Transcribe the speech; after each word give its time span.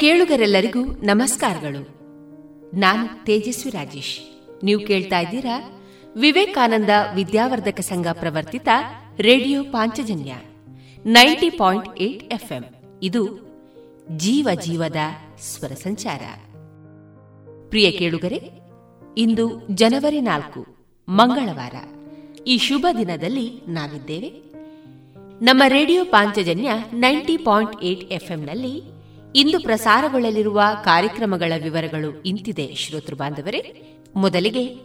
ಕೇಳುಗರೆಲ್ಲರಿಗೂ 0.00 0.84
ನಮಸ್ಕಾರಗಳು. 0.84 1.88
ನಾನು 2.78 3.24
ತೇಜಸ್ವಿ 3.24 3.70
ರಾಜೇಶ್. 3.70 4.20
ನೀವು 4.64 4.86
ಕೇಳ್ತಾ 4.86 5.18
ಇದ್ದೀರಾ 5.18 5.82
Vivekananda 6.16 6.88
Vidyavardhaka 7.14 7.80
Sangha 7.80 8.06
ಪ್ರವರ್ತಿತ 8.12 8.68
radio 9.18 9.64
Panchajanya 9.64 10.34
ninety 11.06 11.50
point 11.50 11.96
eight 11.98 12.34
FM. 12.34 12.64
ಇದು 13.02 13.28
ಜೀವ 14.16 14.48
ಜೀವದ 14.64 14.96
ಸ್ವರ 15.38 15.72
ಸಂಚಾರ. 15.72 16.20
ಪ್ರಿಯ 17.68 17.90
ಕೇಳುಗರೆ, 17.90 18.50
ಇಂದು 19.18 19.66
ಜನವರಿ 19.70 20.20
ನಾಲ್ಕು, 20.20 20.66
ಮಂಗಳವಾರ. 21.08 21.74
ಈ 22.46 22.58
ಶುಭ 22.58 22.86
ದಿನದಲ್ಲಿ 22.98 23.60
ನಾವಿದ್ದೇವೆ. 23.68 24.28
ನಮ್ಮ 25.44 25.62
radio 25.68 26.04
Panchajanya 26.04 26.70
ninety 26.92 27.36
point 27.36 27.82
eight 27.82 28.12
ಎಫ್ಎಂನಲ್ಲಿ 28.12 28.99
ಇಂದು 29.34 29.60
ಪ್ರಸಾರಗೊಳ್ಳಲಿರುವ 29.60 30.62
ಕಾರ್ಯಕ್ರಮಗಳ 30.84 31.52
ವಿವರಗಳು 31.62 32.22
ಇಂತಿದೆ. 32.22 32.74
ಶ್ರೋತೃ 32.74 33.14
ಬಾಂಧವರೇ, 33.14 33.82
ಮೊದಲಿಗೆ 34.16 34.76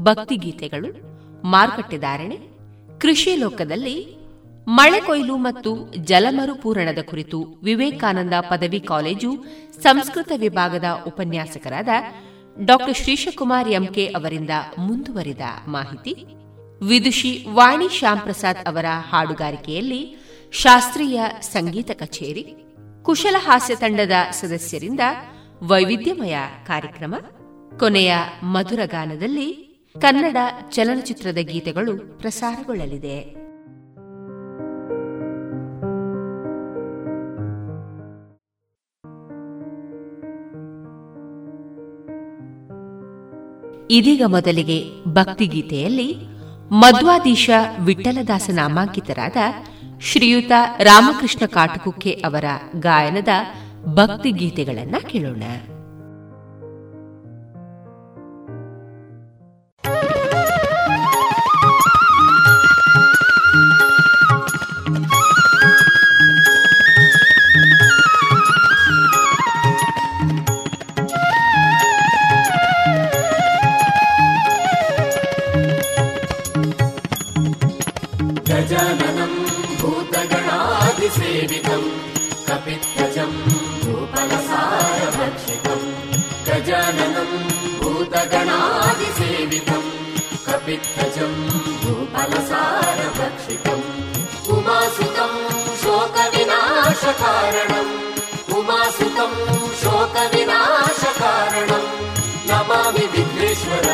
ಭಕ್ತಿಗೀತೆಗಳು 0.00 1.14
ಮಾರುಕಟ್ಟೆದಾರಣೆ 1.44 2.38
ಕೃಷಿ 2.98 3.36
ಲೋಕದಲ್ಲಿ 3.36 4.24
ಮಳೆ 4.68 5.00
ಕೊಯ್ಲು 5.00 5.36
ಮತ್ತು 5.36 5.94
ಜಲಮರುಪೂರಣದ 5.96 6.98
ಕುರಿತು 7.02 7.42
ವಿವೇಕಾನಂದ 7.62 8.32
ಪದವಿ 8.40 8.80
ಕಾಲೇಜು 8.80 9.44
ಸಂಸ್ಕೃತ 9.82 10.32
ವಿಭಾಗದ 10.36 10.84
ಉಪನ್ಯಾಸಕರಾದ 11.06 11.88
ಡಾ. 12.64 12.92
ಶ್ರೀಶಕುಮಾರ್ 12.92 13.68
ಎಂಕೆ 13.68 14.06
ಅವರಿಂದ 14.06 14.50
ಮುಂದುವರಿದ 14.78 15.40
ಮಾಹಿತಿ. 15.68 16.26
ವಿದುಷಿ 16.82 17.46
ವಾಣಿ 17.52 17.88
ಶ್ಯಾಮ್ 17.88 18.20
ಪ್ರಸಾದ್ 18.20 18.66
ಅವರ 18.66 18.84
ಹಾಡುಗಾರಿಕೆಯಲ್ಲಿ 18.88 20.16
ಶಾಸ್ತ್ರೀಯ 20.52 21.20
ಸಂಗೀತ 21.40 21.90
ಕಚೇರಿ. 21.90 22.63
ಕುಶಲ 23.04 23.36
ಹಾಸ್ಯ 23.38 23.74
ತಂಡದ 23.74 24.12
ಸದಸ್ಯರಿಂದ 24.30 25.00
ವೈವಿಧ್ಯಮಯ 25.62 26.36
ಕಾರ್ಯಕ್ರಮ. 26.66 27.14
ಕೊನೆಯ 27.78 28.14
ಮಧುರ 28.42 28.78
ಗಾನದಲ್ಲಿ 28.84 29.48
ಕನ್ನಡ 30.00 30.36
ಚಲನಚಿತ್ರದ 30.70 31.38
ಗೀತೆಗಳು 31.40 32.18
ಪ್ರಸಾರಗೊಳ್ಳಲಿದೆ. 32.18 33.44
ಇದೀಗ 43.90 44.22
ಮೊದಲಿಗೆ 44.26 45.04
ಭಕ್ತಿಗೀತೆಯಲ್ಲಿ 45.08 46.16
ಮಧ್ವಾದೀಶ 46.72 47.50
ವಿಠಲದಾಸ 47.84 48.50
ನಾಮಾಂಕಿತರಾದ 48.52 49.36
ಶ್ರೀಯುತ 50.00 50.52
ರಾಮಕೃಷ್ಣ 50.78 51.46
ಕಾಟುಕುಕ್ಕೆ 51.46 52.10
ಅವರ 52.10 52.44
ಗಾಯನದ 52.76 53.28
ಭಕ್ತಿ 53.84 54.30
ಗೀತೆಗಳನ್ನ 54.30 54.96
ಕೇಳೋಣ. 55.08 55.42
गगनादिसेवितम् 88.14 89.90
कपित्थजम् 90.46 91.38
भूपलसारभक्षितम् 91.82 93.84
उमासुतम् 94.54 95.38
शोकविनाशकारणम् 95.82 97.92
उमासुतम् 98.58 99.36
शोकविनाशकारणम् 99.82 101.88
नमामि 102.50 103.04
विघ्नेश्वर 103.14 103.44
नेश्वर 103.44 103.86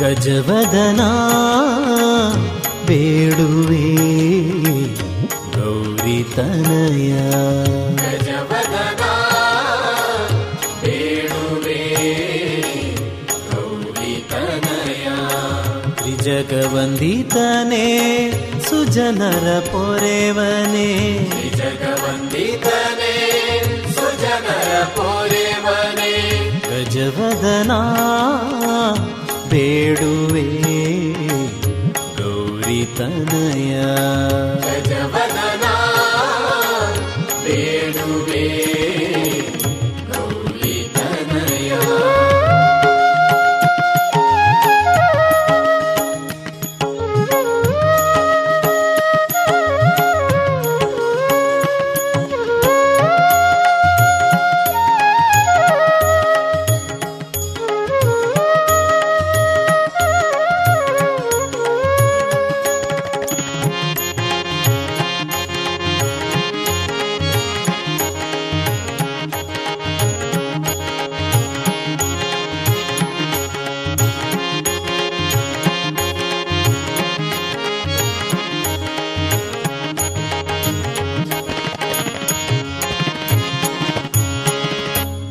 गजवदना 0.00 1.10
बेडुवे 2.88 3.86
गौरितनया। 5.56 7.26
गौवितनय 7.98 8.57
ತ್ರಿಜಗವಂದಿತನೇ 16.28 17.86
ಸುಜನರ 18.68 19.58
ಪೊರೆವನೇ. 19.58 21.18
ಜಗವಂದಿತನೇ 21.56 23.14
ಸುಜನರ 23.94 24.84
ಪೋರೆವನೇ. 24.84 26.40
ಗಜವದನ 26.70 27.72
ಬೇಡುವೆ 29.50 30.62
ಗೌರಿತನಯ. 32.18 33.80
ಗಜವದನ 34.60 35.64
ಬೇಡುವೆ. 37.44 37.77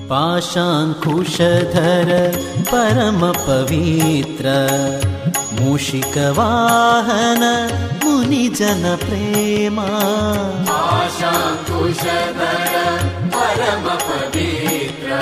पाशाङ्कुशधर 0.10 2.10
परमपवित्र 2.70 4.46
मूषिकवाहन 5.58 7.44
मुनिजनप्रेमा 8.04 9.88
पाशाङ्कुशधर 10.70 12.74
परमपवित्र 13.36 15.20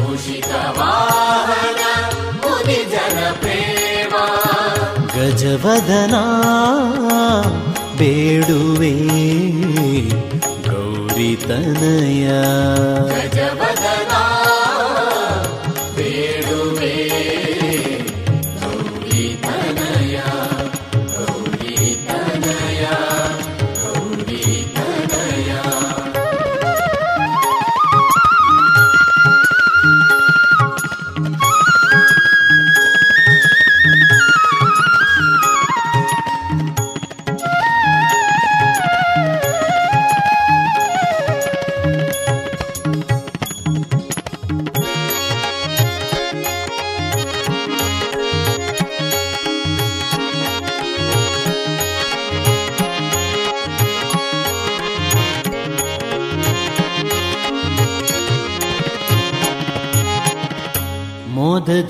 मूषिकवाहन 0.00 1.80
मुनिजनप्रेमा 2.44 4.24
गजवदना 5.16 6.24
बेडुवे। 8.00 8.94
ಗೌರಿತನಯ 11.16 12.28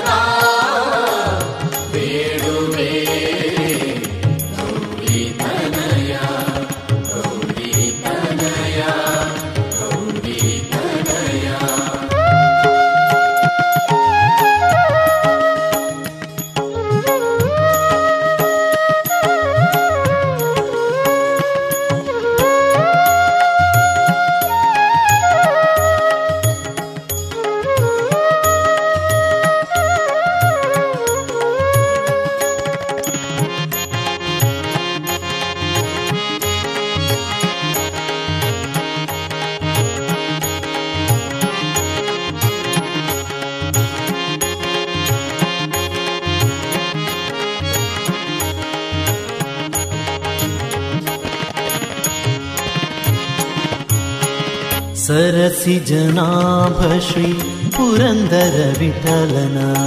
चलना 59.18 59.87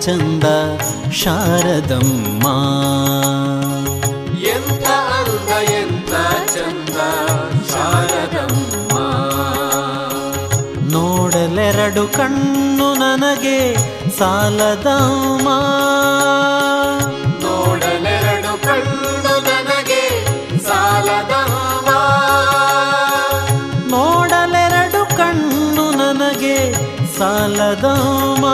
ಚಂದ 0.00 0.44
ಶಾರದಮ್ಮ. 1.10 2.46
ಎಂತ 4.40 4.86
ಅಂದ 4.88 5.70
ಎಂತ 5.70 6.10
ಚಂದ 6.54 6.96
ಶಾರದಮ್ಮ. 7.70 8.98
ನೋಡಲೆರಡು 10.92 12.08
ಕಣ್ಣು 12.08 12.94
ನನಗೆ 12.94 13.74
ಸಾಲದಮ್ಮ. 14.18 15.48
ನೋಡಲೆರಡು 17.42 18.62
ಕಣ್ಣು 18.62 19.42
ನನಗೆ 19.42 20.24
ಸಾಲದಮ್ಮ. 20.64 21.88
ನೋಡಲೆರಡು 23.88 25.16
ಕಣ್ಣು 25.16 25.90
ನನಗೆ 25.90 26.72
ಸಾಲದಮ್ಮ. 27.18 28.44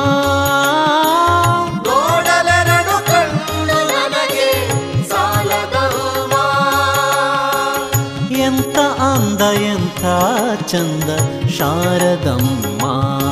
चन्द 10.62 11.08
शारदम् 11.56 12.48
मा 12.82 13.23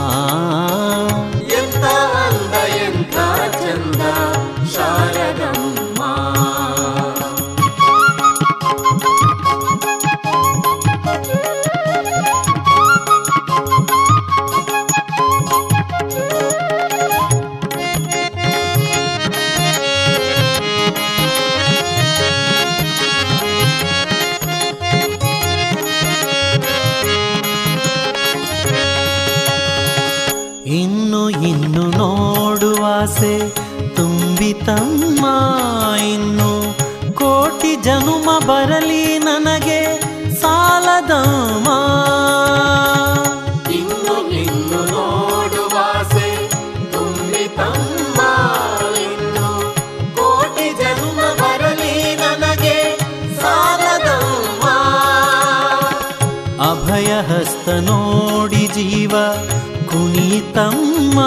ಕುಣಿತಮ್ಮ 60.53 61.21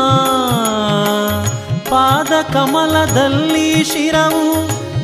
ಪಾದ 1.89 2.33
ಕಮಲದಲ್ಲಿ 2.53 3.83
ಶಿರವು 3.83 4.45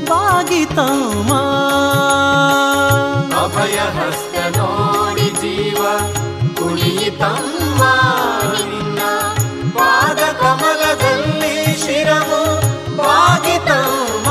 ಬಾಗಿತಮ್ಮ. 0.06 1.32
ಅಭಯ 3.36 3.78
ಹಸ್ತ 3.98 4.58
ನೋಡಿ 4.58 5.28
ಜೀವ 5.42 5.82
ಕುಣಿತಮ್ಮ 6.56 7.82
ಪಾದ 9.80 10.22
ಕಮಲದಲ್ಲಿ 10.42 11.56
ಶಿರವು 11.86 12.42
ಬಾಗಿತಮ್ಮ. 12.98 14.30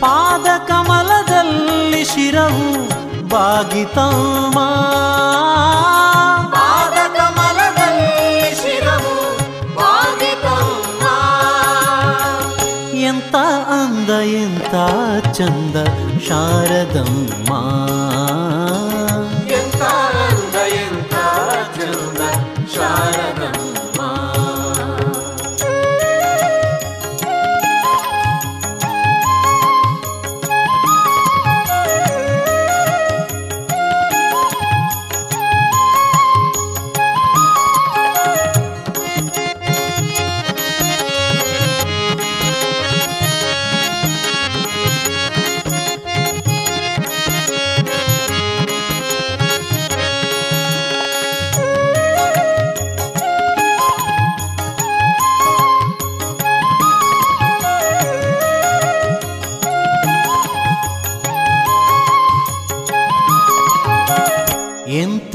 ಪಾದ 0.00 0.46
ಕಮಲದಲ್ಲಿ 0.68 2.04
ಶಿರವು 2.04 2.68
ಬಾಗಿತಮ್ಮ. 3.28 4.58
रदम् 16.70 17.48
मा। 17.48 17.97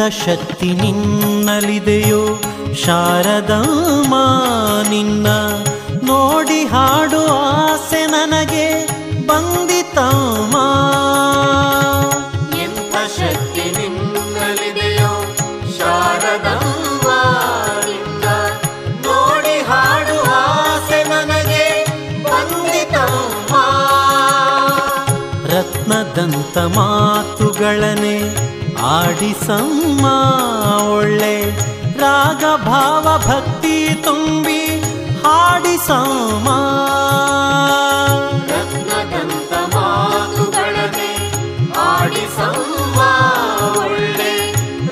ಶಕ್ತಿ 0.10 0.70
ನಿನ್ನಲಿದೆಯೋ? 0.74 2.22
ಶಾರದಮ್ಮ 2.76 4.14
ನಿನ್ನ 4.90 5.28
ನೋಡಿ 6.04 6.64
ಹಾಡು 6.66 7.22
ಆಸೆ 7.44 8.06
ನನಗೆ 8.06 8.66
ಬಂದಿತಮ್ಮ 9.26 10.56
ಎಂಥ 12.64 12.96
ಶಕ್ತಿ 13.18 13.66
ನಿನ್ನಲ್ಲಿದೆಯೋ 13.78 15.12
ಶಾರದಮ್ಮ 15.78 17.08
ನಿನ್ನ 17.86 18.26
ನೋಡಿ 19.08 19.58
ಹಾಡು 19.70 20.18
ಆಸೆ 20.40 21.04
ನನಗೆ 21.04 21.66
ಬಂದಿತಮ್ಮ 22.24 23.54
ರತ್ನದಂತ 25.46 26.58
ಮಾತುಗಳನೆ 26.78 28.18
ಆಡಿಸಮ್ಮ 28.90 30.06
ಒಳ್ಳೆ 30.92 31.36
ರಾಗ 32.00 32.44
ಭಾವ 32.66 33.06
ಭಕ್ತಿ 33.28 33.76
ತುಂಬಿ 34.04 34.60
ಹಾಡಿಸಮ್ಮ 35.24 36.48
ರತ್ನದಂತ 38.52 39.54
ಮಾತುಗಳನೆ 39.76 41.10
ಆಡಿಸಮ್ಮ 41.86 43.00
ಒಳ್ಳೆ 43.84 44.32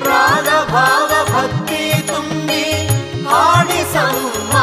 ರಾಗ 0.08 0.48
ಭಾವ 0.72 1.10
ಭಕ್ತಿ 1.34 1.82
ತುಂಬಿ 2.08 2.64
ಹಾಡಿಸಮ್ಮ 3.32 4.56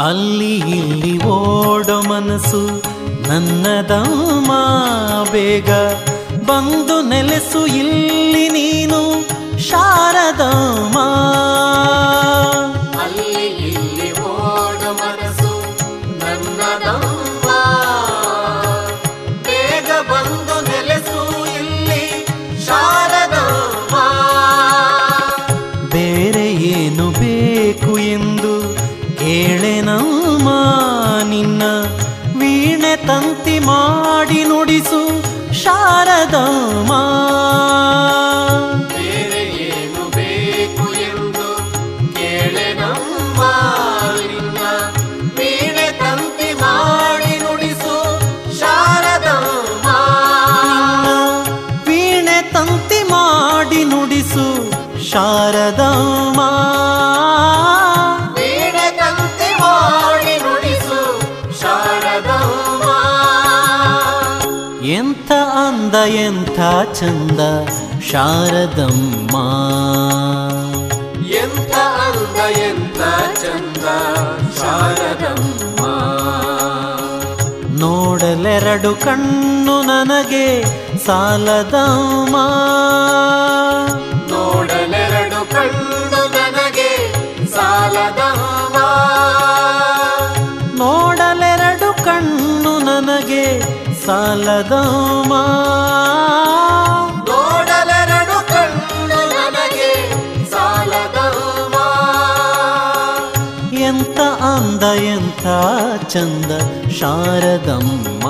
ಅಲ್ಲಿ 0.00 0.54
ಇಲ್ಲಿ 0.76 1.14
ಓಡೋ 1.30 1.96
ಮನಸ್ಸು 2.08 2.60
ನನ್ನದಮ್ಮ 3.28 4.52
ಬೇಗ 5.32 5.70
ಬಂದು 6.44 6.96
ನೆಲೆಸು 7.08 7.60
ಇಲ್ಲಿ 7.80 8.46
ನೀನು 8.48 9.00
ಶಾರದಮ್ಮ 9.58 10.98
ನಿನ್ನ 31.40 31.64
ವೀಣೆ 32.38 32.94
ತಂತಿ 33.08 33.54
ಮಾಡಿ 33.60 34.40
ನುಡಿಸು 34.44 35.00
ಶಾರದಮ್ಮ 35.60 36.92
ಎಂಥ 66.06 66.60
ಚಂದ 66.98 67.68
ಶಾರದಮ್ಮ. 68.00 69.36
ಎಂಥ 71.28 71.74
ಅಂದ 71.76 72.56
ಎಂಥ 72.58 72.98
ಚಂದ 73.38 73.84
ಶಾರದಮ್ಮ. 74.58 75.86
ನೋಡಲೆರಡು 77.78 78.94
ಕಣ್ಣು 78.94 79.82
ನನಗೆ 79.82 80.62
ಸಾಲದಮ್ಮ. 81.06 82.36
ನೋಡಲೆರಡು 84.30 85.50
ಕಣ್ಣು 85.50 86.28
ನನಗೆ 86.28 87.12
ಸಾಲದಮ್ಮ. 87.46 88.76
ನೋಡಲೆರಡು 90.76 92.04
ಕಣ್ಣು 92.04 92.78
ನನಗೆ 92.78 93.80
ಸಾಲದಮ್ಮ 94.06 95.34
ನೋಡಲೆರಡು 97.18 98.48
ಕಣ್ಣು 98.48 99.06
ನನಗೆ 99.06 99.90
ಸಾಲದಮ್ಮ 100.50 101.76
ಎಂತ 103.78 104.20
ಅಂದ 104.42 104.82
ಎಂತ 104.82 105.46
ಚಂದ 106.08 106.50
ಶಾರದಮ್ಮ. 106.90 108.24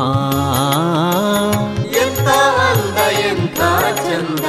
ಎಂತ 1.96 2.28
ಅಂದ 2.68 2.98
ಎಂತ 3.18 3.60
ಚಂದ 3.96 4.46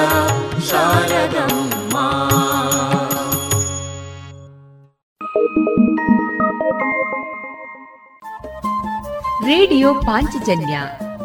ಶಾರದಮ್ಮ. 0.69 1.97
ರೇಡಿಯೋ 9.45 9.93
ಪಾಂಚಜನ್ಯ 9.93 10.75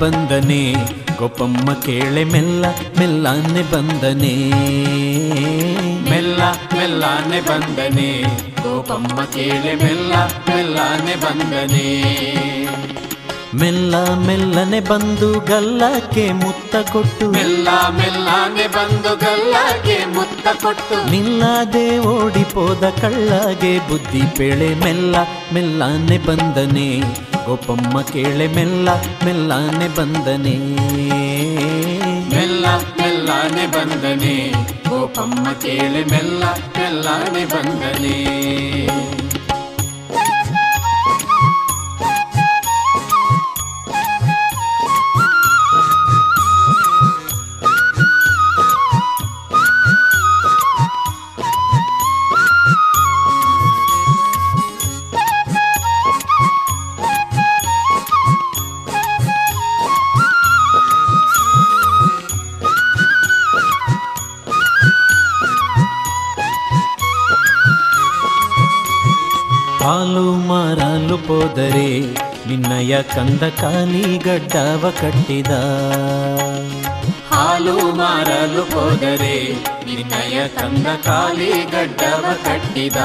ಬಂದನೆ 0.00 0.74
ಗೋಪಮ್ಮ 1.18 1.72
ಕೇಳೆ 1.72 2.24
ಮೆಲ್ಲ 2.24 2.64
ಮೆಲ್ಲನೆ 2.98 3.62
ಬಂದನೆ. 3.72 4.34
ಮೆಲ್ಲ 6.10 6.42
ಮೆಲ್ಲನೆ 6.76 7.40
ಬಂದನೆ 7.40 8.22
ಗೋಪಮ್ಮ 8.62 9.24
ಕೇಳೆ 9.24 9.74
ಮೆಲ್ಲ 9.74 10.12
ಮೆಲ್ಲನೆ 10.48 11.16
ಬಂದನೆ. 11.16 11.86
ಮೆಲ್ಲ 13.54 14.14
ಮೆಲ್ಲನೆ 14.14 14.80
ಬಂದು 14.80 15.40
ಗಲ್ಲಕ್ಕೆ 15.40 16.32
ಮುತ್ತ 16.32 16.76
ಕೊಟ್ಟು. 16.92 17.30
ಮೆಲ್ಲ 17.30 17.68
ಮೆಲ್ಲನೆ 17.88 18.66
ಬಂದು 18.66 19.16
ಗಲ್ಲಕ್ಕೆ 19.16 20.04
ಮುತ್ತ 20.14 20.48
ಕೊಟ್ಟು. 20.62 21.10
ನಿಲ್ಲದೆ 21.10 21.98
ಓಡಿಪೋದ 21.98 22.84
ಕಳ್ಳಗೆ 23.00 23.88
ಬುದ್ಧಿ 23.88 24.22
ಪೇಳೆ 24.36 24.74
ಮೆಲ್ಲ 24.74 25.16
ಮೆಲ್ಲನೆ 25.54 26.18
ಬಂದನೆ. 26.18 27.02
ಗೋಪಮ್ಮ 27.46 28.02
ಕೇಳೆ 28.02 28.46
ಮೆಲ್ಲ 28.46 28.88
ಮೆಲ್ಲನೆ 29.24 29.88
ಬಂದನೆ. 29.88 30.54
ಮೆಲ್ಲ 32.34 32.66
ಮೆಲ್ಲ 32.76 33.28
ಮೆಲ್ಲನೆ 33.40 33.66
ಬಂದನೆ. 33.66 34.52
ಗೋಪಮ್ಮ 34.88 35.52
ಕೇಳೆ 35.52 36.04
ಮೆಲ್ಲ 36.04 36.44
ಮೆಲ್ಲನೆ 36.52 37.44
ಬಂದನೆ. 37.44 39.15
ಹೋದರೆ 71.26 72.00
ನಿನ್ನಯ 72.48 73.02
ಕಂದ 73.02 73.42
ಕಾಲಿ 73.42 74.18
ಗಡ್ಡವ 74.18 74.92
ಕಟ್ಟಿದ. 75.00 75.52
ಹಾಲು 77.30 77.92
ಮಾರಲು 77.92 78.62
ಹೋದರೆ 78.62 79.36
ನಿನ್ನಯ 79.86 80.48
ಕಂದ 80.48 80.86
ಕಾಲಿ 80.86 81.50
ಗಡ್ಡವ 81.50 82.24
ಕಟ್ಟಿದ. 82.44 82.96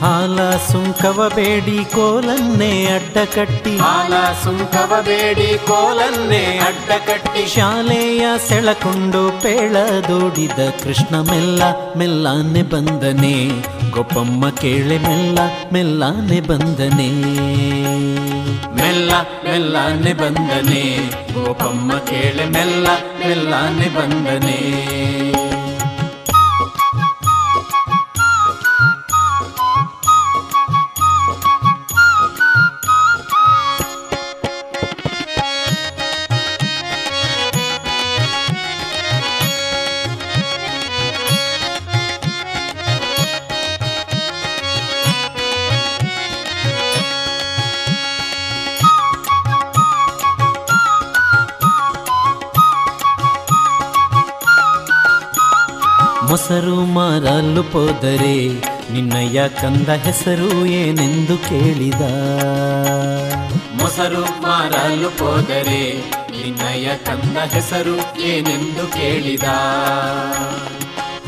ಹಾಲ 0.00 0.40
ಸುಂಕವ 0.50 1.32
ಬೇಡಿ 1.34 1.84
ಕೋಲನ್ನೇ 1.84 2.86
ಅಡ್ಡ 2.86 3.18
ಕಟ್ಟಿ. 3.34 3.78
ಹಾಲ 3.78 4.12
ಸುಂಕವ 4.44 4.92
ಬೇಡಿ 5.02 5.58
ಕೋಲನ್ನೇ 5.58 6.58
ಅಡ್ಡ 6.66 6.90
ಕಟ್ಟಿ. 7.06 7.46
ಶಾಲೆಯ 7.46 8.26
ಸೆಳಕೊಂಡು 8.48 9.42
ಪೇಳದೋಡಿದ 9.42 10.60
ಕೃಷ್ಣ 10.84 11.20
ಮೆಲ್ಲ 11.20 11.62
ಮೆಲ್ಲನೆ 11.96 12.62
ಬಂದನೆ. 12.62 13.36
ಗೊಪ್ಪಮ್ಮ 13.92 14.50
ಕೇಳೆ 14.50 14.98
ಮೆಲ್ಲ 14.98 15.38
ಮೆಲ್ಲಾನೆ 15.72 16.40
ಬಂದನೆ. 16.40 17.08
ಮೆಲ್ಲ 18.74 19.12
ಮೆಲ್ಲಾನೆ 19.44 20.12
ಬಂದನೆ. 20.12 21.10
ಗೊಪ್ಪಮ್ಮ 21.44 21.98
ಕೇಳೆ 21.98 22.46
ಮೆಲ್ಲ 22.46 22.86
ಮೆಲ್ಲಾನೆ 23.26 23.88
ಬಂದನೆ. 23.88 24.58
ಹೋದರೆ 57.78 58.46
ನಿನ್ನಯ್ಯ 58.92 59.48
ಕಂದ 59.48 59.88
ಹೆಸರು 59.88 60.66
ಏನೆಂದು 60.66 61.38
ಕೇಳಿದ. 61.38 62.00
ಮೊಸರು 63.82 64.42
ಮಾರಲು 64.42 65.08
ಹೋದರೆ 65.08 66.10
ನಿನ್ನಯ್ಯ 66.30 66.88
ಕಂದ 67.06 67.36
ಹೆಸರು 67.36 68.20
ಏನೆಂದು 68.20 68.86
ಕೇಳಿದ. 68.92 69.44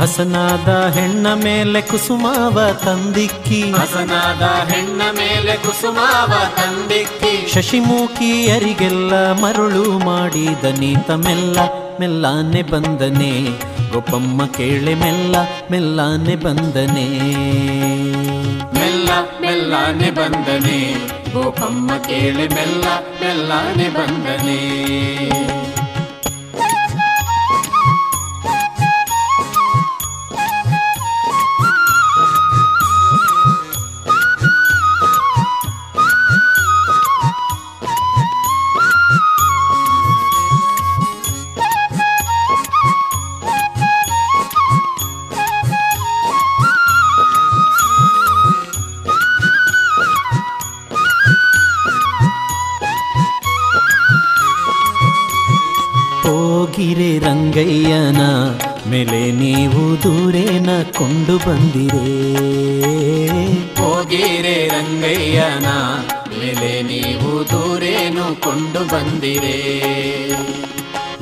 ಹಸನಾದ 0.00 0.92
ಹೆಣ್ಣ 0.94 1.26
ಮೇಲೆ 1.34 1.80
ಕುಸುಮಾವ 1.80 2.72
ತಂದಿಕ್ಕಿ. 2.84 3.70
ಹಸನಾದ 3.70 4.70
ಹೆಣ್ಣ 4.70 5.02
ಮೇಲೆ 5.02 5.56
ಕುಸುಮಾವ 5.56 6.32
ತಂದಿಕ್ಕಿ. 6.56 7.52
ಶಶಿಮುಖಿಯರಿಗೆಲ್ಲ 7.52 9.32
ಮರುಳು 9.32 9.98
ಮಾಡಿದ 9.98 10.64
ನೀತ 10.64 11.10
ಮೆಲ್ಲ 11.10 11.58
ಮೆಲ್ಲಾನೆ 12.00 12.62
ಬಂದನೆ. 12.62 13.69
ಗೋಪಮ್ಮ 13.92 14.46
ಕೇಳೆ 14.46 14.94
ಮೆಲ್ಲ 14.94 15.36
ಮೆಲ್ಲಾನೆ 15.70 16.36
ಬಂದನೆ. 16.36 17.06
ಮೆಲ್ಲ 18.74 19.10
ಮೆಲ್ಲಾನೆ 19.40 20.10
ಬಂದನೆ. 20.10 20.94
ಗೋಪಮ್ಮ 21.32 21.96
ಕೇಳಿ 21.96 22.48
ಮೆಲ್ಲ 22.48 22.84
ಮೆಲ್ಲಾನೆ 23.20 23.88
ಬಂದನೆ. 23.88 25.59
ಹೋಗಿರೆ 56.80 57.08
ರಂಗಯ್ಯನ 57.20 58.20
ಮೇಲೆ 58.90 59.18
ನೀವು 59.38 59.82
ದೂರೇನ 60.04 60.68
ಕೊಂಡು 60.98 61.34
ಬಂದಿರೆ? 61.38 62.12
ಹೋಗಿರೆ 63.80 64.54
ರಂಗಯ್ಯನ 64.68 65.66
ಮೇಲೆ 66.32 66.70
ನೀವು 66.82 67.32
ದೂರೇನು 67.52 68.24
ಕೊಂಡು 68.40 68.82
ಬಂದಿರೇ? 68.92 69.58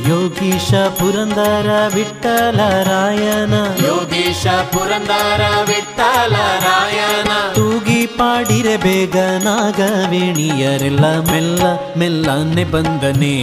ಯೋಗೀಶ 0.08 0.70
ಪುರಂದರ 0.98 1.70
ವಿಠಲ 1.94 2.60
ರಾಯನ 2.88 3.54
ಯೋಗೀಶ 3.86 4.44
ಪುರಂದರ 4.72 5.42
ವಿಠಲ 5.70 6.34
ರಾಯನ 6.66 7.32
ತೂಗಿ 7.56 8.00
ಪಾಡಿರೆ 8.16 8.76
ಬೇಗ 8.84 9.16
ನಾಗವೇಣಿಯರೆಲ್ಲ 9.46 11.04
ಮೆಲ್ಲ 11.30 11.64
ಮೆಲ್ಲನೆ 11.96 12.66
ಬಂದನೆ 12.72 13.34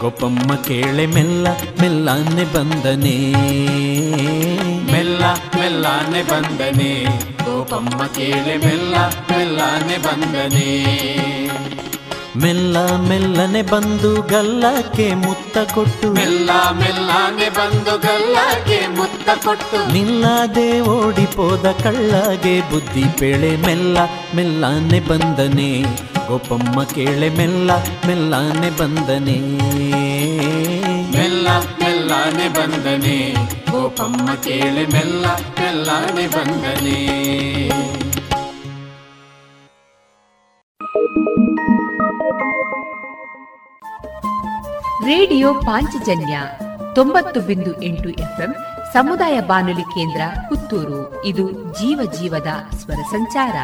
ಗೋಪಮ್ಮ 0.00 0.54
ಕೇಳೆ 0.54 1.06
ಮೆಲ್ಲ 1.06 1.48
ಮೆಲ್ಲನೆ 1.80 2.44
ಬಂದನೆ. 2.54 3.32
ಮೆಲ್ಲ 4.92 5.24
ಮೆಲ್ಲನೆ 5.34 6.22
ಬಂದನೆ. 6.22 7.04
ಗೋಪಮ್ಮ 7.44 8.06
ಕೇಳೆ 8.06 8.56
ಮೆಲ್ಲ 8.56 8.94
ಮೆಲ್ಲನೆ 9.08 9.98
ಬಂದನೆ. 9.98 10.68
ಮೆಲ್ಲ 12.36 12.96
ಮೆಲ್ಲನೆ 12.96 13.62
ಬಂದು 13.62 14.22
ಗಲ್ಲಕ್ಕೆ 14.22 15.14
ಮುತ್ತ 15.14 15.58
ಕೊಟ್ಟು. 15.74 16.12
ಮೆಲ್ಲ 16.12 16.50
ಮೆಲ್ಲನೆ 16.70 17.48
ಬಂದು 17.48 17.98
ಗಲ್ಲಕ್ಕೆ 17.98 18.86
ಮುತ್ತ 18.96 19.28
ಕೊಟ್ಟು. 19.44 19.92
ನಿಲ್ಲದೆ 19.92 20.80
ಓಡಿಪೋದ 20.80 21.70
ಕಳ್ಳಗೆ 21.82 22.70
ಬುದ್ಧಿ 22.70 23.04
ಪೇಳೆ 23.18 23.56
ಮೆಲ್ಲ 23.56 23.98
ಮೆಲ್ಲನೆ 24.36 25.00
ಬಂದನೆ. 25.00 25.84
ಗೋಪಮ್ಮ 26.28 26.84
ಕೇಳೆ 26.84 27.28
ಮೆಲ್ಲ 27.28 27.70
ಮೆಲ್ಲಾನೆ 28.06 28.70
ಬಂದನೆ. 28.70 29.38
ಮೆಲ್ಲ 31.12 31.48
ಮೆಲ್ಲಾನೆ 31.58 32.48
ಬಂದನೆ. 32.48 33.34
ಗೋಪಮ್ಮ 33.70 34.34
ಕೇಳೆ 34.34 34.86
ಮೆಲ್ಲ 34.86 35.26
ಮೆಲ್ಲಾನೆ 35.36 36.26
ಬಂದನೆ. 36.26 36.98
ರೇಡಿಯೋ 45.06 45.54
ಪಾಂಚಜನ್ಯ 45.54 46.40
ತೊಂಬತ್ತು 46.94 47.40
ಬಿಂದು 47.40 47.82
ಎಂಟು 47.82 48.08
ಎಫ್ಎಂ 48.08 48.54
ಸಮುದಾಯ 48.92 49.40
ಬಾನುಲಿ 49.40 49.82
ಕೇಂದ್ರ 49.82 50.20
ಪುತ್ತೂರು. 50.48 51.24
ಇದು 51.24 51.52
ಜೀವ 51.52 52.10
ಜೀವದ 52.20 52.76
ಸ್ವರ 52.76 53.02
ಸಂಚಾರ. 53.10 53.54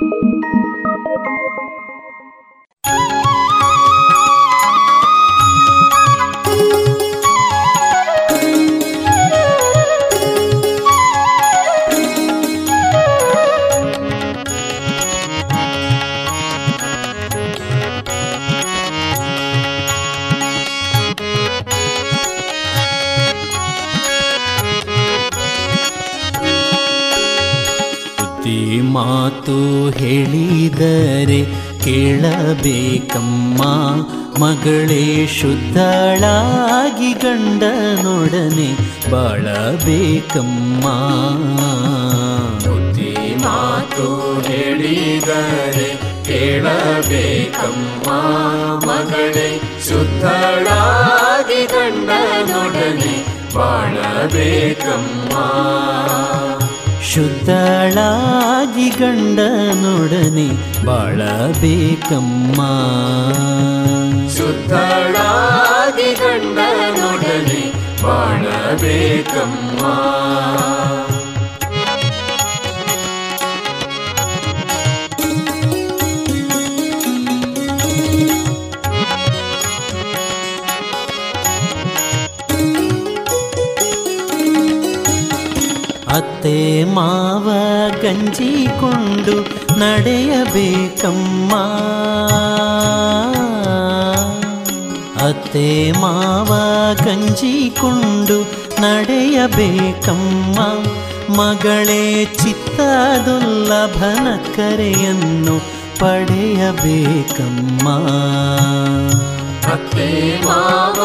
ಬುದ್ಧಿ 0.00 1.34
ಮಾತು 28.96 29.88
ಹೇಳಿದರೆ 29.90 31.40
ಕೇಳಬೇಕಮ್ಮ. 31.84 33.62
ಮಗಳೇ, 34.44 35.26
ಶುದ್ಧಳಾಗಿ 35.26 37.12
ಗಂಡನೊಡನೆ 37.12 38.70
ಬಾಳಬೇಕಮ್ಮ. 39.10 40.84
ಬುದ್ಧಿ 42.58 43.14
ಮಾತು 43.44 44.06
ಹೇಳಿದರೆ 44.48 45.88
ಕೇಳಬೇಕಮ್ಮ. 46.24 48.10
ಮಗಳೇ, 48.90 49.60
ಶುದ್ಧಳಾಗಿ 49.88 51.66
ಗಂಡನೊಡನೆ 51.66 53.14
ಬಾಳಬೇಕಮ್ಮ. 53.54 55.32
ಶುದ್ಧಳಾಗಿ 57.08 58.88
ಗಂಡನೊಡನೆ 58.98 60.48
ಬಾಳಬೇಕಮ್ಮ 60.84 62.60
ಶುದ್ಧಳಾಗಿ 64.36 66.10
ಗಂಡನೊಡನೆ 66.14 67.62
ಬಾಳಬೇಕಮ್ಮ 68.02 69.82
ಅತ್ತೆ 86.08 86.84
ಮಾವ 86.84 87.50
ಗಂಜಿಕೊಂಡು 88.02 89.36
ನಡೆಯಬೇಕಮ್ಮ. 89.78 91.52
ಅತ್ತೆ 95.26 95.92
ಮಾವ 95.92 96.52
ಗಂಜಿಕೊಂಡು 97.04 98.38
ನಡೆಯಬೇಕಮ್ಮ. 98.80 100.58
ಮಗಳೇ 101.36 102.24
ಚಿತ್ತದುಲ್ಲಭನ 102.24 104.26
ಕರೆಯನ್ನು 104.56 105.56
ಪಡೆಯಬೇಕಮ್ಮ. 106.00 107.88
ಅತ್ತೆ 109.72 110.08
ಮಾವ 110.44 111.00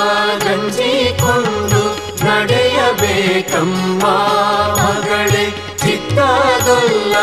ಗಂಜಿಕೊಂಡು 0.45 1.50
ನಡೆಯಬೇಕಮ್ಮ 3.41 4.03
ಮಗಳೇ, 4.85 5.75
ಚಿತ್ತದೊಲ್ಲ 5.77 7.15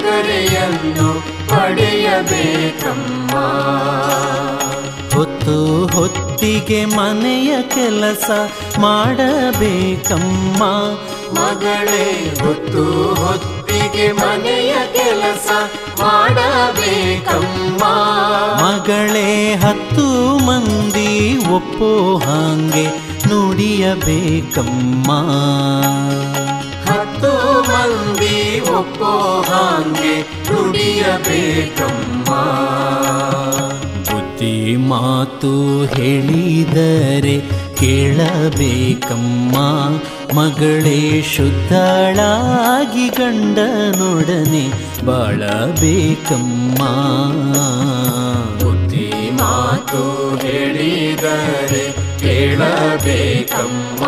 ಕರೆಯನ್ನು 0.00 1.20
ಪಡೆಯಬೇಕಮ್ಮ. 1.48 3.36
ಹೊತ್ತು 5.16 5.86
ಹೊತ್ತಿಗೆ 5.86 6.84
ಮನೆಯ 6.84 7.62
ಕೆಲಸ 7.62 8.30
ಮಾಡಬೇಕಮ್ಮ. 8.80 10.64
ಮಗಳೇ, 11.40 12.36
ಹೊತ್ತು 12.44 13.14
ಹೊತ್ತಿಗೆ 13.14 14.12
ಮನೆಯ 14.12 14.74
ಕೆಲಸ 14.92 15.50
ಮಾಡಬೇಕಮ್ಮ. 16.00 17.84
ಮಗಳೇ, 18.64 19.54
ಹತ್ತು 19.54 20.38
ಮಂದಿ 20.38 21.36
ಒಪ್ಪೋ 21.36 22.18
ಹಾಗೆ 22.18 23.09
ನುಡಿಯಬೇಕಮ್ಮ. 23.30 25.12
ಹತ್ತು 26.90 27.62
ಮಂದಿ 27.62 28.60
ಒಪ್ಪೋ 28.60 29.44
ಹಾಗೆ 29.48 30.20
ನುಡಿಯಬೇಕಮ್ಮ. 30.20 32.26
ಬುದ್ಧಿ 34.10 34.76
ಮಾತು 34.76 35.84
ಹೇಳಿದರೆ 35.84 37.42
ಕೇಳಬೇಕಮ್ಮ. 37.76 39.56
ಮಗಳೇ 40.40 41.22
ಶುದ್ಧಳಾಗಿ 41.22 43.08
ಗಂಡನೊಡನೆ 43.08 44.72
ಬಾಳಬೇಕಮ್ಮ. 45.06 46.82
ಬುದ್ಧಿ 48.58 49.30
ಮಾತು 49.30 50.36
ಹೇಳಿದರೆ 50.46 52.09
ಕೇಳಬೇಕಮ್ಮ 52.20 54.02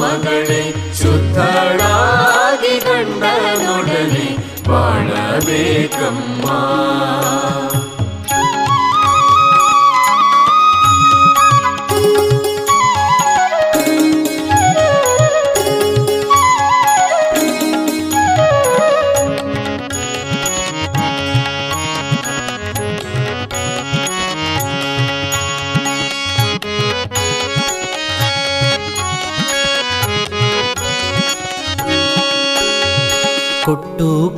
ಮಗಳೇ 0.00 0.62
ಶುದ್ಧಳಾಗಿ 1.00 2.74
ಗಂಡನೊಡನೆ 2.86 4.28
ಬಾಳಬೇಕಮ್ಮ 4.68 6.46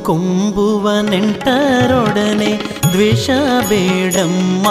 ಕೊಂಬುವ 0.03 0.91
ನೆಂಟರೊಡನೆ 1.01 2.63
ದ್ವೇಷ 2.91 3.29
ಬೇಡಮ್ಮ. 3.69 4.67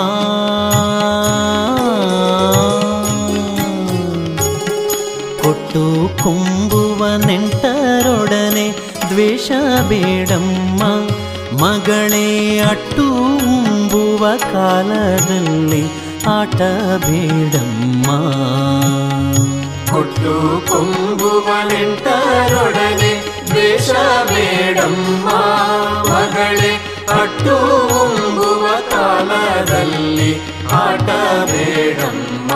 ಕೊಟ್ಟು 5.42 6.10
ಕೊಂಬುವ 6.24 7.06
ನೆಂಟರೊಡನೆ 7.26 8.74
ದ್ವೇಷ 9.08 9.50
ಬೇಡಮ್ಮ. 9.88 10.82
ಮಗಳೇ, 11.64 12.58
ಅಟ್ಟು 12.58 13.14
ಉಂಬುವ 13.36 14.36
ಕಾಲದಲ್ಲಿ 14.52 15.84
ಆಟ 16.26 16.56
ಬೇಡಮ್ಮ. 17.06 18.06
ಕೊಟ್ಟು 19.92 20.62
ಕೊಂಬುವ 20.72 21.48
ನೆಂಟರೊಡನೆ 21.68 23.29
ದ್ವೇಷ 23.50 23.90
ಬೇಡಮ್ಮ. 24.28 25.28
ಮಗಳೇ 26.12 26.74
ಅಟ್ಟು 27.22 27.80
ಕಾಲದಲ್ಲಿ 28.90 30.40
ಆಟ 30.72 31.08
ಬೇಡಮ್ಮ. 31.44 32.52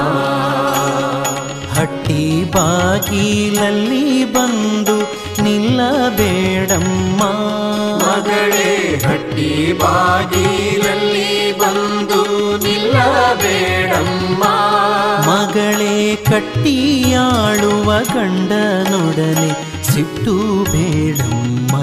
ಹಟ್ಟಿ 1.78 2.44
ಬಾಗಿಲಲ್ಲಿ 2.44 4.24
ಬಂದು 4.32 4.98
ನಿಲ್ಲಬೇಡಮ್ಮ. 5.42 7.22
ಮಗಳೇ, 8.04 9.02
ಹಟ್ಟಿ 9.08 9.72
ಬಾಗಿಲಲ್ಲಿ 9.72 11.58
ಬಂದು 11.58 12.22
ನಿಲ್ಲಬೇಡಮ್ಮ. 12.56 14.44
ಮಗಳೇ, 15.30 16.16
ಕಟ್ಟಿಯಾಳುವ 16.16 17.98
ಗಂಡನೊಡನೆ 17.98 19.53
ಸಿಟ್ಟು 19.94 20.64
ಬೇಡಮ್ಮ. 20.64 21.76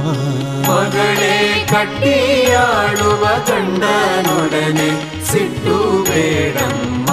ಮಗಳೇ 0.71 1.67
ಕಟ್ಟಿಯಾಡುವ 1.69 3.25
ಗಂಡನೊಡನೆ 3.47 5.21
ಸಿಟ್ಟು 5.25 6.03
ಬೇಡಮ್ಮ. 6.03 7.05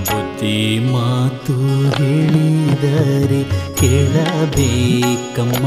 ಬುದ್ಧಿ 0.00 0.78
ಮಾತು 0.78 1.54
ಹೇಳಿದರೆ 1.96 3.42
ಕೇಳಬೇಕಮ್ಮ. 3.76 5.66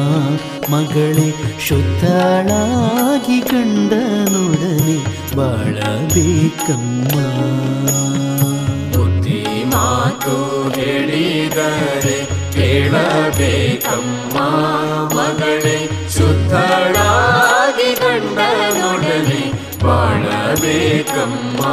ಮಗಳೇ 0.76 1.58
ಶುದ್ಧಳಾಗಿ 1.68 3.40
ಗಂಡನೊಡನೆ 3.40 4.98
ಬಾಳಬೇಕಮ್ಮ. 5.36 7.16
ಬುದ್ಧಿ 8.92 9.64
ಮಾತು 9.66 10.70
ಹೇಳಿದರೆ 10.70 12.33
ಕೇಳಬೇಕಮ್ಮ. 12.54 14.38
ಮಗಳೇ 15.16 16.10
ಶುದ್ಧಳಾಗಿ 16.10 17.90
ಗಂಡನೊಡನೆ 17.94 19.44
ಬಾಳಬೇಕಮ್ಮ. 19.84 21.64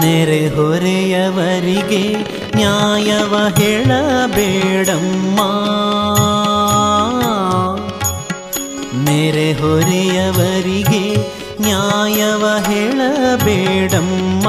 ನೆರೆ 0.00 0.48
ಹೊರೆಯವರಿಗೆ 0.48 2.39
ನ್ಯಾಯವ 2.60 3.36
ಹೇಳಬೇಡಮ್ಮ. 3.56 5.40
ನೆರೆ 9.04 9.52
ಹೊರೆಯವರಿಗೆ 9.52 11.16
ನ್ಯಾಯ 11.60 12.24
ಬೇಡಮ್ಮ 13.44 14.48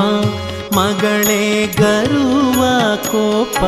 ಮಗಳೇ 0.80 1.76
ಗರುವ 1.80 2.64
ಕೋಪ 2.96 3.64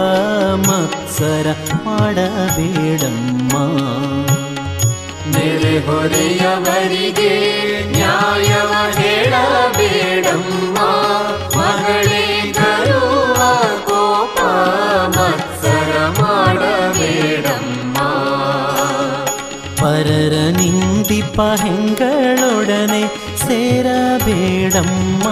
ಮತ್ಸರ 0.67 1.47
ಮಾಡಬೇಡಮ್ಮ. 1.85 3.51
ನೆರೆ 5.35 5.85
ಹೊರೆಯವರಿಗೆ 5.87 7.31
ನ್ಯಾಯವ 7.91 8.73
ಹೇಳಬೇಡಮ್ಮ. 8.99 10.77
ನಿಂದಿಪ 21.35 21.45
ಹೆಂಗಳೊಡನೆ 21.61 22.99
ಸೇರಬೇಡಮ್ಮ 23.43 25.23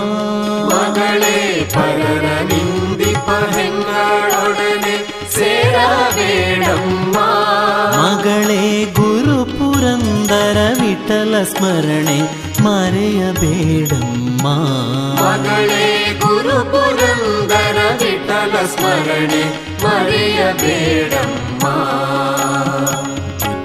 ಮಗಳೇ 0.70 1.36
ಪರರ 1.74 2.26
ನಿಂದಿಪ 2.50 3.28
ಹೆಂಗಳೊಡನೆ 3.54 4.96
ಸೇರಬೇಡಮ್ಮ 5.36 7.18
ಮಗಳೇ 7.98 8.64
ಗುರು 8.98 9.38
ಪುರಂದರ 9.54 10.58
ವಿಠಲ 10.82 11.44
ಸ್ಮರಣೆ 11.54 12.20
ಮರೆಯಬೇಡಮ್ಮ 12.66 14.46
ಮಗಳೇ 15.22 15.86
ಗುರು 16.20 16.58
ಪುರಂದರ 16.74 17.78
ವಿಠಲ 18.02 18.56
ಸ್ಮರಣೆ 18.74 19.44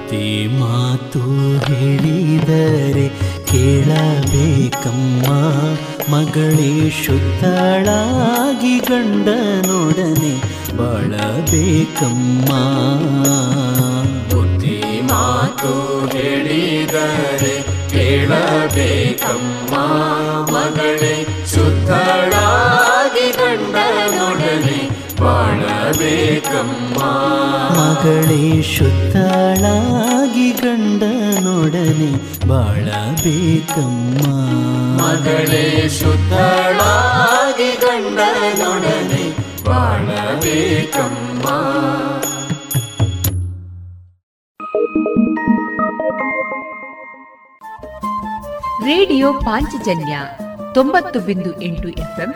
ಬುದ್ಧಿ 0.07 0.47
ಮಾತು 0.47 1.19
ಹೇಳಿದರೆ 1.65 3.09
ಕೇಳಬೇಕಮ್ಮ. 3.45 5.33
ಮಗಳೇ 6.15 6.89
ಶುದ್ಧಳಾಗಿ 6.89 8.79
ಗಂಡನೊಡನೆ 8.79 10.35
ಬಾಳಬೇಕಮ್ಮ. 10.77 12.49
ಬುದ್ಧಿ 14.33 15.01
ಮಾತು 15.01 15.71
ಹೇಳಿದರೆ 16.17 17.63
ಕೇಳಬೇಕಮ್ಮ. 17.89 19.75
ಮಗಳೇ 20.55 21.16
ಮಗಳೇ 27.71 28.61
ಶುದ್ಧಳಾಗಿ 28.61 30.51
ಗಂಡನೊಡನೆ 30.51 32.11
ಬಾಳಬೇಕಮ್ಮ. 32.47 34.35
ಮಗಳೇ 35.03 35.89
ಶುದ್ಧಳಾಗಿ 35.89 37.71
ಗಂಡನೊಡನೆ 37.71 39.37
ಬಾಳಬೇಕಮ್ಮ. 39.63 41.47
ರೇಡಿಯೋ 48.85 49.33
ಪಾಂಚಜನ್ಯ 49.33 50.19
ತೊಂಬತ್ತು 50.73 51.19
ಬಿಂದು 51.19 51.61
ಎಂಟು 51.61 51.89
ಎಫ್ಎಂ 51.89 52.35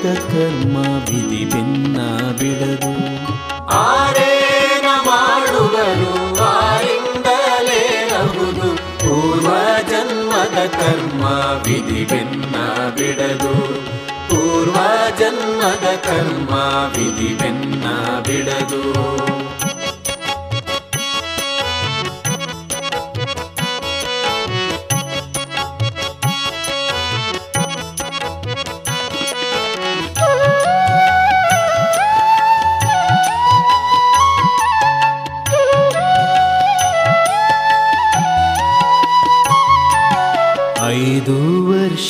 ಜನ್ಮದ 0.00 0.10
ಕರ್ಮ 0.24 0.76
ವಿಧಿ 1.06 1.40
ಬೆನ್ನ 1.44 1.96
ಬಿಡದು 2.38 2.92
ಆರೇನ 3.78 4.86
ಮಾಡುವರು 5.08 6.12
ಆರಿಂದಲೇ 6.46 7.82
ನಗುದು 8.12 8.70
ಪೂರ್ವ 9.02 9.50
ಜನ್ಮದ 9.90 10.60
ಕರ್ಮ 10.76 11.24
ವಿಧಿ 11.66 12.04
ಬೆನ್ನ 12.04 12.54
ಬಿಡದು 12.98 13.52
ಪೂರ್ವ 14.30 14.78
ಜನ್ಮದ 15.20 15.90
ಕರ್ಮ 16.06 16.52
ವಿಧಿ 16.96 17.30
ಬೆನ್ನ 17.34 17.84
ಬಿಡದು 18.28 18.82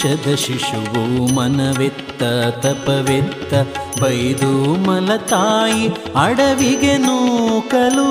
ವರ್ಷದ 0.01 0.35
ಶಿಶುವು 0.35 1.01
ಮನವೆತ್ತ 1.35 2.23
ತಪವೆತ್ತ 2.65 3.53
ಬೈದು 4.03 4.51
ಮಲತಾಯಿ 4.87 5.87
ಅಡವಿಗೆ 6.15 6.97
ನೂಕಲು. 6.97 8.07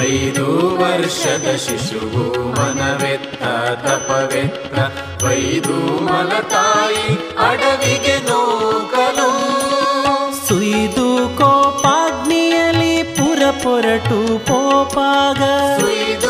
ಐದು 0.00 0.46
ವರ್ಷದ 0.76 1.56
ಶಿಶುವು 1.56 2.24
ಮನವೆತ್ತ 2.50 3.42
ತಪವೆತ್ತ 3.86 4.78
ಬೈದು 5.24 6.04
ಮಲತಾಯಿ 6.04 7.06
ಅಡವಿಗೆ 7.38 8.16
ನೂಕಲು. 8.30 9.30
ಸುಯಿದು 10.46 11.08
ಕೋಪಾಗ್ನಿಯಲ್ಲಿ 11.38 13.02
ಪುರ 13.02 13.42
ಪೊರಟು 13.50 14.38
ಪೋಪಾಗ. 14.46 15.42
ಸುಯ್ದು 15.80 16.25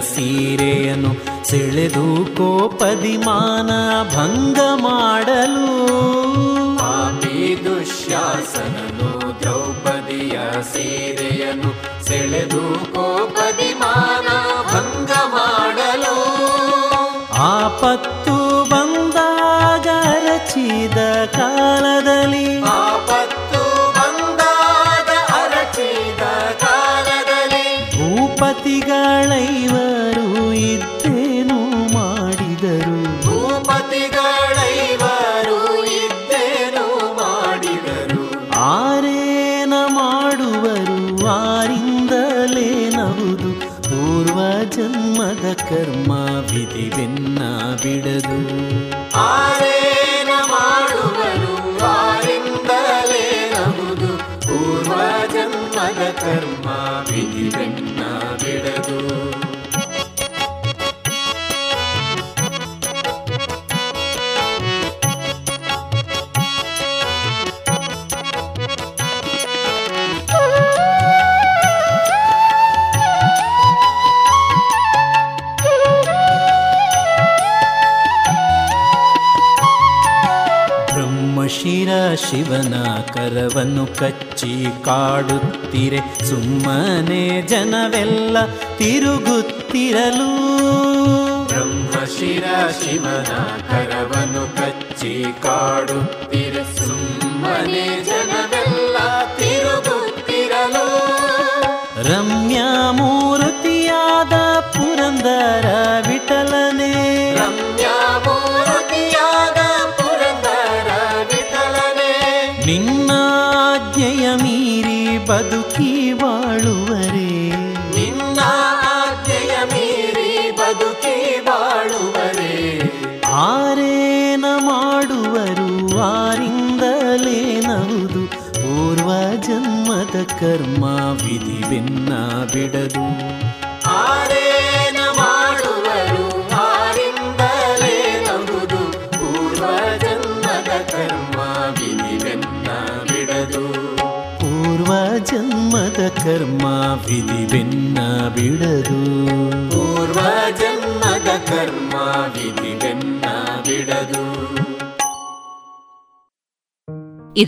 ಸೀರೆಯನ್ನು 0.00 1.10
ಸೆಳೆದು 1.44 2.24
ಕೋಪದಿ 2.24 3.16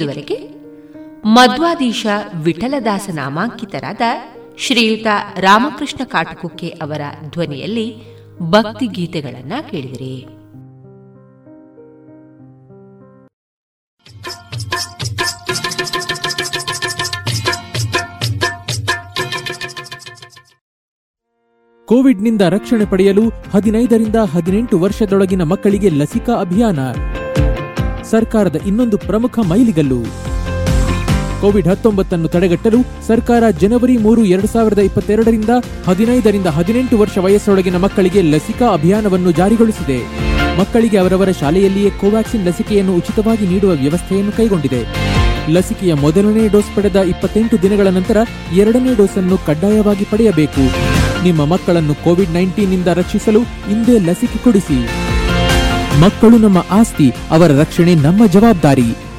ಇದುವರೆಗೆ 0.01 0.37
ಮಧ್ವಾದೀಶ 1.25 2.07
ವಿಠಲದಾಸ 2.35 3.09
ನಾಮಾಂಕಿತರಾದ 3.15 4.01
ಶ್ರೀಯುತ 4.59 5.07
ರಾಮಕೃಷ್ಣ 5.39 6.05
ಕಾಟುಕುಕ್ಕೆ 6.05 6.69
ಅವರ 6.69 7.03
ಧ್ವನಿಯಲ್ಲಿ 7.31 7.87
ಭಕ್ತಿ 8.51 8.87
ಗೀತೆಗಳನ್ನ 8.87 9.53
ಕೇಳಿದಿರಿ. 9.71 10.15
ಕೋವಿಡ್ನಿಂದ 21.89 22.41
ರಕ್ಷಣೆ 22.41 22.85
ಪಡೆಯಲು 22.85 23.29
ಹದಿನೈದರಿಂದ 23.29 24.17
ಹದಿನೆಂಟು 24.17 24.79
ವರ್ಷದೊಳಗಿನ 24.79 25.43
ಮಕ್ಕಳಿಗೆ 25.43 25.89
ಲಸಿಕಾ 25.89 26.33
ಅಭಿಯಾನ. 26.41 26.79
ಸರ್ಕಾರದ 28.11 28.57
ಇನ್ನೊಂದು 28.67 28.97
ಪ್ರಮುಖ 28.99 29.39
ಮೈಲಿಗಲ್ಲು. 29.39 30.01
ಕೋವಿಡ್ 31.41 31.69
ಹತ್ತೊಂಬತ್ತನ್ನು 31.69 32.29
ತಡೆಗಟ್ಟಲು 32.29 32.79
ಸರ್ಕಾರ 33.07 33.45
ಜನವರಿ 33.51 33.97
ಮೂರು 33.97 34.25
ಎರಡು 34.25 34.47
ಸಾವಿರದ 34.47 34.79
ಇಪ್ಪತ್ತೆರಡರಿಂದ 34.79 35.53
ಹದಿನೈದರಿಂದ 35.87 36.47
ಹದಿನೆಂಟು 36.47 36.99
ವರ್ಷ 36.99 37.19
ವಯಸ್ಸೊಳಗಿನ 37.19 37.77
ಮಕ್ಕಳಿಗೆ 37.77 38.23
ಲಸಿಕಾ 38.23 38.69
ಅಭಿಯಾನವನ್ನು 38.73 39.31
ಜಾರಿಗೊಳಿಸಿದೆ. 39.31 39.99
ಮಕ್ಕಳಿಗೆ 40.59 40.99
ಅವರವರ 40.99 41.31
ಶಾಲೆಯಲ್ಲಿಯೇ 41.31 41.91
ಕೋವ್ಯಾಕ್ಸಿನ್ 41.91 42.47
ಲಸಿಕೆಯನ್ನು 42.47 42.97
ಉಚಿತವಾಗಿ 42.97 43.47
ನೀಡುವ 43.47 43.73
ವ್ಯವಸ್ಥೆಯನ್ನು 43.73 44.33
ಕೈಗೊಂಡಿದೆ. 44.33 44.83
ಲಸಿಕೆಯ 45.49 45.95
ಮೊದಲನೇ 45.95 46.49
ಡೋಸ್ 46.49 46.75
ಪಡೆದ 46.77 46.97
ಇಪ್ಪತ್ತೆಂಟು 46.97 47.63
ದಿನಗಳ 47.63 47.89
ನಂತರ 47.89 48.19
ಎರಡನೇ 48.57 48.95
ಡೋಸ್ 48.95 49.19
ಅನ್ನು 49.19 49.39
ಕಡ್ಡಾಯವಾಗಿ 49.47 50.05
ಪಡೆಯಬೇಕು. 50.05 50.65
ನಿಮ್ಮ 51.25 51.45
ಮಕ್ಕಳನ್ನು 51.45 51.95
ಕೋವಿಡ್ 51.95 52.31
ನೈನ್ಟೀನ್ನಿಂದ 52.31 52.87
ರಕ್ಷಿಸಲು 52.87 53.41
ಇಂದೇ 53.71 53.99
ಲಸಿಕೆ 53.99 54.39
ಕೊಡಿಸಿ. 54.45 55.10
ಮಕ್ಕಳು 55.99 56.39
ನಮ್ಮ 56.39 56.59
ಆಸ್ತಿ 56.71 57.13
ಅವರ 57.31 57.61
ರಕ್ಷಣೆ 57.61 57.95
ನಮ್ಮ 57.95 58.27
ಜವಾಬ್ದಾರಿ. 58.27 59.10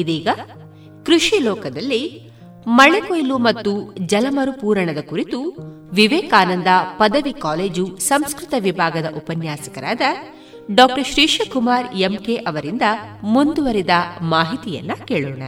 ಇದೀಗ 0.00 0.28
ಕೃಷಿ 1.06 1.38
ಲೋಕದಲ್ಲಿ 1.38 2.02
ಮಳೆ 2.68 3.00
ಕೊಯ್ಲು 3.00 3.38
ಮತ್ತು 3.38 3.72
ಜಲಮರುಪೂರಣದ 4.06 5.00
ಕುರಿತು 5.08 5.38
ವಿವೇಕಾನಂದ 5.94 6.66
ಪದವಿ 6.98 7.32
ಕಾಲೇಜು 7.32 7.84
ಸಂಸ್ಕೃತ 7.96 8.54
ವಿಭಾಗದ 8.58 9.14
ಉಪನ್ಯಾಸಕರಾದ 9.16 10.00
ಡಾಕ್ಟರ್ 10.74 11.06
ಶ್ರೀಶಕುಮಾರ್ 11.06 11.88
ಎಂಕೆ 11.96 12.36
ಅವರಿಂದ 12.36 12.82
ಮುಂದುವರಿದ 13.22 13.94
ಮಾಹಿತಿಯನ್ನ 14.20 14.92
ಕೇಳೋಣ. 15.04 15.42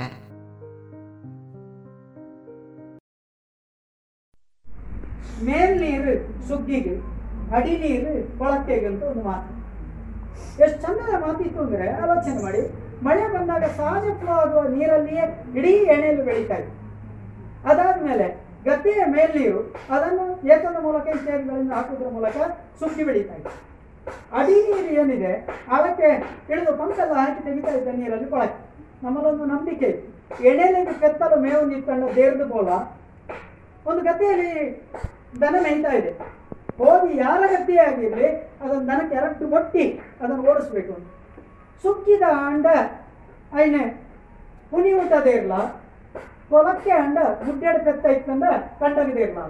ಮೇಲ್ನೀರು 5.44 6.14
ಸುಗ್ಗಿಗೆ 6.48 6.94
ಅಡಿ 7.56 7.74
ನೀರು 7.78 8.38
ಕೊಳಕೆಗೆ 8.38 8.86
ಅಂತ 8.86 9.02
ಒಂದು 9.02 9.24
ಮಾತು. 9.24 9.50
ಎಷ್ಟು 10.62 10.82
ಚಂದದ 10.82 11.14
ಮಾತಿತ್ತು 11.20 11.60
ಅಂದ್ರೆ 11.60 11.86
ಆಲೋಚನೆ 12.02 12.42
ಮಾಡಿ. 12.42 12.62
ಮಳೆ 13.06 13.24
ಬಂದಾಗ 13.34 13.64
ಸಹಜ 13.80 14.04
ಆಗುವ 14.38 14.62
ನೀರಲ್ಲಿಯೇ 14.76 15.24
ಇಡೀ 15.58 15.72
ಎಣೆಯಲ್ಲಿ 15.94 16.24
ಬೆಳೀತಾ 16.28 16.56
ಇತ್ತು 16.62 16.78
ಅದಾದ್ಮೇಲೆ 17.70 18.26
ಗದ್ದೆಯ 18.66 19.02
ಮೇಲೆಯೂ 19.14 19.58
ಅದನ್ನು 19.94 20.24
ಏತದ 20.54 20.76
ಮೂಲಕ 20.86 21.06
ಇತ್ಯಾದಿಗಳಿಂದ 21.16 21.72
ಹಾಕುವುದರ 21.76 22.10
ಮೂಲಕ 22.16 22.36
ಸುಕ್ಕಿ 22.80 23.02
ಬೆಳೀತಾ 23.08 23.34
ಇದೆ. 23.40 23.52
ಅಡಿ 24.38 24.54
ನೀರು 24.66 24.90
ಏನಿದೆ, 25.00 25.32
ಅದಕ್ಕೆ 25.76 26.08
ಇಳಿದು 26.52 26.72
ಪಂಪೆಲ್ಲ 26.80 27.14
ಹಾಕಿ 27.20 27.40
ತೆಗಿತಾ 27.46 27.72
ಇದ್ದ 27.78 27.92
ನೀರಲ್ಲಿ 28.00 28.28
ಕೊಳಕೆ. 28.32 28.58
ನಮ್ಮಲ್ಲೊಂದು 29.04 29.44
ನಂಬಿಕೆ 29.52 29.90
ಎಣೆಯಲ್ಲಿ 30.50 30.94
ಕೆತ್ತಲು 31.02 31.36
ಮೇವು 31.44 31.62
ನಿಂತ್ಕೊಂಡ 31.70 32.04
ದೇವ್ರದ 32.18 32.44
ಬೋಲ. 32.52 32.68
ಒಂದು 33.90 34.00
ಗದ್ದೆಯಲ್ಲಿ 34.08 34.52
ದನ 35.42 35.54
ಮೇಯ್ತಾ 35.66 35.92
ಇದೆ. 36.00 36.12
ಹೋಗಿ 36.80 37.10
ಯಾರ 37.24 37.40
ಗದ್ದೆಯಾಗಿರಲಿ, 37.54 38.28
ಅದನ್ನು 38.62 38.84
ದನಕ್ಕೆ 38.90 39.16
ಎರಡು 39.20 39.48
ಕೊಟ್ಟಿ 39.54 39.84
ಅದನ್ನು 40.20 40.42
ಓಡಿಸ್ಬೇಕು 40.52 40.94
ಸುಕ್ಕಿದ 41.82 42.24
ಅಂಡ, 42.48 42.66
ಐನೆ 43.62 43.82
ಹುನಿ 44.72 44.90
ಊಟದೇ 45.00 45.32
ಇರಲ್ಲ 45.38 45.56
ಹೊಲಕ್ಕೆ 46.50 46.92
ಅಂಡ 47.02 47.18
ಗುಡ್ಡೆಡ 47.46 47.76
ಪೆತ್ತ 47.86 48.04
ಇತ್ತಂದ್ರೆ 48.16 48.52
ಕಂಡವಿದೆ 48.80 49.22
ಇರಲ್ಲ 49.26 49.42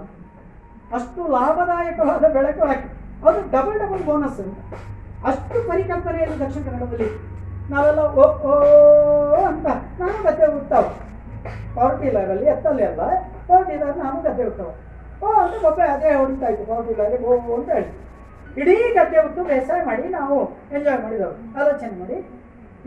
ಅಷ್ಟು 0.97 1.21
ಲಾಭದಾಯಕವಾದ 1.35 2.25
ಬೆಳಕು 2.35 2.63
ಹಾಕಿ. 2.69 2.87
ಅದು 3.27 3.39
ಡಬಲ್ 3.55 3.77
ಡಬಲ್ 3.83 4.03
ಬೋನಸ್ 4.09 4.41
ಅಷ್ಟು 5.29 5.57
ಪರಿಕಲ್ಪನೆಯಲ್ಲಿ 5.69 6.37
ದಕ್ಷಿಣ 6.43 6.61
ಕನ್ನಡದಲ್ಲಿ. 6.67 7.09
ನಾವೆಲ್ಲ 7.71 8.01
ಓ 8.21 8.23
ಓ, 8.49 8.53
ಅಂತ 9.49 9.67
ನಾನು 9.99 10.17
ಗದ್ದೆ 10.25 10.45
ಉಡ್ತಾವ 10.55 10.85
ಪವರ್ 11.75 11.95
ಟೀಲರಲ್ಲಿ 12.01 12.47
ಎತ್ತಲ್ಲಿ 12.53 12.83
ಅಲ್ಲ. 12.89 13.01
ಪವರ್ 13.47 13.65
ಟೀಲರ್ 13.69 13.95
ನಾನು 14.03 14.17
ಗದ್ದೆ 14.25 14.43
ಉಡ್ತಾವ 14.49 14.71
ಓ 15.23 15.39
ಅಂತ 15.43 15.63
ಒಬ್ಬ 15.69 15.79
ಅದೇ 15.95 16.11
ಹೊಡಿತಾ 16.21 16.47
ಇತ್ತು 16.53 16.65
ಪವರ್ 16.71 17.23
ಓ 17.25 17.55
ಅಂತ 17.59 17.69
ಹೇಳಿ. 17.77 17.89
ಇಡೀ 18.61 18.75
ಗದ್ದೆ 18.97 19.19
ಉತ್ತು 19.27 19.41
ಬೇಸಾಯ 19.51 19.79
ಮಾಡಿ 19.89 20.05
ನಾವು 20.17 20.35
ಎಂಜಾಯ್ 20.75 20.99
ಮಾಡಿದವರು. 21.05 21.37
ಆಲೋಚನೆ 21.59 21.95
ಮಾಡಿ. 22.01 22.17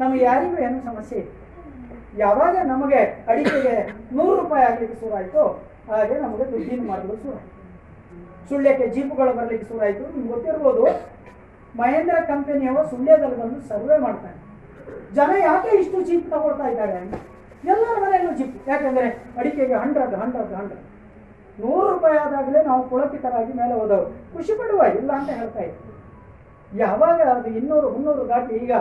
ನಮಗೆ 0.00 0.22
ಯಾರಿಗೂ 0.30 0.56
ಏನು 0.66 0.78
ಸಮಸ್ಯೆ 0.88 1.20
ಯಾವಾಗ 2.22 2.56
ನಮಗೆ 2.72 3.00
ಅಡಿಕೆಗೆ 3.30 3.74
ನೂರು 4.16 4.34
ರೂಪಾಯಿ 4.40 4.64
ಆಗ್ಲಿಕ್ಕೆ 4.68 4.96
ಶುರುವಾಯಿತು, 5.00 5.42
ಹಾಗೆ 5.90 6.14
ನಮಗೆ 6.24 6.44
ದುಡ್ಡಿನ 6.52 6.82
ಮಾತುಗಳು 6.90 7.18
ಶುರುವಾಯಿತು. 7.22 7.52
ಸುಳ್ಯಕ್ಕೆ 8.48 8.86
ಜೀಪುಗಳು 8.94 9.32
ಬರಲಿಕ್ಕೆ 9.38 9.66
ಶುರುವಾಯಿತು. 9.70 10.04
ನಿಮ್ಗೆ 10.14 10.30
ಗೊತ್ತಿರ್ಬೋದು, 10.34 10.84
ಮಹೇಂದ್ರ 11.80 12.16
ಕಂಪನಿಯವ 12.32 12.82
ಸುಳ್ಯದಲ್ಲಿ 12.92 13.38
ಬಂದು 13.42 13.58
ಸರ್ವೆ 13.70 13.96
ಮಾಡ್ತಾನೆ 14.06 14.36
ಜನ 15.16 15.30
ಯಾಕೆ 15.48 15.70
ಇಷ್ಟು 15.80 15.98
ಜೀಪ್ 16.08 16.28
ತಗೊಳ್ತಾ 16.34 16.66
ಇದ್ದಾರೆ? 16.72 17.00
ಎಲ್ಲರ 17.72 17.94
ಮನೆಯಲ್ಲೂ 18.04 18.32
ಜೀಪ್. 18.38 18.56
ಯಾಕೆಂದರೆ 18.70 19.08
ಅಡಿಕೆಗೆ 19.40 19.76
ಹಂಡ್ರೆಡ್ 19.82 20.14
ಹಂಡ್ರೆಡ್ 20.22 20.52
ಹಂಡ್ರೆಡ್ 20.60 20.82
ನೂರು 21.62 21.86
ರೂಪಾಯಿ 21.92 22.18
ಆದಾಗಲೇ 22.24 22.60
ನಾವು 22.70 22.82
ಪುಳಕಿತರಾಗಿ 22.90 23.52
ಮೇಲೆ 23.60 23.74
ಹೋದವರು. 23.80 24.08
ಖುಷಿ 24.34 24.54
ಪಡುವ, 24.58 24.80
ಇಲ್ಲ 24.98 25.10
ಅಂತ 25.18 25.30
ಹೇಳ್ತಾ 25.40 25.62
ಇದ್ವಿ 25.68 25.92
ಯಾವಾಗ 26.72 27.18
ಅದು 27.34 27.50
ಇನ್ನೂರು, 27.58 27.88
ಮುನ್ನೂರು 27.94 28.24
ದಾಟಿ 28.30 28.54
ಈಗ 28.64 28.72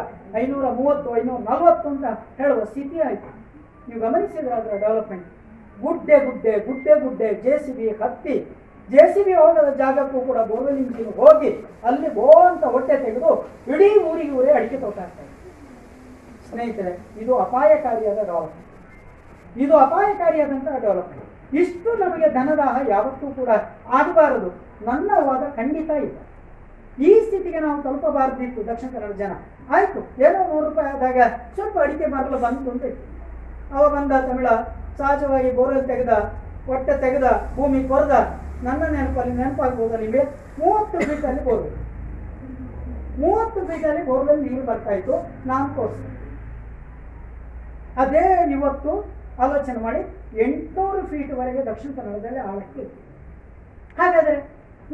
ಐನೂರ 0.42 0.66
ಮೂವತ್ತು, 0.80 1.10
ಐನೂರ 1.20 1.40
ನಲವತ್ತು 1.50 1.88
ಅಂತ 1.94 2.06
ಹೇಳುವ 2.40 2.62
ಸ್ಥಿತಿ 2.72 2.98
ಆಯಿತು. 3.08 3.30
ನೀವು 3.88 4.00
ಗಮನಿಸಿದ್ರೆ 4.06 4.54
ಅದರ 4.60 4.76
ಡೆವಲಪ್ಮೆಂಟ್ 4.86 5.28
ಗುಡ್ಡೆ 5.84 6.18
ಗುಡ್ಡೆ 6.26 6.54
ಗುಡ್ಡೆ 6.68 6.94
ಗುಡ್ಡೆ, 7.04 7.28
ಜೆ 7.44 7.54
ಸಿ 7.64 7.72
ಬಿ, 7.78 7.88
ಹತ್ತಿ. 8.02 8.36
ಜೆ 8.90 9.04
ಸಿ 9.14 9.22
ಬಿ 9.28 9.34
ಹೋಗದ 9.42 9.70
ಜಾಗಕ್ಕೂ 9.82 10.20
ಕೂಡ 10.30 10.40
ಬೋರ್ವೆಲ್ 10.50 10.80
ಇಂಜಿನ್ 10.84 11.14
ಹೋಗಿ 11.20 11.52
ಅಲ್ಲಿ 11.90 12.10
ಬೋ 12.18 12.28
ಅಂತ 12.50 12.64
ಹೊಟ್ಟೆ 12.76 12.96
ತೆಗೆದು 13.06 13.32
ಇಡೀ 13.72 13.90
ಊರಿಗೆ 14.10 14.34
ಊರೇ 14.40 14.52
ಅಡಿಕೆ 14.60 14.78
ತೋಟ 14.84 14.98
ಆಗ್ತಾರೆ 15.06 15.32
ಸ್ನೇಹಿತರೆ, 16.50 16.94
ಇದು 17.22 17.34
ಅಪಾಯಕಾರಿಯಾದ 17.46 18.20
ಡೆವಲಪ್ಮೆಂಟ್ 18.32 18.62
ಇದು 19.64 19.74
ಅಪಾಯಕಾರಿಯಾದಂತಹ 19.86 20.76
ಡೆವಲಪ್ಮೆಂಟ್ 20.86 21.25
ಇಷ್ಟು 21.54 21.90
ನಮಗೆ 22.04 22.28
ಧನದಾಹ 22.38 22.76
ಯಾವತ್ತೂ 22.94 23.28
ಕೂಡ 23.40 23.50
ಆಗಬಾರದು. 24.00 24.50
ನನ್ನ 24.88 25.12
ವಾದ 25.28 25.44
ಖಂಡಿತ 25.58 25.90
ಇಲ್ಲ. 26.06 26.18
ಈ 27.08 27.12
ಸ್ಥಿತಿಗೆ 27.26 27.60
ನಾವು 27.66 27.78
ತಲುಪಬಾರ್ದಿತ್ತು 27.84 28.62
ದಕ್ಷಿಣ 28.68 28.90
ಕನ್ನಡ 28.96 29.14
ಜನ. 29.22 29.34
ಆಯ್ತು, 29.76 30.00
ಏನೋ 30.26 30.40
ನೂರು 30.50 30.64
ರೂಪಾಯಿ 30.70 30.90
ಆದಾಗ 30.96 31.20
ಸ್ವಲ್ಪ 31.56 31.76
ಅಡಿಕೆ 31.86 32.06
ಮರಲು 32.06 32.38
ಬಂತು 32.46 32.72
ಅಂತ 32.72 32.84
ಇತ್ತು. 32.92 33.06
ಅವ 33.76 33.84
ಬಂದ 33.96 34.12
ತಮಿಳ, 34.28 34.48
ಸಹಜವಾಗಿ 35.00 35.50
ಬೋರಲ್ 35.56 35.86
ತೆಗೆದ, 35.92 36.14
ಹೊಟ್ಟೆ 36.68 36.94
ತೆಗೆದ, 37.04 37.28
ಭೂಮಿ 37.56 37.80
ಕೊರೆದ, 37.90 38.16
ನನ್ನ 38.66 38.84
ನೆನಪಲ್ಲಿ 38.96 39.34
ನೆನಪಾಗ್ಬೋದು 39.40 39.98
ನಿಮಗೆ 40.04 40.24
ಮೂವತ್ತು 40.60 40.98
ಫೀಟಲ್ಲಿ 41.08 41.44
ಬೋರ್ವೆಲ್. 41.48 41.76
ಮೂವತ್ತು 43.24 43.60
ಫೀಟಲ್ಲಿ 43.68 44.04
ಬೋರ್ವೆಲ್ 44.06 44.42
ನೀರು 44.46 44.64
ಬರ್ತಾ 44.70 44.92
ಇತ್ತು, 44.92 45.16
ನಾನು 45.50 45.68
ತೋರಿಸಿದೆ. 45.76 46.12
ಅದೇ 48.04 48.24
ಇವತ್ತು 48.56 48.92
ಆಲೋಚನೆ 49.44 49.80
ಮಾಡಿ 49.88 50.02
ಎಂಟುನೂರು 50.44 51.02
ಫೀಟ್ವರೆಗೆ 51.12 51.62
ದಕ್ಷಿಣ 51.70 51.92
ಕನ್ನಡದಲ್ಲಿ 51.98 52.42
ಆಳಕ್ಕೆ. 52.50 52.84
ಹಾಗಾದರೆ 54.00 54.38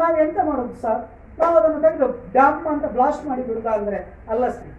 ನಾವು 0.02 0.16
ಎಂತ 0.24 0.38
ಮಾಡೋದು 0.50 0.76
ಸರ್ 0.84 1.02
ನಾವು 1.40 1.54
ಅದನ್ನು 1.60 1.80
ತೆಗೆದು 1.86 2.08
ಡ್ಯಾಮ್ 2.36 2.68
ಅಂತ 2.74 2.86
ಬ್ಲಾಸ್ಟ್ 2.96 3.24
ಮಾಡಿ 3.30 3.44
ಅಂದರೆ 3.80 4.00
ಅಲ್ಲ 4.34 4.44
ಸರ್ 4.58 4.70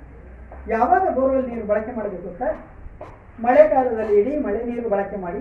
ಯಾವಾಗ 0.75 1.05
ಬೋರ್ವೆಲ್ 1.17 1.47
ನೀರು 1.51 1.65
ಬಳಕೆ 1.71 1.93
ಮಾಡಬೇಕು 1.99 2.29
ಅಂತ 2.33 2.43
ಮಳೆಗಾಲದಲ್ಲಿ 3.45 4.15
ಇಡೀ 4.21 4.33
ಮಳೆ 4.47 4.61
ನೀರು 4.71 4.89
ಬಳಕೆ 4.95 5.19
ಮಾಡಿ 5.25 5.41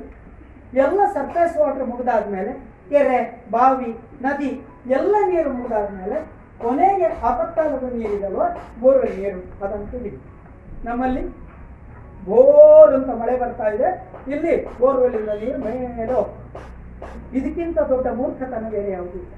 ಎಲ್ಲ 0.86 1.00
ಸರ್ಫೇಸ್ 1.16 1.56
ವಾಟರ್ 1.62 1.88
ಮುಗಿದಾದ್ಮೇಲೆ 1.92 2.52
ಕೆರೆ, 2.92 3.20
ಬಾವಿ, 3.56 3.90
ನದಿ 4.26 4.50
ಎಲ್ಲ 4.98 5.16
ನೀರು 5.32 5.50
ಮುಗಿದಾದ್ಮೇಲೆ 5.58 6.18
ಕೊನೆಗೆ 6.62 7.08
ಆಪತ್ಕಾಲದ 7.30 7.86
ನೀರಿದಲ್ವ 8.00 8.44
ಬೋರ್ವೆಲ್ 8.82 9.16
ನೀರು? 9.22 9.40
ಅದಂತೂ 9.64 9.98
ನಮ್ಮಲ್ಲಿ 10.88 11.24
ಬೋರ್ 12.28 12.92
ಅಂತ 12.98 13.12
ಮಳೆ 13.22 13.36
ಬರ್ತಾ 13.44 13.68
ಇದೆ. 13.76 13.90
ಇಲ್ಲಿ 14.34 14.54
ಬೋರ್ವೆಲ್ಲಿಂದ 14.80 15.34
ನೀರು 15.44 15.60
ಮೇಲೆ 15.68 16.18
ಇದಕ್ಕಿಂತ 17.38 17.78
ದೊಡ್ಡ 17.92 18.08
ಮೂರ್ಖತನ 18.20 18.66
ಬೇರೆ 18.76 18.90
ಯಾವುದೂ 18.98 19.18
ಇಲ್ಲ. 19.24 19.32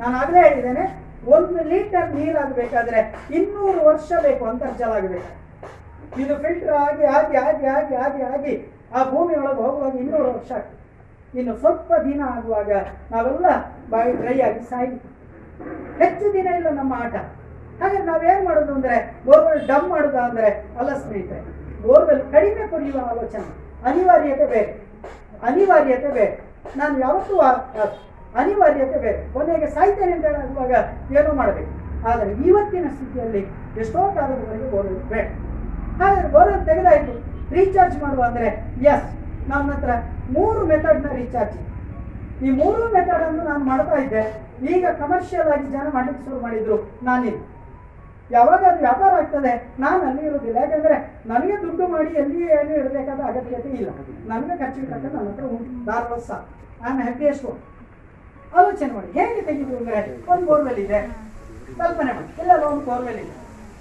ನಾನು 0.00 0.14
ಆಗಲೇ 0.22 0.40
ಹೇಳಿದ್ದೇನೆ, 0.46 0.84
ಒಂದು 1.34 1.60
ಲೀಟರ್ 1.72 2.08
ನೀರಾಗಬೇಕಾದ್ರೆ 2.16 3.00
ಇನ್ನೂರು 3.38 3.80
ವರ್ಷ 3.90 4.10
ಬೇಕು 4.26 4.44
ಅಂತರ್ಜಲ 4.50 4.90
ಆಗಬೇಕು 4.98 5.30
ಇದು 6.22 6.34
ಫಿಲ್ಟರ್ 6.42 6.74
ಆಗಿ 6.86 7.04
ಆಗಿ 7.16 7.36
ಆಗಿ 7.46 7.66
ಆಗಿ 7.76 7.94
ಆಗಿ 8.04 8.22
ಆಗಿ 8.32 8.54
ಆ 8.96 9.00
ಭೂಮಿ 9.12 9.34
ಒಳಗೆ 9.40 9.60
ಹೋಗುವಾಗ 9.66 9.94
ಇನ್ನೂರು 10.02 10.28
ವರ್ಷ 10.36 10.50
ಆಗ್ತದೆ. 10.58 10.76
ಇನ್ನು 11.38 11.54
ಸ್ವಲ್ಪ 11.62 11.90
ದಿನ 12.06 12.20
ಆಗುವಾಗ 12.34 12.70
ನಾವೆಲ್ಲ 13.12 13.48
ಬಾಯಿ 13.92 14.12
ಡ್ರೈ 14.20 14.36
ಆಗಿ 14.46 14.62
ಸಾಯಿ 14.70 14.94
ಹೆಚ್ಚು 16.02 16.26
ದಿನ 16.36 16.48
ಇಲ್ಲ 16.58 16.70
ನಮ್ಮ 16.80 16.92
ಆಟ. 17.04 17.14
ಹಾಗೆ 17.80 17.98
ನಾವೇನು 18.10 18.42
ಮಾಡೋದು 18.48 18.72
ಅಂದ್ರೆ 18.78 18.96
ಬೋರ್ವೆಲ್ 19.26 19.62
ಡಮ್ 19.70 19.88
ಮಾಡೋದು 19.94 20.20
ಅಂದರೆ 20.26 20.48
ಅಲ್ಲ 20.78 20.90
ಸ್ನೇಹಿತರೆ 21.02 21.42
ಬೋರ್ವೆಲ್ 21.84 22.22
ಕಡಿಮೆ 22.34 22.64
ಕುಡಿಯುವ 22.72 22.98
ಆಲೋಚನೆ. 23.10 23.48
ಅನಿವಾರ್ಯತೆ 23.88 24.46
ಬೇರೆ 24.54 24.70
ಅನಿವಾರ್ಯತೆ 25.48 26.08
ಬೇರೆ 26.18 26.34
ನಾನು 26.78 26.94
ಯಾವತ್ತೂ 27.04 27.34
ಅನಿವಾರ್ಯತೆ 28.40 28.96
ಬೇರೆ 29.04 29.20
ಕೊನೆಗೆ 29.34 29.68
ಸಾಯ್ತೇನೆ 29.76 30.12
ಅಂತ 30.16 30.24
ಹೇಳುವಾಗ 30.32 30.72
ಏನೋ 31.18 31.30
ಮಾಡಬೇಕು. 31.40 31.70
ಆದರೆ 32.08 32.30
ಇವತ್ತಿನ 32.48 32.86
ಸ್ಥಿತಿಯಲ್ಲಿ 32.96 33.42
ಎಷ್ಟೋ 33.82 34.00
ಕಾಲದವರೆಗೆ 34.16 34.66
ಬೋರ್ವೆಲ್ 34.74 35.00
ಬೇಡ 35.12 35.26
ಹಾಗಾದ್ರೆ 36.00 36.28
ಬೋರ್ವೆಲ್ 36.34 36.66
ತೆಗೆದಾಯಿತು. 36.70 37.14
ರೀಚಾರ್ಜ್ 37.56 37.96
ಮಾಡುವ 38.02 38.22
ಅಂದ್ರೆ 38.30 38.48
ಎಸ್ 38.92 39.08
ನಮ್ಮ 39.50 39.66
ಹತ್ರ 39.72 39.90
ಮೂರು 40.36 40.60
ಮೆಥಡ್ನ 40.70 41.10
ರೀಚಾರ್ಜ್ 41.20 41.56
ಈ 42.46 42.50
ಮೂರು 42.60 42.82
ಮೆಥಡ್ 42.96 43.22
ಅನ್ನು 43.28 43.42
ನಾನು 43.50 43.62
ಮಾಡ್ತಾ 43.70 43.96
ಇದ್ದೆ. 44.02 44.22
ಈಗ 44.72 44.84
ಕಮರ್ಷಿಯಲ್ 45.00 45.48
ಆಗಿ 45.54 45.66
ಜನ 45.76 45.86
ಮಾಡಲಿಕ್ಕೆ 45.94 46.22
ಶುರು 46.26 46.38
ಮಾಡಿದ್ರು 46.44 46.76
ನಾನಿಲ್ಲ. 47.08 47.38
ಯಾವಾಗ 48.30 48.64
ಅದು 48.64 48.78
ವ್ಯಾಪಾರ 48.78 49.12
ಆಗ್ತದೆ. 49.12 49.72
ನಾನು 49.80 50.06
ಅಲ್ಲಿ 50.06 50.22
ಇರೋದಿಲ್ಲ. 50.26 50.56
ಯಾಕಂದ್ರೆ 50.56 51.22
ನನಗೆ 51.26 51.62
ದುಡ್ಡು 51.62 51.86
ಮಾಡಿ 51.86 52.10
ಎಲ್ಲಿ 52.10 52.42
ಏನು 52.42 52.74
ಇರಬೇಕಾದ 52.74 53.20
ಅಗತ್ಯತೆ 53.20 53.68
ಇಲ್ಲ. 53.68 53.90
ನನಗೆ 54.26 54.58
ಖರ್ಚಿಗೆ 54.58 54.86
ತಕ್ಕ 54.86 55.14
ನನ್ನ 55.14 55.28
ಹತ್ರ 55.28 55.44
ಉಂಟು. 55.44 55.90
ನಾನು 55.90 56.48
ನಾನು 56.82 57.02
ಹ್ಯಾಪಿಯೆಸ್ಟ್ 57.02 57.46
ಆಲೋಚನೆ 58.54 58.92
ಮಾಡಿ. 58.92 59.12
ಹೇಗೆ 59.12 59.42
ತೆಗೆದು 59.42 59.76
ಅಂದ್ರೆ 59.76 60.30
ಒಂದು 60.32 60.46
ಬೋರ್ವೆಲ್ 60.46 60.78
ಇದೆ. 60.78 61.00
ಕಲ್ಪನೆ 61.78 62.12
ಮಾಡಿ. 62.12 62.40
ಇಲ್ಲೆಲ್ಲ 62.40 62.64
ಒಂದು 62.64 62.84
ಬೋರ್ವೆಲ್ 62.84 63.18
ಇದೆ. 63.18 63.34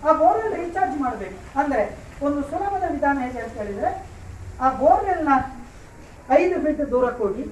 ಆ 0.10 0.12
ಬೋರ್ವೆಲ್ 0.12 0.66
ರೀಚಾರ್ಜ್ 0.66 1.02
ಮಾಡಬೇಕು. 1.02 1.60
ಅಂದ್ರೆ 1.60 1.96
ಒಂದು 2.22 2.42
ಸುಲಭದ 2.42 2.84
ವಿಧಾನ 2.92 3.20
ಹೇಗೆ 3.20 3.40
ಅಂತ 3.40 3.54
ಹೇಳಿದ್ರೆ, 3.54 4.06
ಆ 4.62 4.72
ಬೋರ್ವೆಲ್ನ 4.72 5.30
ಐದು 6.30 6.62
ಫೀಟ್ 6.62 6.92
ದೂರಕ್ಕೆ 6.92 7.24
ಹೋಗಿ, 7.24 7.46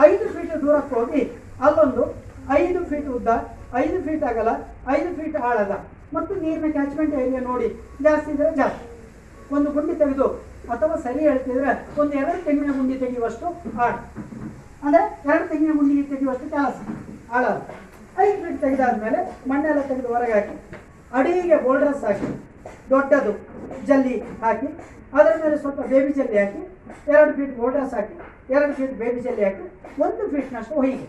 ಐದು 0.00 0.28
ಫೀಟ್ 0.28 0.62
ದೂರಕ್ಕೆ 0.62 0.94
ಹೋಗಿ 0.94 1.32
ಅಲ್ಲೊಂದು 1.62 2.14
ಐದು 2.50 2.84
ಫೀಟ್ 2.84 3.08
ಉದ್ದ, 3.08 3.28
ಐದು 3.74 4.02
ಫೀಟ್ 4.02 4.24
ಆಗಲ್ಲ 4.24 4.48
ಐದು 4.88 5.16
ಫೀಟ್ 5.16 5.36
ಆಳದ 5.36 5.84
ಮತ್ತು 6.14 6.34
ನೀರಿನ 6.34 6.70
ಕ್ಯಾಚ್ಮೆಂಟ್ 6.72 7.14
ಏರಿಯಾ 7.14 7.40
ನೋಡಿ. 7.40 7.68
ಜಾಸ್ತಿ 8.02 8.30
ಇದ್ರೆ 8.30 8.56
ಜಾಸ್ತಿ. 8.56 8.84
ಒಂದು 9.54 9.70
ಗುಂಡಿ 9.70 9.94
ತೆಗೆದು 9.94 10.26
ಅಥವಾ 10.72 10.96
ಸರಿ 10.96 11.20
ಹೇಳ್ತಿದ್ರೆ 11.20 12.00
ಒಂದು 12.00 12.12
ಎರಡು 12.12 12.44
ತೆಂಗಿನ 12.44 12.72
ಗುಂಡಿ 12.72 12.98
ತೆಗೆಯುವಷ್ಟು 12.98 13.46
ಆಳ. 13.80 13.92
ಅಂದ್ರೆ 14.82 15.02
ಎರಡು 15.24 15.48
ತೆಂಗಿನ 15.48 15.72
ಗುಂಡಿ 15.76 16.02
ತೆಗೆಯುವಷ್ಟು 16.02 16.50
ಕೆಲಸ. 16.50 16.76
ಆಳ 17.32 17.44
ಐದು 18.18 18.36
ಫೀಟ್ 18.42 18.60
ತೆಗೆದಾದ್ಮೇಲೆ 18.60 19.48
ಮಣ್ಣೆಲ್ಲ 19.48 19.80
ತೆಗೆದು 19.80 20.08
ಹೊರಗೆ 20.08 20.32
ಹಾಕಿ. 20.32 20.54
ಅಡಿಗೆ 21.12 21.56
ಬೋಲ್ಡ್ರಸ್ 21.56 22.04
ಹಾಕಿ. 22.04 22.28
ದೊಡ್ಡದು 22.90 23.32
ಜಲ್ಲಿ 23.86 24.20
ಹಾಕಿ. 24.20 24.66
ಅದರ 25.12 25.32
ಮೇಲೆ 25.42 25.56
ಸ್ವಲ್ಪ 25.58 25.80
ಬೇಬಿ 25.80 26.12
ಜಲ್ಲಿ 26.12 26.38
ಹಾಕಿ. 26.38 26.60
ಎರಡು 27.10 27.32
ಫೀಟ್ 27.32 27.56
ಬೋಲ್ಡ್ರಸ್ 27.56 27.94
ಹಾಕಿ. 27.94 28.14
ಎರಡು 28.52 28.72
ಫೀಟ್ 28.72 28.92
ಬೇಬಿ 28.92 29.20
ಜಲ್ಲಿ 29.20 29.44
ಹಾಕಿ. 29.44 29.64
ಒಂದು 30.02 30.30
ಫೀಟ್ನಷ್ಟು 30.30 30.74
ಹೊಯ್ಗೆ. 30.74 31.08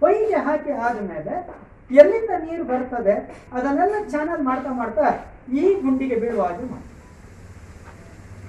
ಹೊಯ್ಗೆ 0.00 0.34
ಹಾಕಿ 0.34 0.70
ಆದಮೇಲೆ 0.70 1.34
ಎಲ್ಲಿಂದ 2.00 2.32
ನೀರು 2.46 2.64
ಬರ್ತದೆ, 2.70 3.14
ಅದನ್ನೆಲ್ಲ 3.56 3.96
ಚಾನಲ್ 4.12 4.42
ಮಾಡ್ತಾ 4.48 4.70
ಮಾಡ್ತಾ 4.80 5.06
ಈ 5.60 5.64
ಗುಂಡಿಗೆ 5.84 6.16
ಬೀಳುವ 6.22 6.42
ಹಾಗೆ 6.48 6.66
ಮಾಡಿ 6.72 6.88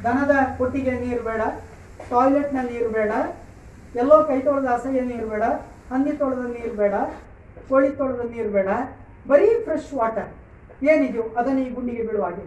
ದನದ 0.03 0.33
ಕೊಟ್ಟಿಗೆ 0.59 0.93
ನೀರು 1.03 1.21
ಬೇಡ 1.29 1.41
ಟಾಯ್ಲೆಟ್ನ 2.09 2.61
ನೀರು 2.71 2.89
ಬೇಡ, 2.97 3.11
ಎಲ್ಲೋ 4.01 4.15
ಕೈ 4.29 4.37
ತೊಳೆದ 4.47 4.67
ಅಸಹ್ಯ 4.75 5.01
ನೀರು 5.11 5.27
ಬೇಡ, 5.33 5.43
ಹಂದಿ 5.91 6.13
ತೊಳೆದ 6.21 6.43
ನೀರು 6.55 6.73
ಬೇಡ, 6.81 6.95
ಕೋಳಿ 7.69 7.89
ತೊಳೆದ 7.99 8.23
ನೀರು 8.33 8.49
ಬೇಡ, 8.55 8.69
ಬರೀ 9.29 9.47
ಫ್ರೆಶ್ 9.65 9.91
ವಾಟರ್ 9.99 10.31
ಏನಿದೆಯೋ 10.91 11.25
ಅದನ್ನು 11.39 11.61
ಈ 11.65 11.69
ಗುಂಡಿಗೆ 11.75 12.03
ಬೀಳುವ 12.07 12.25
ಹಾಗೆ. 12.27 12.45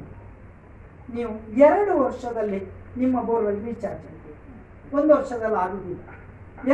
ನೀವು 1.15 1.33
ಎರಡು 1.69 1.93
ವರ್ಷದಲ್ಲಿ 2.05 2.61
ನಿಮ್ಮ 3.03 3.17
ಬೋರ್ವೆಲ್ 3.29 3.61
ರೀಚಾರ್ಜ್ 3.69 4.05
ಆಗಿದೆ. 4.09 4.33
ಒಂದು 4.99 5.11
ವರ್ಷದಲ್ಲಿ 5.19 5.59
ಆಗುವುದಿಲ್ಲ 5.65 6.03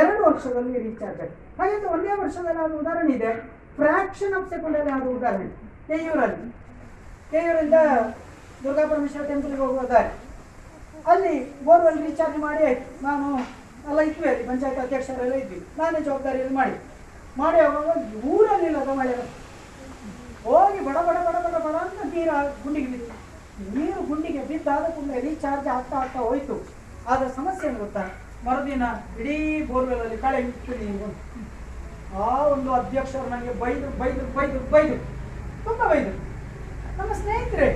ಎರಡು 0.00 0.20
ವರ್ಷದಲ್ಲಿ 0.28 0.74
ರೀಚಾರ್ಜ್ 0.88 1.20
ಆಗಿ 1.24 1.34
ಹಾಗೆ 1.58 1.86
ಒಂದೇ 1.94 2.12
ವರ್ಷದಲ್ಲಿ 2.24 2.60
ಆದ 2.64 2.72
ಉದಾಹರಣೆ 2.82 3.12
ಇದೆ. 3.18 3.32
ಫ್ರಾಕ್ಷನ್ 3.78 4.34
ಆಫ್ 4.38 4.48
ಸೆಕೆಂಡಲ್ಲಿ 4.52 4.90
ಆದ 4.96 5.06
ಉದಾಹರಣೆ 5.18 5.48
ಕೆಯೂರಲ್ಲಿ 5.88 6.46
ಕೆಯೂರಿಂದ 7.32 7.76
ದುರ್ಗಾ 8.64 8.84
ಪರಮೇಶ್ವರ 8.90 9.24
ಟೆಂಪಲ್ಗೆ 9.30 9.60
ಹೋಗುವ 9.64 9.84
ದಾರಿ. 9.92 10.10
ಅಲ್ಲಿ 11.12 11.34
ಬೋರ್ವೆಲ್ 11.66 12.00
ರೀಚಾರ್ಜ್ 12.06 12.36
ಮಾಡಿ 12.46 12.62
ಆಯ್ತು. 12.68 12.88
ನಾನು 13.06 13.28
ಎಲ್ಲ 13.90 14.00
ಇದ್ವಿ 14.08 14.26
ಅಲ್ಲಿ, 14.32 14.44
ಪಂಚಾಯತ್ 14.48 14.80
ಅಧ್ಯಕ್ಷರೆಲ್ಲ 14.84 15.36
ಇದ್ವಿ. 15.42 15.60
ನಾನೇ 15.78 16.00
ಜವಾಬ್ದಾರಿಯಲ್ಲಿ 16.08 16.54
ಮಾಡಿ 16.60 16.76
ಮಾಡಿ 17.40 17.58
ಹೋಗುವಾಗ 17.64 17.98
ಊರಲ್ಲಿಲ್ಲದ 18.32 18.92
ಮಳೆ 19.00 19.14
ಹೋಗಿ 20.46 20.80
ಬಡ 20.88 20.98
ಬಡ 21.08 21.18
ಬಡ 21.26 21.36
ಬಡ 21.46 21.56
ಬಡ 21.66 21.74
ಅಂತ 21.84 22.06
ನೀರು 22.14 22.36
ಗುಂಡಿಗೆ 22.62 22.88
ಬಿದ್ದು 22.92 23.10
ನೀರು 23.74 24.00
ಗುಂಡಿಗೆ 24.10 24.42
ಬಿದ್ದಾದ 24.50 24.84
ಕೂಡಲೇ 24.96 25.20
ರೀಚಾರ್ಜ್ 25.28 25.66
ಆಗ್ತಾ 25.76 25.96
ಆಗ್ತಾ 26.02 26.20
ಹೋಯ್ತು. 26.28 26.56
ಆದ್ರೆ 27.10 27.28
ಸಮಸ್ಯೆ 27.38 27.68
ಏನು 27.68 27.78
ಗೊತ್ತಾ? 27.84 28.02
ಮರುದಿನ 28.46 28.84
ಇಡೀ 29.20 29.36
ಬೋರ್ವೆಲ್ 29.70 30.02
ಅಲ್ಲಿ 30.06 30.18
ಕಳೆ 30.24 30.38
ಬಂತು. 31.02 31.40
ಆ 32.20 32.46
ಒಂದು 32.46 32.72
ಅಧ್ಯಕ್ಷರು 32.72 33.30
ನನಗೆ 33.30 33.52
ಬೈದು 33.60 33.98
ಬೈದು 33.98 34.22
ಬೈದು 34.36 34.58
ಬೈದು 34.70 34.96
ತುಂಬಾ 35.64 35.88
ಬೈದು 35.88 36.12
ನಮ್ಮ 36.98 37.12
ಸ್ನೇಹಿತರೆ 37.12 37.68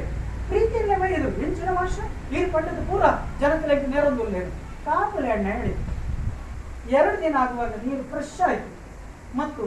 ಪ್ರೀತಿಯಲ್ಲೇ 0.48 0.96
ಬೈದು 0.96 1.28
ಹೆಂಚಿನ 1.40 1.68
ವರ್ಷ 1.80 1.98
ನೀರು 2.32 2.52
ಪಟ್ಟದ್ದು 2.52 2.82
ಪೂರ 2.90 3.04
ಜನಕಲೆಗೆ 3.40 3.86
ನೇರೊಂದು 3.86 4.24
ಕಾಪುಲೆ 4.84 5.28
ಎಣ್ಣೆ 5.28 5.52
ಎರಡು 6.90 7.22
ದಿನ 7.22 7.36
ಆಗುವಾಗ 7.38 7.72
ನೀರು 7.86 8.02
ಫ್ರೆಶ್ 8.02 8.40
ಆಯಿತು. 8.40 8.68
ಮತ್ತು 9.38 9.62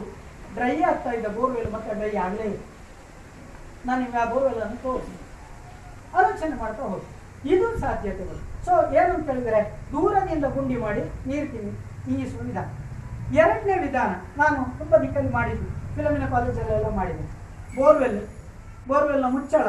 ಡ್ರೈ 0.54 0.82
ಆಗ್ತಾ 0.82 1.10
ಇದ್ದ 1.10 1.26
ಬೋರ್ವೆಲ್ 1.26 1.72
ಮತ್ತೆ 1.72 1.94
ಡ್ರೈ 1.94 2.16
ಆಗಲೇ 2.16 2.42
ಇಲ್ಲ. 2.42 2.60
ನಾನು 3.86 4.00
ನಿಮ್ಗೆ 4.02 4.18
ಆ 4.18 4.24
ಬೋರ್ವೆಲ್ 4.24 4.62
ಅನ್ನು 4.62 4.76
ತೋರಿಸಿ 4.76 5.16
ಆಲೋಚನೆ 6.16 6.56
ಮಾಡ್ತಾ 6.56 6.82
ಹೋಗಿ 6.82 7.08
ಇದು 7.54 7.78
ಸಾಧ್ಯತೆಗಳು. 7.80 8.64
ಸೊ 8.64 8.72
ಏನು 8.92 9.14
ಅಂತ 9.14 9.30
ಹೇಳಿದ್ರೆ, 9.30 9.60
ದೂರದಿಂದ 9.92 10.44
ಗುಂಡಿ 10.44 10.76
ಮಾಡಿ 10.76 11.00
ನೀರು 11.00 11.46
ತಿನ್ನಿ. 11.52 11.72
ಇಂಗಿಸುವ 12.10 12.42
ವಿಧಾನ 12.42 12.68
ಎರಡನೇ 13.42 13.76
ವಿಧಾನ 13.86 14.12
ನಾನು 14.40 14.58
ತುಂಬ 14.78 14.92
ದಿಕ್ಕಲ್ಲಿ 15.02 15.32
ಮಾಡಿದ್ದು. 15.38 15.66
ಫಿಲಮಿನ 15.94 16.26
ಕಾಲೇಜಲ್ಲೆಲ್ಲ 16.34 16.88
ಮಾಡಿದೆ. 16.98 17.24
ಬೋರ್ವೆಲ್ 17.76 18.20
ಬೋರ್ವೆಲ್ನ 18.88 19.28
ಮುಚ್ಚಳ. 19.34 19.66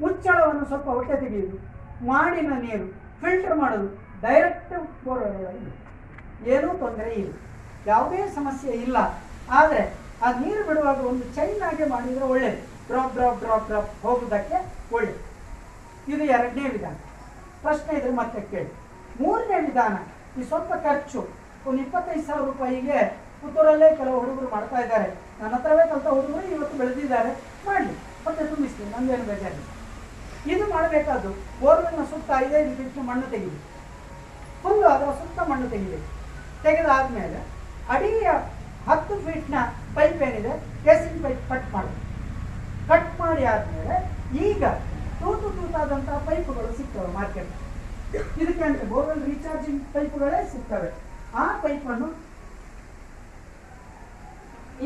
ಮುಚ್ಚಳವನ್ನು 0.00 0.64
ಸ್ವಲ್ಪ 0.70 0.88
ಹೊಟ್ಟೆ 0.96 1.16
ತೆಗೆಯುವುದು, 1.24 1.58
ಮಾಡಿನ 2.06 2.52
ನೀರು 2.64 2.86
ಫಿಲ್ಟರ್ 3.20 3.56
ಮಾಡೋದು 3.62 3.88
ಡೈರೆಕ್ಟ್ 4.24 4.74
ಬೋರ್ವೆಲ್ 5.04 5.68
ಏನೂ 6.54 6.70
ತೊಂದರೆ 6.82 7.12
ಇಲ್ಲ. 7.20 7.32
ಯಾವುದೇ 7.86 8.20
ಸಮಸ್ಯೆ 8.38 8.72
ಇಲ್ಲ. 8.84 8.96
ಆದರೆ 9.58 9.82
ಆ 10.24 10.28
ನೀರು 10.40 10.62
ಬಿಡುವಾಗ 10.68 10.98
ಒಂದು 11.12 11.24
ಚೈನ್ 11.36 11.62
ಆಗಿ 11.68 11.84
ಮಾಡಿದರೆ 11.94 12.26
ಒಳ್ಳೆಯದು 12.32 12.62
ಡ್ರಾಪ್ 12.88 13.14
ಡ್ರಾಪ್ 13.16 13.40
ಡ್ರಾಪ್ 13.44 13.66
ಡ್ರಾಪ್ 13.70 13.90
ಹೋಗುವುದಕ್ಕೆ 14.02 14.58
ಒಳ್ಳೆಯದು 14.96 15.22
ಇದು 16.12 16.24
ಎರಡನೇ 16.36 16.66
ವಿಧಾನ. 16.74 16.96
ಪ್ರಶ್ನೆ 17.62 17.92
ಇದ್ರೆ 17.98 18.12
ಮತ್ತೆ 18.20 18.40
ಕೇಳಿ. 18.52 18.70
ಮೂರನೇ 19.20 19.58
ವಿಧಾನ, 19.66 19.94
ಈ 20.38 20.42
ಸ್ವಲ್ಪ 20.50 20.72
ಖರ್ಚು. 20.86 21.20
ಒಂದು 21.68 21.80
ಇಪ್ಪತ್ತೈದು 21.84 22.24
ಸಾವಿರ 22.28 22.44
ರೂಪಾಯಿಗೆ 22.50 22.98
ಪುತ್ತೂರಲ್ಲೇ 23.40 23.88
ಕೆಲವು 24.00 24.18
ಹುಡುಗರು 24.22 24.48
ಮಾಡ್ತಾ 24.56 24.78
ಇದ್ದಾರೆ. 24.84 25.08
ನನ್ನ 25.40 25.52
ಹತ್ರವೇ 25.56 25.84
ಕಲಿತ 25.90 26.08
ಹುಡುಗರು 26.16 26.46
ಇವತ್ತು 26.56 26.74
ಬೆಳೆದಿದ್ದಾರೆ. 26.80 27.30
ಮಾಡಲಿ. 27.66 27.94
ಮತ್ತೆ 28.26 28.42
ತುಂಬಿಸ್ತೀನಿ 28.50 28.90
ನಂದೇನು 28.96 29.24
ಬೇಜಾರಿ. 29.30 29.60
ಇದು 30.52 30.64
ಮಾಡಬೇಕಾದ್ದು 30.74 31.30
ಬೋರ್ವೆಲ್ನ 31.60 32.02
ಸುತ್ತ 32.10 32.30
ಐದೈದು 32.44 32.72
ಫೀಟ್ನ 32.78 33.02
ಮಣ್ಣು 33.10 33.26
ತೆಗಿಬೇಕು 33.32 33.64
ಫುಲ್ಲು 34.62 34.86
ಅದರ 34.94 35.10
ಸುತ್ತ 35.20 35.38
ಮಣ್ಣು 35.50 35.66
ತೆಗಿಬೇಕು 35.72 36.08
ತೆಗೆದಾದ್ಮೇಲೆ 36.64 37.40
ಅಡಿಯ 37.94 38.28
ಹತ್ತು 38.88 39.14
ಫೀಟ್ನ 39.24 39.56
ಪೈಪ್ 39.96 40.20
ಏನಿದೆ 40.26 40.52
ಕೆಸಿನ 40.84 41.16
ಪೈಪ್ 41.24 41.42
ಕಟ್ 41.50 41.68
ಮಾಡಬೇಕು 41.74 42.04
ಕಟ್ 42.90 43.12
ಮಾಡಿ 43.20 43.44
ಆದಮೇಲೆ 43.52 43.96
ಈಗ 44.48 44.62
ತೂತು 45.20 45.48
ತೂತಾದಂತಹ 45.56 46.18
ಪೈಪುಗಳು 46.28 46.70
ಸಿಗ್ತವೆ 46.78 47.10
ಮಾರ್ಕೆಟ್ 47.18 47.52
ಇದಕ್ಕೆ 48.42 48.86
ಬೋರ್ವೆಲ್ 48.92 49.22
ರೀಚಾರ್ಜಿಂಗ್ 49.32 49.82
ಪೈಪುಗಳೇ 49.94 50.40
ಸಿಗ್ತವೆ. 50.52 50.90
ಆ 51.42 51.46
ಪೈಪನ್ನು 51.64 52.08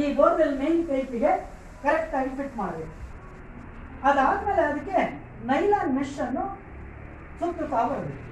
ಈ 0.00 0.04
ಬೋರ್ವೆಲ್ 0.18 0.56
ಮೇನ್ 0.62 0.80
ಪೈಪಿಗೆ 0.88 1.32
ಕರೆಕ್ಟ್ 1.84 2.14
ಆಗಿ 2.18 2.32
ಫಿಟ್ 2.38 2.56
ಮಾಡಬೇಕು. 2.62 2.94
ಅದಾದ್ಮೇಲೆ 4.08 4.62
ಅದಕ್ಕೆ 4.70 4.98
ನೈಲಾನ್ 5.50 5.92
ಮೆಶ್ 5.98 6.18
ಅನ್ನು 6.26 6.44
ಸುತ್ತುತ್ತಾ 7.38 7.80
ಬರಬೇಕು. 7.90 8.24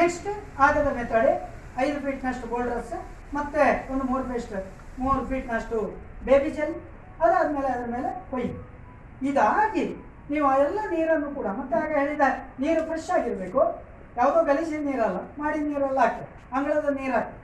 ನೆಕ್ಸ್ಟ್ 0.00 0.28
ಆಗದ 0.66 0.88
ಮೆಥಡ್, 0.98 1.30
ಐದು 1.84 1.98
ಫೀಟ್ನಷ್ಟು 2.04 2.46
ಬೋಲ್ಡರ್ಸ್ 2.52 2.94
ಮತ್ತೆ 3.36 3.64
ಒಂದು 3.92 4.04
ಮೂರು 4.10 4.24
ಫೀಟ್ 4.30 4.68
ಮೂರು 5.04 5.22
ಫೀಟ್ನಷ್ಟು 5.30 5.78
ಬೇಬಿ 6.28 6.50
ಜೆಲ್ 6.56 6.74
ಅದಾದ್ಮೇಲೆ 7.24 7.68
ಅದರ 7.74 7.86
ಮೇಲೆ 7.96 8.10
ಕೊಯ್ಯಿ 8.30 8.50
ಇದಾಗಿ 9.28 9.84
ನೀವು 10.32 10.44
ಆ 10.50 10.52
ಎಲ್ಲ 10.64 10.80
ನೀರನ್ನು 10.94 11.30
ಕೂಡ, 11.38 11.46
ಮತ್ತೆ 11.58 11.74
ಆಗ 11.82 11.90
ಹೇಳಿದ 12.00 12.24
ನೀರು 12.62 12.82
ಫ್ರೆಶ್ 12.88 13.08
ಆಗಿರಬೇಕು. 13.16 13.62
ಯಾವುದೋ 14.18 14.40
ಗಲೀಜಿನ 14.50 14.80
ನೀರಲ್ಲ 14.88 15.18
ಮಾಡಿ 15.40 15.58
ನೀರೆಲ್ಲ 15.66 15.98
ಹಾಕಿ, 16.04 16.24
ಅಂಗಳದ 16.56 16.88
ನೀರು 16.98 17.14
ಹಾಕಿ, 17.16 17.36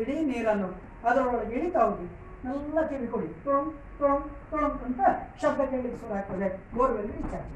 ಇಡೀ 0.00 0.16
ನೀರನ್ನು 0.30 0.68
ಅದರೊಳಗೆ 1.08 1.54
ಇಳಿತಾ 1.58 1.80
ಹೋಗಿ, 1.86 2.06
ಎಲ್ಲ 2.50 2.78
ಕಿವಿಕೊಡಿ 2.90 3.28
ತೊಳಂ 3.44 3.66
ತೊಳಂ 3.98 4.22
ತೊಳಂ 4.50 4.72
ಅಂತ 4.86 5.00
ಶಬ್ದ 5.42 5.60
ಕೇಳಲಿಕ್ಕೆ 5.72 5.98
ಶುರು 6.02 6.14
ಆಗ್ತದೆ. 6.20 6.48
ಬೋರ್ವೆಲ್ 6.76 7.10
ರೀಚಾರ್ಜ್ 7.18 7.50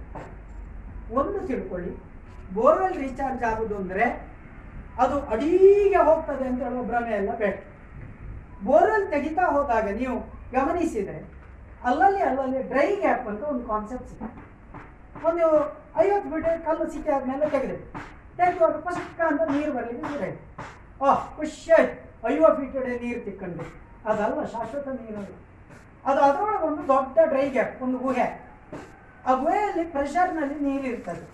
ಒಂದು 1.19 1.39
ತಿಳ್ಕೊಳ್ಳಿ, 1.49 1.93
ಬೋರ್ವೆಲ್ 2.57 2.97
ರೀಚಾರ್ಜ್ 3.05 3.45
ಆಗುದು 3.51 3.77
ಅಂದ್ರೆ 3.83 4.07
ಅದು 5.05 5.17
ಅಡೀಗೆ 5.35 6.01
ಹೋಗ್ತದೆ 6.09 6.45
ಅಂತ 6.51 6.61
ಹೇಳುವ 6.67 6.83
ಭ್ರಮೆ 6.91 7.13
ಎಲ್ಲ 7.21 7.33
ಬೇಡ. 7.41 7.55
ಬೋರ್ವೆಲ್ 8.67 9.07
ತೆಗಿತಾ 9.15 9.47
ಹೋದಾಗ 9.55 9.87
ನೀವು 10.01 10.17
ಗಮನಿಸಿದರೆ 10.57 11.23
ಅಲ್ಲಲ್ಲಿ 11.89 12.23
ಅಲ್ಲಲ್ಲಿ 12.29 12.61
ಡ್ರೈ 12.71 12.89
ಗ್ಯಾಪ್ 13.03 13.27
ಅಂತ 13.31 13.43
ಒಂದು 13.53 13.65
ಕಾನ್ಸೆಪ್ಟ್ 13.73 14.09
ಸಿಗುತ್ತೆ 14.11 14.43
ಒಂದು 15.29 15.47
ಐವತ್ತು 16.05 16.29
ಮೀಟರ್ 16.33 16.59
ಕಲ್ಲು 16.67 16.87
ಸಿಕ್ಕಿ 16.95 17.11
ಆದಮೇಲೆ 17.17 17.49
ತೆಗೆದೆ 17.55 17.77
ತೆಗೆದುವಾಗ 18.37 18.77
ಪುಷ್ಕ 18.87 19.21
ಅಂತ 19.21 19.41
ನೀರು 19.41 19.73
ಬರಲಿಕ್ಕೆ 19.73 20.09
ಶುರು 20.13 20.29
ಓಹ್ 21.05 21.37
ಖುಷಿ 21.37 21.73
ಆಯ್ತು 21.73 22.27
ಅಯ್ಯೋ 22.27 22.49
ಫೀಟ್ 22.57 23.03
ನೀರು 23.03 23.21
ತಿಕ್ಕಂಡು. 23.25 23.65
ಅದಲ್ಲ, 24.09 24.45
ಶಾಶ್ವತ 24.45 24.89
ನೀರು 24.89 25.19
ಅದು. 25.19 25.35
ಅದು 26.11 26.21
ಅದರೊಳಗೆ 26.21 26.67
ಒಂದು 26.67 26.83
ದೊಡ್ಡ 26.89 27.19
ಡ್ರೈ 27.25 27.49
ಗ್ಯಾಪ್ 27.51 27.83
ಒಂದು 27.83 27.99
ಗುಹೆ. 27.99 28.27
ಆ 29.27 29.35
ಗುಹೆಯಲ್ಲಿ 29.35 29.85
ಪ್ರೆಷರ್ನಲ್ಲಿ 29.85 30.59
ನೀರು 30.61 30.85
ಇರ್ತದೆ. 30.85 31.25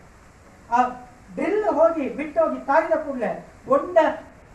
ಆ 0.70 0.88
ಡ್ರಿಲ್ 1.34 1.64
ಹೋಗಿ 1.64 2.08
ಬಿಟ್ಟೋಗಿ 2.08 2.60
ತಾಗಿದ 2.66 2.96
ಕೂಡಲೇ 2.96 3.30
ದೊಡ್ಡ 3.66 3.98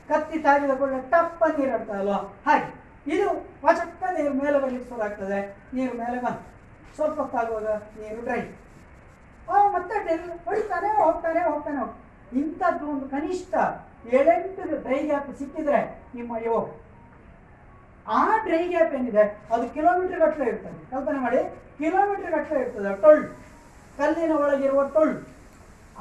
ಕತ್ತಿ 0.10 0.39
ತಾಗಿದ 0.39 0.72
ಕೂಡಲೇ 0.72 1.02
ಟಪ್ಪ 1.02 1.43
ನೀರು 1.58 1.72
ಇರ್ತದಲ್ವ? 1.72 2.14
ಹಾಗೆ. 2.48 2.68
ಇದು 3.16 3.28
ಪಚಕ್ಕ 3.62 4.04
ನೀರು 4.18 4.34
ಮೇಲೆ 4.34 4.60
ಬರ್ಲಿಕ್ಕೆ 4.60 4.89
ಶುರು 4.89 5.02
ಆಗ್ತದೆ 5.02 5.39
ನೀರು 5.74 5.93
ಮೇಲೆ 5.98 6.18
ಬಂತು. 6.22 6.43
ಸ್ವಲ್ಪ 6.95 7.20
ಹೊತ್ತಾಗುವಾಗ 7.20 7.70
ನೀರು 8.02 8.22
ಡ್ರೈ 8.22 8.41
ಮತ್ತೆ 9.74 9.95
ಡ್ರಿಲ್ 10.04 10.30
ಹೊಡಿತಾನೆ 10.45 10.89
ಹೋಗ್ತಾನೆ 11.04 11.39
ಹೋಗ್ತಾನೆ 11.39 11.78
ಹೋಗ್ತಾನೆ. 11.78 12.07
ಇಂಥದ್ದು 12.41 12.86
ಒಂದು 12.93 13.05
ಕನಿಷ್ಠ 13.13 13.53
ಏಳೆಂಟು 14.17 14.63
ಡ್ರೈ 14.86 14.99
ಗ್ಯಾಪ್ 15.07 15.32
ಸಿಕ್ಕಿದ್ರೆ 15.39 15.80
ನಿಮ್ಮ 16.17 16.34
ಯೋಗ 16.49 16.65
ಆ 18.17 18.21
ಡ್ರೈ 18.43 18.61
ಗ್ಯಾಪ್ 18.73 18.93
ಏನಿದೆ, 18.97 19.23
ಅದು 19.53 19.63
ಕಿಲೋಮೀಟರ್ 19.75 20.19
ಗಟ್ಟಲೆ 20.23 20.45
ಇರ್ತದೆ. 20.51 20.78
ಕಲ್ಪನೆ 20.91 21.19
ಮಾಡಿ, 21.23 21.39
ಕಿಲೋಮೀಟರ್ 21.80 22.32
ಗಟ್ಟಲೆ 22.36 22.59
ಇರ್ತದೆ 22.65 22.91
ಟೊಳ್ಳು. 23.03 23.28
ಕಲ್ಲಿನ 23.97 24.34
ಒಳಗಿರುವ 24.43 24.84
ಟೊಳ್ಳು. 24.95 25.17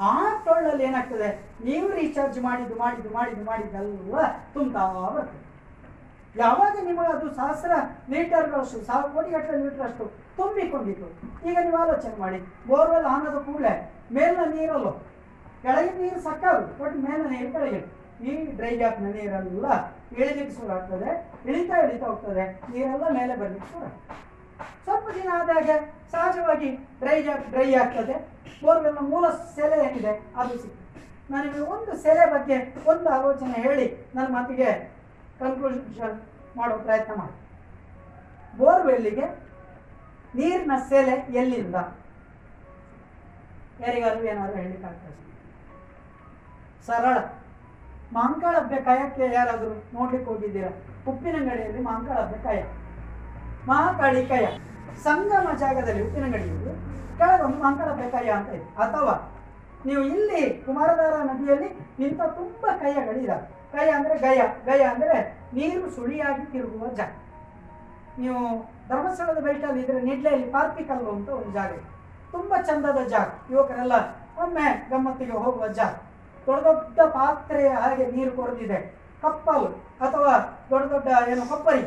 ಆ 0.09 0.13
ಟೊಳ್ಳಲ್ಲಿ 0.45 0.83
ಏನಾಗ್ತದೆ, 0.89 1.29
ನೀವು 1.67 1.87
ರೀಚಾರ್ಜ್ 2.01 2.37
ಮಾಡಿದ್ದು 2.47 2.75
ಮಾಡಿದ್ದು 2.83 3.09
ಮಾಡಿದ್ದು 3.17 3.43
ಮಾಡಿದ್ದೆಲ್ಲ 3.49 4.23
ತುಂಬ್ತಾ 4.55 4.83
ಬರ್ತದೆ. 4.95 5.43
ಯಾವಾಗ 6.43 6.73
ನಿಮಗೆ 6.87 7.11
ಅದು 7.17 7.27
ಸಹಸ್ರ 7.39 7.71
ಲೀಟರ್ಗಳಷ್ಟು 8.13 8.79
ಸಾವಿರ 8.89 9.07
ಕೋಟಿ 9.15 9.29
ಗಟ್ಟಲೆ 9.35 9.59
ಲೀಟರ್ 9.63 9.85
ಅಷ್ಟು 9.89 10.05
ತುಂಬಿಕೊಂಡಿತ್ತು. 10.39 11.07
ಈಗ 11.49 11.57
ನೀವು 11.67 11.77
ಆಲೋಚನೆ 11.83 12.17
ಮಾಡಿ, 12.23 12.39
ಬೋರ್ವೆಲ್ 12.69 13.07
ಆನದ 13.13 13.37
ಕೂಡಲೇ 13.47 13.73
ಮೇಲಿನ 14.17 14.45
ನೀರಲ್ಲೋ. 14.55 14.93
ಕೆಳಗಿನ 15.63 15.95
ನೀರು 16.03 16.19
ಸಕ್ಕಾವು 16.27 16.61
ಬಟ್ 16.79 16.95
ಮೇಲೆ 17.05 17.23
ನೀರು 17.33 17.49
ಕೆಳಗೆ. 17.55 17.81
ಈ 18.27 18.31
ಡ್ರೈ 18.59 18.73
ಗ್ಯಾಪ್ನ 18.81 19.07
ನೀರೆಲ್ಲ 19.15 19.67
ಇಳಿಲಿಕ್ಕೆ 20.17 20.53
ಶುರು 20.57 20.71
ಆಗ್ತದೆ, 20.77 21.09
ಇಳಿತಾ 21.49 21.77
ಇಳಿತಾ 21.85 22.05
ಹೋಗ್ತದೆ. 22.11 22.45
ನೀರೆಲ್ಲ 22.71 23.05
ಮೇಲೆ 23.19 23.33
ಬರ್ಲಿಕ್ಕೆ 23.41 23.69
ಶುರು 23.73 23.89
ಸ್ವಲ್ಪ 24.85 25.07
ದಿನ 25.17 25.29
ಆದಾಗ 25.39 25.69
ಸಹಜವಾಗಿ 26.11 26.69
ಡ್ರೈ 27.01 27.17
ಗ್ಯಾಪ್ 27.25 27.45
ಡ್ರೈ 27.53 27.67
ಆಗ್ತದೆ. 27.81 28.15
ಬೋರ್ವೆಲ್ನ 28.61 29.01
ಮೂಲ 29.11 29.25
ಸೆಲೆ 29.55 29.77
ಏನಿದೆ, 29.87 30.13
ಅದು 30.39 30.53
ಸಿಗ್ತದೆ. 30.63 30.85
ನಾನು 31.31 31.65
ಒಂದು 31.75 31.91
ಸೆಲೆ 32.03 32.25
ಬಗ್ಗೆ 32.33 32.57
ಒಂದು 32.91 33.07
ಆಲೋಚನೆ 33.17 33.57
ಹೇಳಿ 33.65 33.87
ನನ್ನ 34.15 34.27
ಮಾತಿಗೆ 34.35 34.69
ಕನ್ಕ್ಲೂಷನ್ 35.41 36.15
ಮಾಡೋ 36.59 36.77
ಪ್ರಯತ್ನ 36.85 37.13
ಮಾಡಿ 37.21 37.35
ಬೋರ್ವೆಲ್ಲಿಗೆ 38.59 39.25
ನೀರಿನ 40.37 40.75
ಸೆಲೆ 40.89 41.15
ಎಲ್ಲಿಂದ? 41.39 41.77
ಯಾರಿಗಾದ್ರೂ 43.83 44.23
ಏನಾದ್ರು 44.33 44.57
ಹೇಳಲಿಕ್ಕಾಗ್ತದೆ 44.61 45.15
ಸರಳ. 46.87 47.17
ಮಾಂಕಾಳಬ್ಬೆ 48.13 48.75
ಕಾಯಕ್ಕೆ 48.75 49.33
ಯಾರಾದರೂ 49.33 49.83
ನೋಡ್ಲಿಕ್ಕೆ 49.93 50.31
ಹೋಗಿದ್ದೀರಾ? 50.31 50.69
ಉಪ್ಪಿನಂಗಡಿಯಲ್ಲಿ 51.07 51.81
ಮಾಂಕಳ 51.81 52.13
ಕಾಯ 52.13 52.63
ಮಹಾಕಾಳಿ 53.67 54.25
ಕಯ 54.25 54.45
ಸಂಗಮ 55.03 55.55
ಜಾಗದಲ್ಲಿ 55.57 56.07
ಉಪ್ಪಿನಂಗಡಿಯಲ್ಲಿ 56.07 56.73
ಕೆಳಗೊಂದು 57.17 57.57
ಮಾಂಕಳ 57.57 57.85
ಕಯ 57.85 58.29
ಅಂತ 58.29 58.49
ಇದೆ. 58.49 58.63
ಅಥವಾ 58.63 59.33
ನೀವು 59.85 60.01
ಇಲ್ಲಿ 60.03 60.63
ಕುಮಾರಧಾರ 60.65 61.13
ನದಿಯಲ್ಲಿ 61.23 61.67
ಇಂಥ 62.05 62.21
ತುಂಬ 62.21 62.65
ಕಯಗಳಿದ್ದಾವೆ 62.79 63.45
ಕಯ 63.77 63.89
ಅಂದ್ರೆ 63.89 64.17
ಗಯ. 64.17 64.41
ಗಯ 64.65 64.83
ಅಂದ್ರೆ 64.83 65.39
ನೀರು 65.53 65.91
ಸುಳಿಯಾಗಿ 65.91 66.51
ತಿರುಗುವ 66.51 66.87
ಜಾಗ. 66.87 67.09
ನೀವು 68.19 68.69
ಧರ್ಮಸ್ಥಳದ 68.89 69.39
ಬೆಲ್ಟಲ್ಲಿ 69.39 69.81
ಇದ್ರೆ 69.81 70.01
ನಿಡ್ಲೆಯಲ್ಲಿ 70.01 70.51
ಪಾರ್ಕಿಕಲ್ಲು 70.51 71.11
ಅಂತ 71.11 71.29
ಒಂದು 71.29 71.51
ಜಾಗ 71.51 71.71
ಇದೆ. 71.71 71.89
ತುಂಬ 72.31 72.55
ಚಂದದ 72.61 73.07
ಜಾಗ. 73.07 73.51
ಯುವಕರೆಲ್ಲ 73.51 73.93
ಒಮ್ಮೆ 74.43 74.87
ಗಮ್ಮತ್ತಿಗೆ 74.89 75.31
ಹೋಗುವ 75.31 75.67
ಜಾಗ. 75.67 75.95
ದೊಡ್ಡ 76.47 76.63
ದೊಡ್ಡ 76.67 76.99
ಪಾತ್ರೆ 77.17 77.69
ಹಾಗೆ 77.83 78.05
ನೀರು 78.15 78.31
ಕೊರೆದಿದೆ. 78.31 78.79
ಕಪ್ಪಲು 79.21 79.69
ಅಥವಾ 80.05 80.33
ದೊಡ್ಡ 80.69 80.85
ದೊಡ್ಡ 80.93 81.07
ಏನು 81.31 81.49
ಕೊಪ್ಪರಿ 81.49 81.83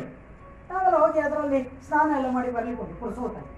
ನಾವೆಲ್ಲ 0.69 0.97
ಹೋಗಿ 1.03 1.19
ಅದರಲ್ಲಿ 1.19 1.59
ಸ್ನಾನ 1.87 2.11
ಎಲ್ಲ 2.17 2.27
ಮಾಡಿ 2.35 2.49
ಬರ್ಲಿಕ್ಕೆ 2.51 2.83
ಹೋಗಿ 2.83 2.93
ಪುರುಸೋತಾನೆ 2.99 3.49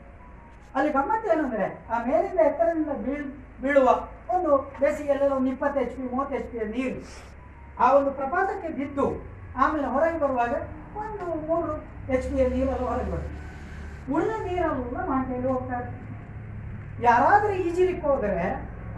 ಅಲ್ಲಿ 0.76 0.92
ಗಮ್ಮತ್ತು 0.92 1.28
ಏನು 1.32 1.44
ಅಂದ್ರೆ, 1.48 1.66
ಆ 1.94 1.98
ಮೇಲಿಂದ 2.06 2.40
ಎತ್ತರದಿಂದ 2.40 2.94
ಬೀಳ್, 3.06 3.26
ಬೀಳುವ 3.64 3.90
ಒಂದು 4.36 4.52
ಬೇಸಿಗೆಯಲ್ಲೆಲ್ಲ 4.80 5.34
ಒಂದು 5.34 5.50
ಇಪ್ಪತ್ತು 5.50 5.80
ಎಚ್ 5.80 5.96
ಪಿ 5.98 6.04
ಮೂವತ್ತು 6.14 6.36
ಎಚ್ 6.36 6.48
ಪಿ 6.52 6.58
ನೀರು. 6.58 7.00
ಆ 7.80 7.94
ಒಂದು 7.98 8.12
ಪ್ರಪಾತಕ್ಕೆ 8.12 8.68
ಬಿದ್ದು 8.68 9.06
ಆಮೇಲೆ 9.58 9.88
ಹೊರಗೆ 9.88 10.20
ಬರುವಾಗ 10.20 10.54
ಒಂದು 11.04 11.26
ಮೂರು 11.48 11.74
ಎಚ್ 12.14 12.28
ಪಿ 12.30 12.36
ನೀರೆಲ್ಲ 12.36 12.88
ಹೊರಗೆ 12.88 13.12
ಬರುತ್ತೆ. 13.12 13.34
ಉಳಿದ 14.14 14.34
ನೀರಲ್ಲೂ 14.48 15.08
ಮಾಂಟೆಯಲ್ಲಿ 15.12 15.48
ಹೋಗ್ತಾರೆ 15.48 15.90
ಯಾರಾದರೂ 17.04 17.54
ಈಜಿಲಿಕ್ಕೆ 17.68 18.08
ಹೋದರೆ, 18.08 18.48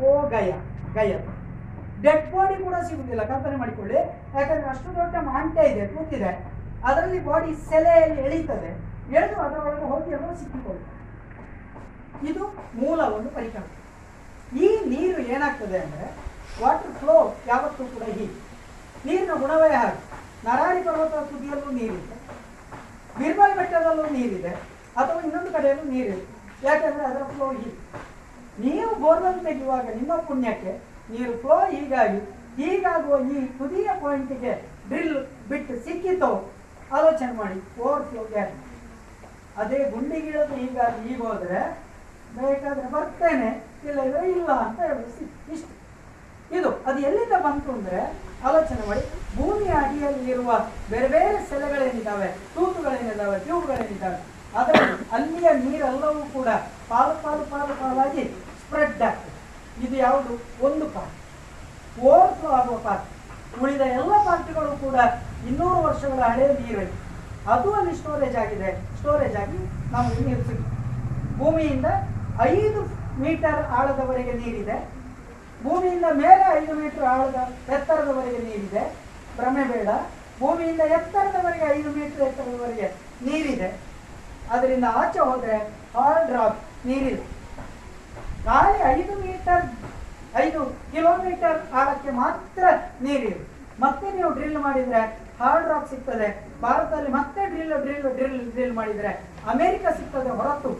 ಓ 0.04 0.28
ಗಯ 0.28 0.52
ಗಯ. 0.94 1.14
ಡೆಡ್ 2.06 2.26
ಬಾಡಿ 2.34 2.56
ಕೂಡ 2.64 2.76
ಸಿಗುದಿಲ್ಲ, 2.88 3.24
ಕಲ್ಪನೆ 3.32 3.58
ಮಾಡಿಕೊಳ್ಳಿ. 3.62 4.00
ಯಾಕಂದ್ರೆ 4.38 4.68
ಅಷ್ಟು 4.74 4.90
ದೊಡ್ಡ 5.00 5.16
ಮಾಂಟೆ 5.30 5.64
ಇದೆ, 5.72 5.84
ಕೂತಿದೆ. 5.94 6.32
ಅದರಲ್ಲಿ 6.88 7.20
ಬಾಡಿ 7.30 7.52
ಸೆಲೆಯಲ್ಲಿ 7.70 8.22
ಎಳೀತದೆ. 8.28 8.72
ಎಳೆದು 9.16 9.36
ಅದರೊಳಗೆ 9.46 9.86
ಹೋಗಿ 9.92 10.10
ಅದನ್ನು 10.18 10.36
ಸಿಕ್ಕಿಕೊಳ್ಳಿ. 10.42 10.84
ಇದು 12.30 12.44
ಮೂಲ 12.80 13.00
ಒಂದು 13.18 13.30
ಪರಿಕಲ್ಪನೆ. 13.38 13.82
ಈ 14.64 14.68
ನೀರು 14.92 15.22
ಏನಾಗ್ತದೆ 15.36 15.78
ಅಂದ್ರೆ 15.86 16.06
ವಾಟರ್ 16.62 16.94
ಫ್ಲೋ 17.00 17.16
ಯಾವತ್ತೂ 17.48 17.84
ಕೂಡ 17.94 18.04
ಹೀ 18.18 18.26
ನೀರಿನ 19.06 19.34
ಗುಣವೇ 19.44 19.70
ಹಾಗೆ. 19.76 20.00
ನರಾರಿ 20.46 20.82
ಪರ್ವತದ 20.84 21.22
ತುದಿಯಲ್ಲೂ 21.32 21.72
ನೀರಿದೆ. 21.80 22.16
ಬಿರ್ಬಲ್ 23.20 23.54
ಬೆಟ್ಟದಲ್ಲೂ 23.58 24.06
ನೀರಿದೆ. 24.18 24.52
ಅಥವಾ 25.02 25.20
ಇನ್ನೊಂದು 25.28 25.52
ಕಡೆಯಲ್ಲೂ 25.56 25.86
ನೀರಿದೆ. 25.92 26.24
ಯಾಕಂದ್ರೆ 26.68 27.06
ಅದರ 27.06 27.24
ಫ್ಲೋ 27.36 27.48
ಹೀ 27.52 27.70
ನೀವು 28.66 28.92
ಬೋರ್ವೆಲ್ 29.04 29.40
ತೆಗೆಯುವಾಗ 29.48 29.88
ನಿಮ್ಮ 30.00 30.16
ಪುಣ್ಯಕ್ಕೆ 30.28 30.74
ನೀರು 31.12 31.34
ಫ್ಲೋ 31.42 31.58
ಹೀಗಾಗಿ. 31.66 32.20
ಹೀಗಾಗುವ 32.58 33.16
ಈ 33.32 33.46
ತುದಿಯ 33.58 33.90
ಪಾಯಿಂಟಿಗೆ 34.04 34.54
ಡ್ರಿಲ್ 34.90 35.18
ಬಿಟ್ಟು 35.50 35.74
ಸಿಕ್ಕಿತೋ. 35.86 36.32
ಆಲೋಚನೆ 36.92 37.34
ಮಾಡಿ. 37.38 37.82
ಓವರ್ 37.82 38.04
ಫ್ಲೋ 38.04 38.24
ಗ್ಯಾಸ್ 38.24 38.54
ಅದೇ 39.58 39.80
ಗುಂಡಿಗಿಳದು 39.90 40.56
ಹೀಗಾಗಿ 40.56 41.14
ಈಗ 41.14 41.22
ಹೋದರೆ 41.22 41.62
ಬೇಕಾದ್ರೆ 42.38 42.88
ಬರ್ತೇನೆ 42.92 43.50
ಇಲ್ಲದ್ರೆ 43.88 44.32
ಇಲ್ಲ 44.32 44.52
ಅಂತ 44.52 44.80
ಹೇಳಿ 44.80 45.04
ಇಷ್ಟು. 45.54 45.72
ಇದು, 46.58 46.70
ಅದು 46.88 47.00
ಎಲ್ಲಿಂದ 47.00 47.36
ಬಂತು 47.44 47.72
ಅಂದ್ರೆ 47.72 48.00
ಆಲೋಚನೆ 48.48 48.88
ಮಾಡಿ. 48.88 49.04
ಭೂಮಿಯ 49.38 49.74
ಅಡಿಯಲ್ಲಿ 49.84 50.32
ಇರುವ 50.32 50.52
ಬೇರೆ 50.90 51.08
ಬೇರೆ 51.08 51.50
ಸೆಲೆಗಳೇನಿದ್ದಾವೆ? 51.50 52.28
ತೂತುಗಳೇನಿದ್ದಾವೆ? 52.56 53.40
ಟ್ಯೂಬ್ಗಳೇನಿದ್ದಾವೆ? 53.40 54.20
ಅದರಲ್ಲಿ 54.60 55.10
ಅಲ್ಲಿಯ 55.12 55.50
ನೀರೆಲ್ಲವೂ 55.64 56.22
ಕೂಡ 56.34 56.48
ಪಾಲು 56.90 57.24
ಪಾಲು 57.24 57.46
ಪಾಲು, 57.52 57.74
ಪಾಲಾಗಿ 57.80 58.24
ಸ್ಪ್ರೆಡ್ 58.62 59.02
ಆಗ್ತದೆ. 59.02 59.35
ಇದು 59.84 59.96
ಯಾವುದು? 59.96 60.66
ಒಂದು 60.66 60.86
ಪಾರ್ಟ್. 60.86 61.16
ಓವರ್ಫ್ಲೋ 62.00 62.50
ಆಗುವ 62.50 62.78
ಪಾರ್ಟ್. 62.78 63.10
ಉಳಿದ 63.64 63.82
ಎಲ್ಲ 63.82 64.12
ಪಾರ್ಟ್ಗಳು 64.26 64.78
ಕೂಡ 64.78 64.96
ಇನ್ನೂರು 65.48 65.82
ವರ್ಷಗಳ 65.82 66.22
ಹಳೆಯ 66.22 66.48
ನೀರು. 66.48 67.06
ಅದು 67.52 67.74
ಅಲ್ಲಿ 67.74 67.96
ಸ್ಟೋರೇಜ್ 67.96 68.36
ಆಗಿದೆ. 68.36 68.98
ಸ್ಟೋರೇಜ್ 68.98 69.36
ಆಗಿ 69.36 69.92
ನಾವು 69.92 70.08
ನೀರು 70.08 70.44
ಸಿಗುತ್ತೆ 70.44 70.72
ಭೂಮಿಯಿಂದ 71.38 71.86
ಐದು 72.42 72.82
ಮೀಟರ್ 73.20 73.66
ಆಳದವರೆಗೆ 73.66 74.32
ನೀರಿದೆ. 74.32 74.90
ಭೂಮಿಯಿಂದ 75.64 76.06
ಮೇಲೆ 76.12 76.64
ಐದು 76.64 76.74
ಮೀಟರ್ 76.74 77.04
ಆಳದ 77.04 77.36
ಎತ್ತರದವರೆಗೆ 77.74 78.38
ನೀರಿದೆ. 78.38 78.96
ಭ್ರಮೆ 79.40 79.64
ಬೇಡ. 79.64 79.88
ಭೂಮಿಯಿಂದ 80.40 80.80
ಎತ್ತರದವರೆಗೆ 80.80 81.78
ಐದು 81.78 81.90
ಮೀಟರ್ 81.90 82.22
ಎತ್ತರದವರೆಗೆ 82.22 82.88
ನೀರಿದೆ. 83.22 83.80
ಅದರಿಂದ 84.52 84.84
ಆಚೆ 84.94 85.20
ಹೋದರೆ 85.20 85.58
ಹಾರ್ಡ್ 85.96 86.32
ರಾಕ್ 86.32 86.60
ನೀರಿದೆ. 86.86 87.35
ಗಾಳಿ 88.48 88.80
ಐದು 88.96 89.14
ಮೀಟರ್, 89.26 89.64
ಐದು 90.44 90.60
ಕಿಲೋಮೀಟರ್ 90.94 91.60
ಆಳಕ್ಕೆ 91.80 92.12
ಮಾತ್ರ 92.22 92.64
ನೀರಿದೆ. 93.06 93.38
ಮತ್ತೆ 93.84 94.08
ನೀವು 94.18 94.30
ಡ್ರಿಲ್ 94.38 94.60
ಮಾಡಿದ್ರೆ 94.66 95.02
ಹಾರ್ಡ್ 95.40 95.68
ರಾಕ್ 95.72 95.88
ಸಿಗ್ತದೆ. 95.94 96.28
ಭಾರತದಲ್ಲಿ 96.66 97.12
ಮತ್ತೆ 97.16 97.42
ಡ್ರಿಲ್ 97.54 97.74
ಡ್ರಿಲ್ 97.86 98.06
ಡ್ರಿಲ್ 98.18 98.38
ಡ್ರಿಲ್ 98.54 98.76
ಮಾಡಿದ್ರೆ 98.80 99.12
ಅಮೆರಿಕ 99.54 99.86
ಸಿಗ್ತದೆ 100.00 100.32
ಹೊರತು. 100.40 100.72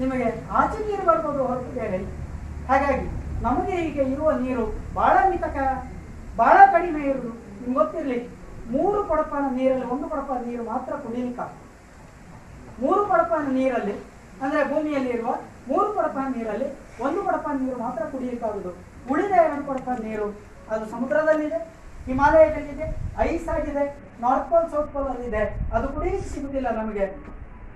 ನಿಮಗೆ 0.00 0.28
ಆಚೆ 0.58 0.78
ನೀರು 0.88 1.04
ಬರ್ಬೋದು 1.10 1.40
ಹೊರತು 1.50 1.70
ಬೇರೆ. 1.80 2.00
ಹಾಗಾಗಿ 2.70 3.06
ನಮಗೆ 3.46 3.76
ಈಗ 3.88 3.98
ಇರುವ 4.14 4.30
ನೀರು 4.44 4.64
ಬಹಳ 4.98 5.16
ಮಿತಕ, 5.32 5.56
ಬಹಳ 6.40 6.58
ಕಡಿಮೆ 6.74 7.02
ಇರುವುದು. 7.10 7.30
ನಿಮ್ಗೆ 7.60 7.76
ಗೊತ್ತಿರಲಿ, 7.80 8.18
ಮೂರು 8.74 8.98
ಕೊಡಪಾನ 9.10 9.44
ನೀರಲ್ಲಿ 9.58 9.86
ಒಂದು 9.94 10.06
ಕೊಡಪಾನ 10.12 10.40
ನೀರು 10.48 10.64
ಮಾತ್ರ 10.72 10.92
ಕುಡಿಲಿಕ್ಕೆ 11.04 11.46
ಮೂರು 12.82 13.00
ಕೊಡಪಾನ 13.12 13.46
ನೀರಲ್ಲಿ, 13.60 13.96
ಅಂದ್ರೆ 14.42 14.60
ಭೂಮಿಯಲ್ಲಿ 14.72 15.10
ಇರುವ 15.16 15.30
ಮೂರು 15.68 15.88
ಕೊಡಪ 15.96 16.16
ನೀರಲ್ಲಿ, 16.36 16.68
ಒಂದು 17.04 17.20
ಕೊಡಪ 17.26 17.46
ನೀರು 17.60 17.76
ಮಾತ್ರ 17.84 18.02
ಕುಡಿಯಕ್ಕಾಗುದು 18.12 18.70
ಉಳಿದ 19.12 19.32
ಎರಡು 19.44 19.62
ಕೊಡಪ 19.66 19.88
ನೀರು, 20.06 20.28
ಅದು 20.72 20.84
ಸಮುದ್ರದಲ್ಲಿದೆ, 20.90 21.58
ಹಿಮಾಲಯದಲ್ಲಿದೆ, 22.06 22.86
ಐಸ್ 23.28 23.48
ಆಗಿದೆ, 23.48 23.84
ನಾರ್ತ್ 24.20 24.48
ಪೋಲ್, 24.50 24.70
ಸೌತ್ 24.70 24.92
ಪೋಲ್ 24.92 25.08
ಅಲ್ಲಿದೆ. 25.08 25.42
ಅದು 25.76 25.88
ಕುಡಿಯಕ್ಕೆ 25.88 26.28
ಸಿಗುದಿಲ್ಲ 26.28 26.70
ನಮಗೆ. 26.80 27.06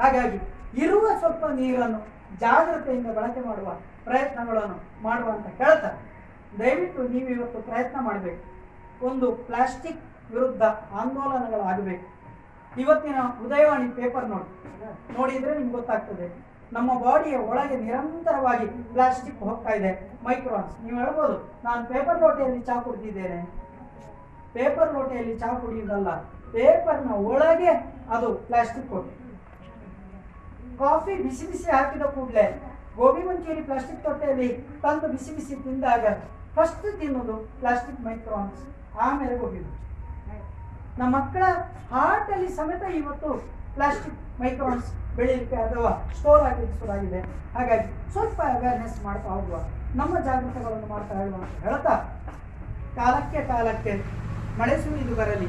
ಹಾಗಾಗಿ 0.01 0.39
ಇರುವ 0.85 1.05
ಸ್ವಲ್ಪ 1.19 1.45
ನೀರನ್ನು 1.61 2.01
ಜಾಗ್ರತೆಯಿಂದ 2.41 3.09
ಬಳಕೆ 3.19 3.49
ಮಾಡುವ 3.49 3.69
ಪ್ರಯತ್ನಗಳನ್ನು 4.05 4.79
ಮಾಡುವ 5.03 5.29
ಅಂತ 5.37 5.47
ಹೇಳ್ತಾರೆ. 5.47 5.99
ದಯವಿಟ್ಟು 6.59 7.03
ನೀವು 7.09 7.29
ಇವತ್ತು 7.29 7.59
ಪ್ರಯತ್ನ 7.69 7.97
ಮಾಡಬೇಕು. 8.09 8.43
ಒಂದು 9.09 9.27
ಪ್ಲಾಸ್ಟಿಕ್ 9.33 10.03
ವಿರುದ್ಧ 10.35 10.63
ಆಂದೋಲನಗಳಾಗಬೇಕು. 11.01 12.07
ಇವತ್ತಿನ 12.83 13.19
ಉದಯವಾಣಿ 13.45 13.89
ಪೇಪರ್ 13.89 14.27
ನೋಡಿ. 14.29 14.49
ನೋಡಿದ್ರೆ 15.19 15.53
ನಿಮ್ಗೆ 15.59 15.75
ಗೊತ್ತಾಗ್ತದೆ. 15.79 16.27
ನಮ್ಮ 16.77 16.91
ಬಾಡಿಯ 17.05 17.37
ಒಳಗೆ 17.51 17.77
ನಿರಂತರವಾಗಿ 17.87 18.67
ಪ್ಲಾಸ್ಟಿಕ್ 18.95 19.41
ಹೋಗ್ತಾ 19.49 19.73
ಇದೆ. 19.79 19.91
ಮೈಕ್ರೋನ್ಸ್ 20.27 20.75
ನೀವು 20.85 20.97
ಹೇಳ್ಬೋದು, 21.03 21.37
ನಾನು 21.67 21.83
ಪೇಪರ್ 21.93 22.21
ಲೋಟೆಯಲ್ಲಿ 22.25 22.61
ಚಹಾ 22.69 22.81
ಕುಡಿದಿದ್ದೇನೆ. 22.87 23.41
ಪೇಪರ್ 24.57 24.91
ಲೋಟೆಯಲ್ಲಿ 24.97 25.35
ಚಹಾ 25.43 25.55
ಕುಡಿಯುವುದಲ್ಲ 25.63 26.11
ಪೇಪರ್ನ 26.57 27.13
ಒಳಗೆ 27.31 27.73
ಅದು 28.15 28.29
ಪ್ಲಾಸ್ಟಿಕ್ 28.49 28.89
ಕೊಟ್ಟು 28.93 29.13
ಕಾಫಿ 30.81 31.15
ಬಿಸಿ 31.25 31.45
ಬಿಸಿ 31.51 31.69
ಹಾಕಿದ 31.77 32.05
ಕೂಡಲೇ 32.17 32.47
ಗೋಬಿ 32.99 33.23
ಮಂಚೂರಿ 33.29 33.63
ಪ್ಲಾಸ್ಟಿಕ್ 33.69 34.03
ತೊಟ್ಟೆಯಲ್ಲಿ 34.07 34.49
ತಂದು 34.83 35.07
ಬಿಸಿ 35.15 35.31
ಬಿಸಿ 35.37 35.55
ತಿಂದಾಗ 35.65 36.07
ಫಸ್ಟ್ 36.57 36.87
ತಿನ್ನೋದು 37.01 37.37
ಪ್ಲಾಸ್ಟಿಕ್ 37.61 38.03
ಮೈಕ್ರೋನ್ಸ್ 38.09 38.61
ಆಮೇಲೆ 39.07 39.37
ಗೋಬಿ 39.43 39.63
ನಮ್ಮ 41.01 41.11
ಮಕ್ಕಳ 41.17 41.45
ಹಾರ್ಟಲ್ಲಿ 41.95 42.51
ಸಮೇತ 42.59 42.83
ಇವತ್ತು 43.01 43.31
ಪ್ಲಾಸ್ಟಿಕ್ 43.77 44.19
ಮೈಕ್ರಾನ್ಸ್ 44.43 44.91
ಬೆಳೀಲಿಕ್ಕೆ 45.17 45.57
ಅಥವಾ 45.67 45.91
ಸ್ಟೋರ್ 46.19 46.45
ಆಗಲಿಕ್ಕೆ 46.49 46.77
ಶುರುವಾಗಿದೆ 46.79 47.21
ಹಾಗಾಗಿ 47.57 47.87
ಸ್ವಲ್ಪ 48.15 48.41
ಅವೇರ್ನೆಸ್ 48.55 48.99
ಮಾಡ್ತಾ 49.07 49.29
ಹೋಗುವ. 49.35 49.57
ನಮ್ಮ 50.01 50.13
ಜಾಗೃತಗಳನ್ನು 50.27 50.89
ಮಾಡ್ತಾ 50.95 51.15
ಹೇಳುವ 51.21 51.37
ಅಂತ 51.45 51.59
ಹೇಳ್ತಾ, 51.67 51.95
ಕಾಲಕ್ಕೆ 52.99 53.41
ಕಾಲಕ್ಕೆ 53.53 53.93
ಮಳೆ 54.61 54.77
ಸುರಿದು 54.83 55.15
ಬರಲಿ. 55.21 55.49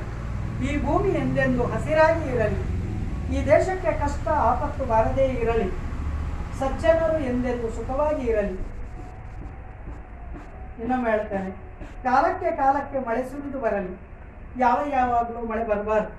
ಈ 0.68 0.72
ಭೂಮಿ 0.86 1.12
ಎಂದೆಂದು 1.22 1.64
ಹಸಿರಾಗಿ 1.74 2.26
ಇರಲಿ. 2.36 2.62
ಈ 3.36 3.38
ದೇಶಕ್ಕೆ 3.46 3.92
ಕಷ್ಟ, 4.04 4.28
ಆಪತ್ತು 4.50 4.84
ಬಾರದೇ 4.92 5.26
ಇರಲಿ. 5.42 5.68
ಸಜ್ಜನರು 6.60 7.18
ಎಂದೆಂದು 7.30 7.70
ಸುಖವಾಗಿ 7.78 8.24
ಇರಲಿ. 8.32 8.56
ಇನ್ನೊಮ್ಮೆ 10.82 11.10
ಹೇಳ್ತೇನೆ, 11.12 11.52
ಕಾಲಕ್ಕೆ 12.06 12.50
ಕಾಲಕ್ಕೆ 12.62 13.00
ಮಳೆ 13.08 13.24
ಸುರಿದು 13.32 13.60
ಬರಲಿ. 13.66 13.94
ಯಾವ 14.64 14.80
ಯಾವಾಗಲೂ 14.98 15.42
ಮಳೆ 15.52 15.64
ಬರಬಾರ್ದು. 15.72 16.14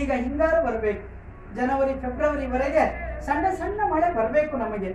ಈಗ 0.00 0.10
ಹಿಂಗಾರು 0.22 0.60
ಬರಬೇಕು. 0.66 1.04
ಜನವರಿ, 1.54 1.94
ಫೆಬ್ರವರಿವರೆಗೆ 1.94 3.10
ಸಣ್ಣ 3.26 3.50
ಸಣ್ಣ 3.50 3.80
ಮಳೆ 3.92 4.14
ಬರಬೇಕು 4.14 4.56
ನಮಗೆ. 4.56 4.92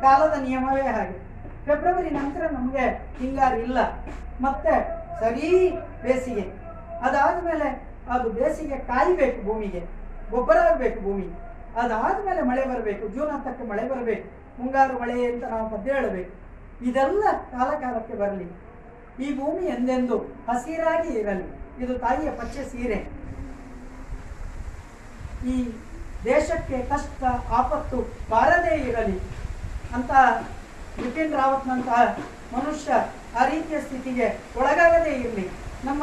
ಕಾಲದ 0.00 0.42
ನಿಯಮವೇ 0.42 0.82
ಹಾಗೆ. 0.82 1.30
ಫೆಬ್ರವರಿ 1.66 2.10
ನಂತರ 2.10 2.42
ನಮಗೆ 2.52 3.12
ಹಿಂಗಾರು 3.18 3.56
ಇಲ್ಲ. 3.56 3.78
ಮತ್ತೆ 4.40 5.00
ಸರಿ 5.20 5.78
ಬೇಸಿಗೆ. 6.02 6.40
ಅದಾದ್ಮೇಲೆ 7.02 7.90
ಅದು 8.10 8.30
ಬೇಸಿಗೆ 8.30 8.78
ಕಾಯಬೇಕು 8.78 9.46
ಭೂಮಿಗೆ. 9.46 9.86
ಗೊಬ್ಬರ 10.30 10.56
ಆಗಬೇಕು 10.56 11.02
ಭೂಮಿ 11.02 11.26
ಅದಾದ್ಮೇಲೆ 11.76 12.42
ಮಳೆ 12.42 12.64
ಬರಬೇಕು. 12.64 13.08
ಜೂನ್ 13.08 13.30
ಹತ್ತಕ್ಕೆ 13.30 13.64
ಮಳೆ 13.68 13.88
ಬರಬೇಕು. 13.88 14.28
ಮುಂಗಾರು 14.62 14.98
ಮಳೆ 14.98 15.32
ಅಂತ 15.32 15.44
ನಾವು 15.44 15.70
ಪದ್ಯ 15.70 15.92
ಹೇಳಬೇಕು. 15.92 16.32
ಇದೆಲ್ಲ 16.84 17.24
ಕಾಲಕಾಲಕ್ಕೆ 17.52 18.14
ಬರಲಿ. 18.14 18.44
ಈ 19.24 19.38
ಭೂಮಿ 19.38 19.66
ಎಂದೆಂದು 19.66 20.18
ಹಸಿರಾಗಿ 20.18 21.08
ಇರಲಿ. 21.08 21.60
ಇದು 21.84 21.98
ತಾಯಿಯ 21.98 22.30
ಪಚ್ಚೆ 22.30 22.64
ಸೀರೆ. 22.64 23.19
ಈ 25.48 25.72
ದೇಶಕ್ಕೆ 26.24 26.82
ಕಷ್ಟ, 26.82 27.22
ಆಪತ್ತು 27.50 27.98
ಬಾರದೇ 28.30 28.74
ಇರಲಿ 28.76 29.18
ಅಂತ 29.94 30.10
ಬಿಪಿನ್ 31.02 31.32
ರಾವತ್ನಂತಹ 31.32 32.00
ಮನುಷ್ಯ 32.52 32.92
ಆ 33.38 33.44
ರೀತಿಯ 33.44 33.80
ಸ್ಥಿತಿಗೆ 33.80 34.26
ಒಳಗಾಗದೇ 34.56 35.10
ಇರಲಿ. 35.10 35.46
ನಮ್ಮ 35.84 36.02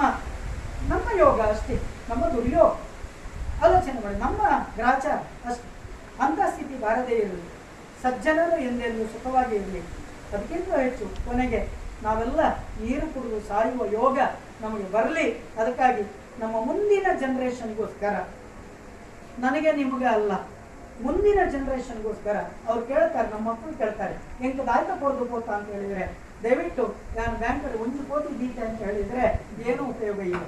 ನಮ್ಮ 0.90 1.20
ಯೋಗ 1.20 1.42
ಅಷ್ಟೇ 1.42 1.76
ನಮ್ಮ 2.10 2.26
ದುರ್ಯೋಗ 2.26 2.72
ಆಲೋಚನೆ 3.66 4.00
ಮಾಡಿ 4.04 4.20
ನಮ್ಮ 4.20 4.42
ಗ್ರಾಚ 4.76 5.06
ಅಷ್ಟೇ. 5.46 5.68
ಅಂಥ 6.22 6.40
ಸ್ಥಿತಿ 6.54 6.82
ಬಾರದೇ 6.82 7.16
ಇರಲಿ. 7.16 7.44
ಸಜ್ಜನರು 8.02 8.58
ಎಂದೆಂದು 8.58 9.06
ಸುಖವಾಗಿ 9.06 9.56
ಇರಲಿ. 9.56 9.80
ಅದಕ್ಕಿಂತ 10.34 10.70
ಹೆಚ್ಚು 10.74 11.06
ಕೊನೆಗೆ 11.06 11.68
ನಾವೆಲ್ಲ 12.04 12.40
ನೀರು 12.82 13.14
ಕುಡಿದು 13.14 13.48
ಸಾಯುವ 13.48 13.86
ಯೋಗ 13.86 14.18
ನಮಗೆ 14.62 14.92
ಬರಲಿ. 14.92 15.32
ಅದಕ್ಕಾಗಿ 15.32 16.04
ನಮ್ಮ 16.40 16.66
ಮುಂದಿನ 16.66 17.08
ಜನ್ರೇಷನ್ಗೋಸ್ಕರ 17.20 18.16
ನನಗೆ 19.40 19.72
ನಿಮಗೆ 19.72 20.06
ಅಲ್ಲ. 20.06 20.32
ಮುಂದಿನ 21.04 21.40
ಜನ್ರೇಷನ್ಗೋಸ್ಕರ 21.52 22.38
ಅವ್ರು 22.68 22.86
ಕೇಳ್ತಾರೆ 22.86 23.30
ನಮ್ಮ 23.30 23.50
ಮಕ್ಕಳು 23.50 23.78
ಕೇಳ್ತಾರೆ 23.78 24.14
ಹೆಂಗೆ 24.14 24.66
ದಾಯ್ತ 24.66 25.02
ಕೊಡ್ದು 25.02 25.26
ಪೋತ? 25.26 25.50
ಅಂತ 25.50 25.70
ಹೇಳಿದ್ರೆ, 25.70 26.06
ದಯವಿಟ್ಟು 26.44 26.96
ನಾನು 27.18 27.38
ಬ್ಯಾಂಕಲ್ಲಿ 27.38 27.78
ಒಂದು 27.78 28.10
ಕೋಟಿ 28.10 28.40
ದೀತೆ 28.40 28.62
ಅಂತ 28.62 28.80
ಹೇಳಿದ್ರೆ 28.82 29.24
ಏನೂ 29.68 29.84
ಉಪಯೋಗ 29.84 30.20
ಇಲ್ಲ. 30.20 30.42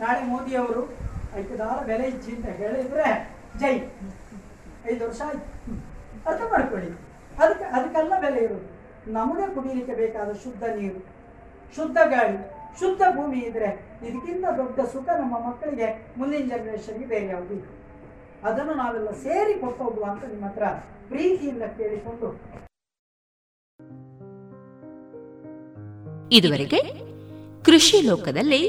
ನಾಳೆ 0.00 0.24
ಮೋದಿಯವರು 0.24 0.82
ಐಕದಾರ 1.36 1.84
ಬೆಲೆ 1.84 2.04
ಇಜ್ಜಿ 2.08 2.32
ಅಂತ 2.36 2.46
ಹೇಳಿದ್ರೆ, 2.46 3.36
ಜೈ, 3.58 3.74
ಐದು 4.92 5.04
ವರ್ಷ 5.06 5.20
ಆಯ್ತು. 5.26 5.46
ಅರ್ಥ 6.30 6.42
ಮಾಡ್ಕೊಳ್ಳಿ. 6.50 6.90
ಅದಕ್ಕೆ, 7.38 7.64
ಅದಕ್ಕೆಲ್ಲ 7.64 8.20
ಬೆಲೆ 8.20 8.40
ಇರೋದು. 8.44 8.68
ನಮಗೆ 9.12 9.54
ಕುಡಿಯಲಿಕ್ಕೆ 9.54 9.94
ಬೇಕಾದ 9.94 10.32
ಶುದ್ಧ 10.32 10.64
ನೀರು, 10.64 11.00
ಶುದ್ಧ 11.76 11.98
ಗಾಳಿ, 12.04 12.38
ಶುದ್ಧ 12.80 13.02
ಭೂಮಿ 13.16 13.38
ಇದ್ರೆ 13.38 13.68
ಇದಕ್ಕಿಂತ 14.08 14.44
ದೊಡ್ಡ 14.56 14.80
ಸುಖ 14.80 15.08
ನಮ್ಮ 15.08 15.46
ಮಕ್ಕಳಿಗೆ 15.46 16.14
ಮುಂದಿನ 16.18 16.48
ಜನರೇಷನ್ಗೆ 16.48 17.04
ಬೇರೆ 17.04 17.26
ಯಾವುದು 17.26 17.54
ಇಲ್ಲ. 17.54 17.66
ಅದನ್ನು 18.44 18.74
ನಾವೆಲ್ಲ 18.74 19.10
ಸೇರಿ 19.10 19.60
ಕೊಟ್ಟೋಗುವ 19.60 20.04
ಅಂತ 20.04 20.24
ನಿಮ್ಮ 20.24 20.46
ಹತ್ರ 20.46 20.64
ಪ್ರೀತಿಯಿಂದ 21.08 21.62
ಕೇಳಿಕೊಂಡು. 21.78 22.28
ಇದುವರೆಗೆ 26.32 26.80
ಕೃಷಿ 27.64 28.00
ಲೋಕದಲ್ಲಿ 28.00 28.62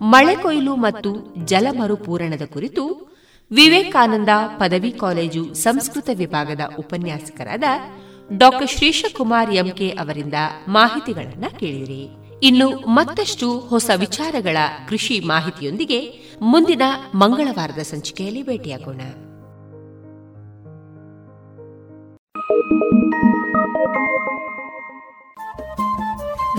ಮಳೆ 0.00 0.36
ಕೊಯ್ಲು 0.36 0.76
ಮತ್ತು 0.76 1.10
ಜಲ 1.44 1.66
ಮರುಪೂರಣದ 1.80 2.42
ಕುರಿತು 2.52 2.84
ವಿವೇಕಾನಂದ 3.50 4.28
ಪದವಿ 4.58 4.92
ಕಾಲೇಜು 4.92 5.54
ಸಂಸ್ಕೃತ 5.54 6.10
ವಿಭಾಗದ 6.12 6.60
ಉಪನ್ಯಾಸಕರಾದ 6.78 7.64
ಡಾಕ್ಟರ್ 8.36 8.68
ಶ್ರೀಶಕುಮಾರ್ 8.68 9.54
ಎಂಕೆ 9.54 9.90
ಅವರಿಂದ 9.90 10.34
ಮಾಹಿತಿಗಳನ್ನು 10.68 11.58
ಕೇಳಿರಿ 11.58 12.02
ಇನ್ನು 12.42 12.68
ಮತ್ತಷ್ಟು 12.88 13.58
ಹೊಸ 13.58 13.90
ವಿಚಾರಗಳ 13.96 14.56
ಕೃಷಿ 14.88 15.20
ಮಾಹಿತಿಯೊಂದಿಗೆ 15.20 16.00
ಮುಂದಿನ 16.40 16.82
ಮಂಗಳವಾರದ 17.14 17.78
ಸಂಚಿಕೆಯಲ್ಲಿ 17.78 18.42
ಭೇಟಿಯಾಗೋಣ. 18.42 19.00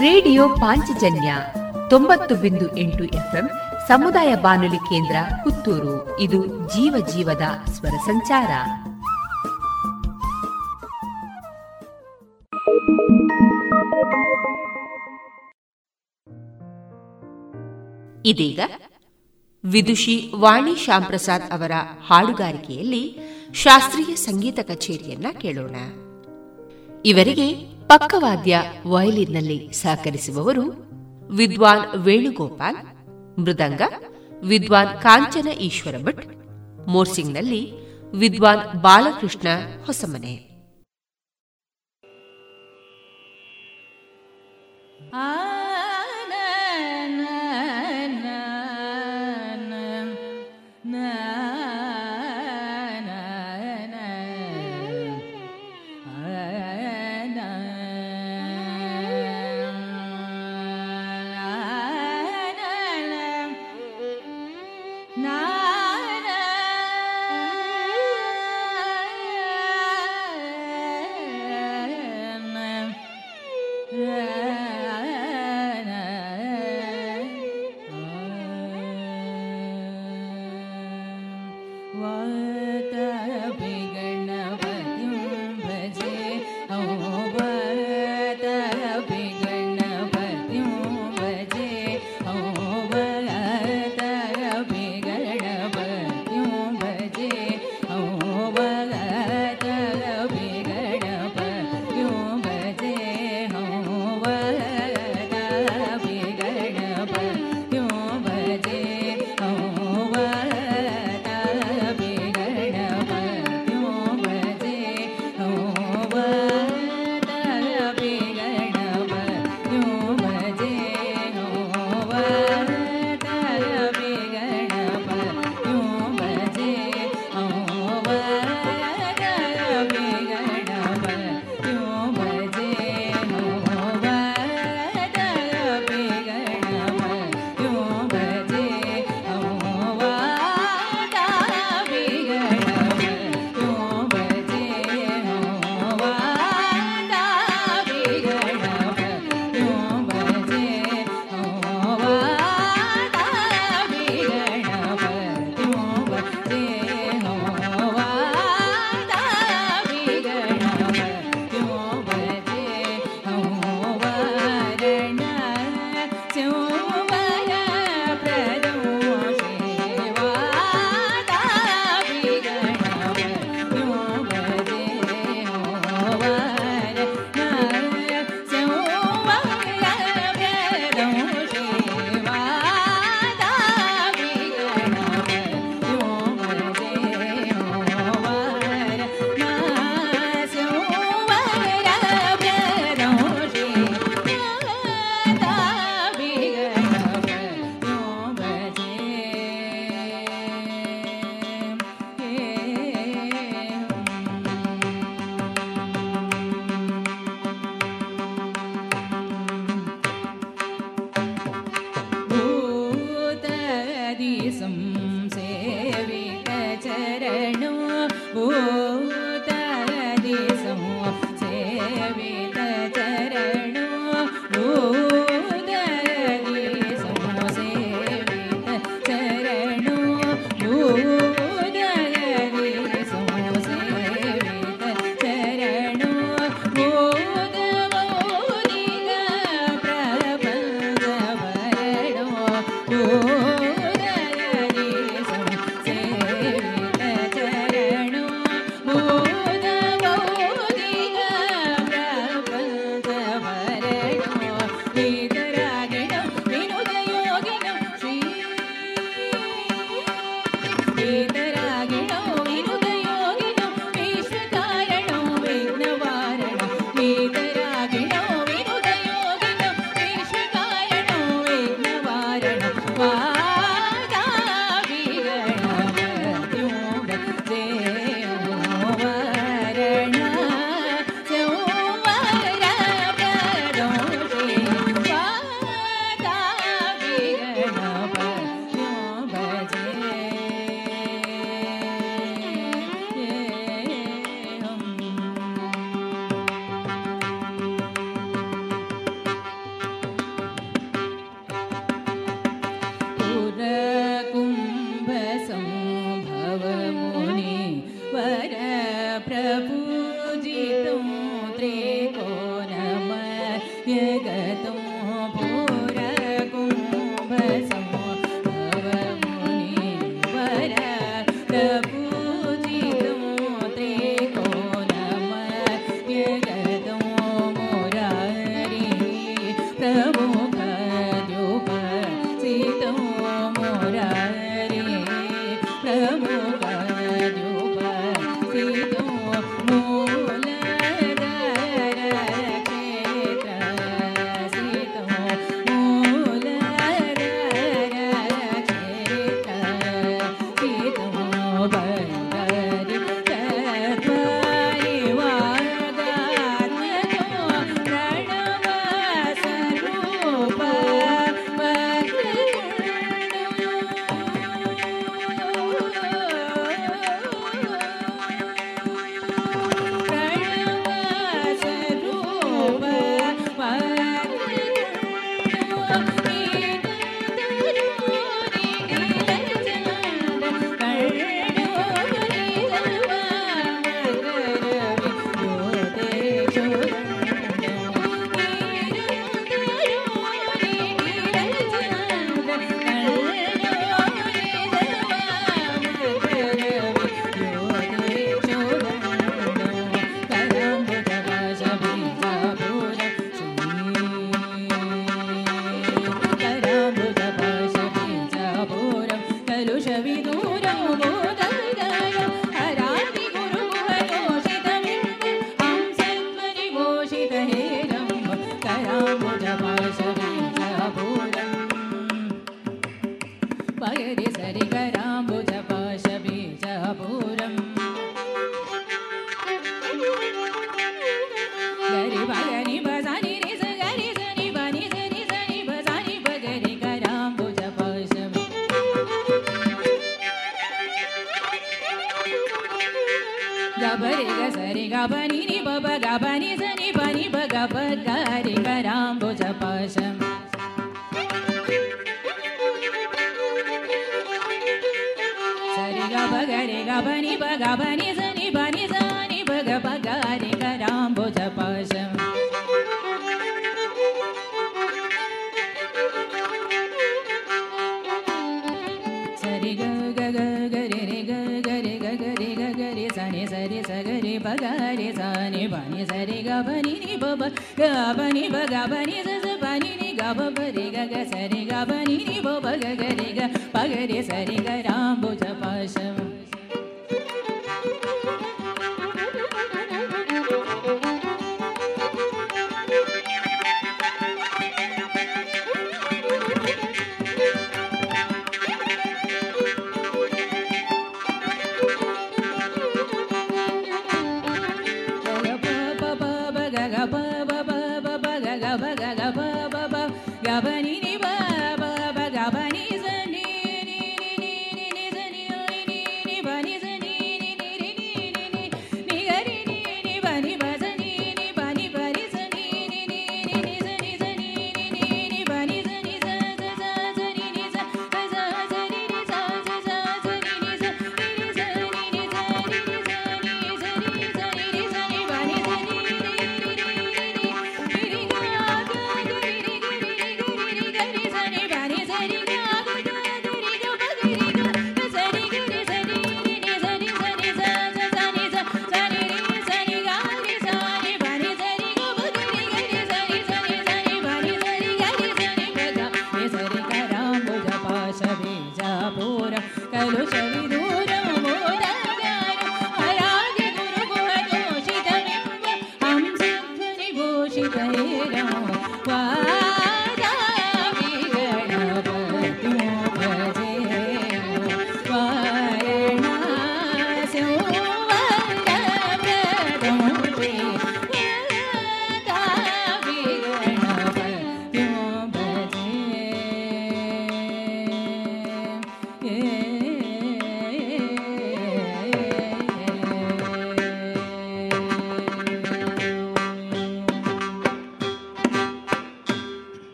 ರೇಡಿಯೋ 0.00 0.48
ಪಾಂಚಜನ್ಯ 0.48 1.36
ತೊಂಬತ್ತು 1.90 2.34
ಬಿಂದು 2.34 2.76
ಎಂಟು 2.76 3.04
ಎಫ್ಎಂ 3.04 3.50
ಸಮುದಾಯ 3.88 4.34
ಬಾನುಲಿ 4.34 4.76
ಕೇಂದ್ರ 4.76 5.16
ಪುತ್ತೂರು. 5.44 6.20
ಇದು 6.20 6.46
ಜೀವ 6.46 7.06
ಜೀವದ 7.06 7.42
ಸ್ವರ 7.70 7.88
ಸಂಚಾರ. 7.88 8.50
ಇದೀಗ 18.26 18.60
ವಿದುಷಿ 19.64 20.32
ವಾಣಿ 20.36 20.76
ಶ್ಯಾಂಪ್ರಸಾದ್ 20.76 21.52
ಅವರ 21.52 21.72
ಹಾಡುಗಾರಿಕೆಯಲ್ಲಿ 22.06 23.18
ಶಾಸ್ತ್ರೀಯ 23.52 24.16
ಸಂಗೀತ 24.16 24.58
ಕಚೇರಿಯನ್ನ 24.62 25.26
ಕೇಳೋಣ. 25.40 25.76
ಇವರಿಗೆ 27.04 27.54
ಪಕ್ಕವಾದ್ಯ 27.88 28.60
ವಯಲಿನ್ನಲ್ಲಿ 28.86 29.72
ಸಹಕರಿಸುವವರು 29.72 30.62
ವಿದ್ವಾನ್ 31.30 31.96
ವೇಣುಗೋಪಾಲ್, 31.96 32.76
ಮೃದಂಗ 33.38 33.82
ವಿದ್ವಾನ್ 34.42 35.02
ಕಾಂಚನ 35.02 35.48
ಈಶ್ವರ 35.48 35.94
ಭಟ್, 36.02 36.26
ಮೋರ್ಸಿಂಗ್ನಲ್ಲಿ 36.88 37.72
ವಿದ್ವಾನ್ 38.10 38.82
ಬಾಲಕೃಷ್ಣ 38.82 39.48
ಹೊಸಮನೆ. 39.84 40.54
ಆ 45.14 45.53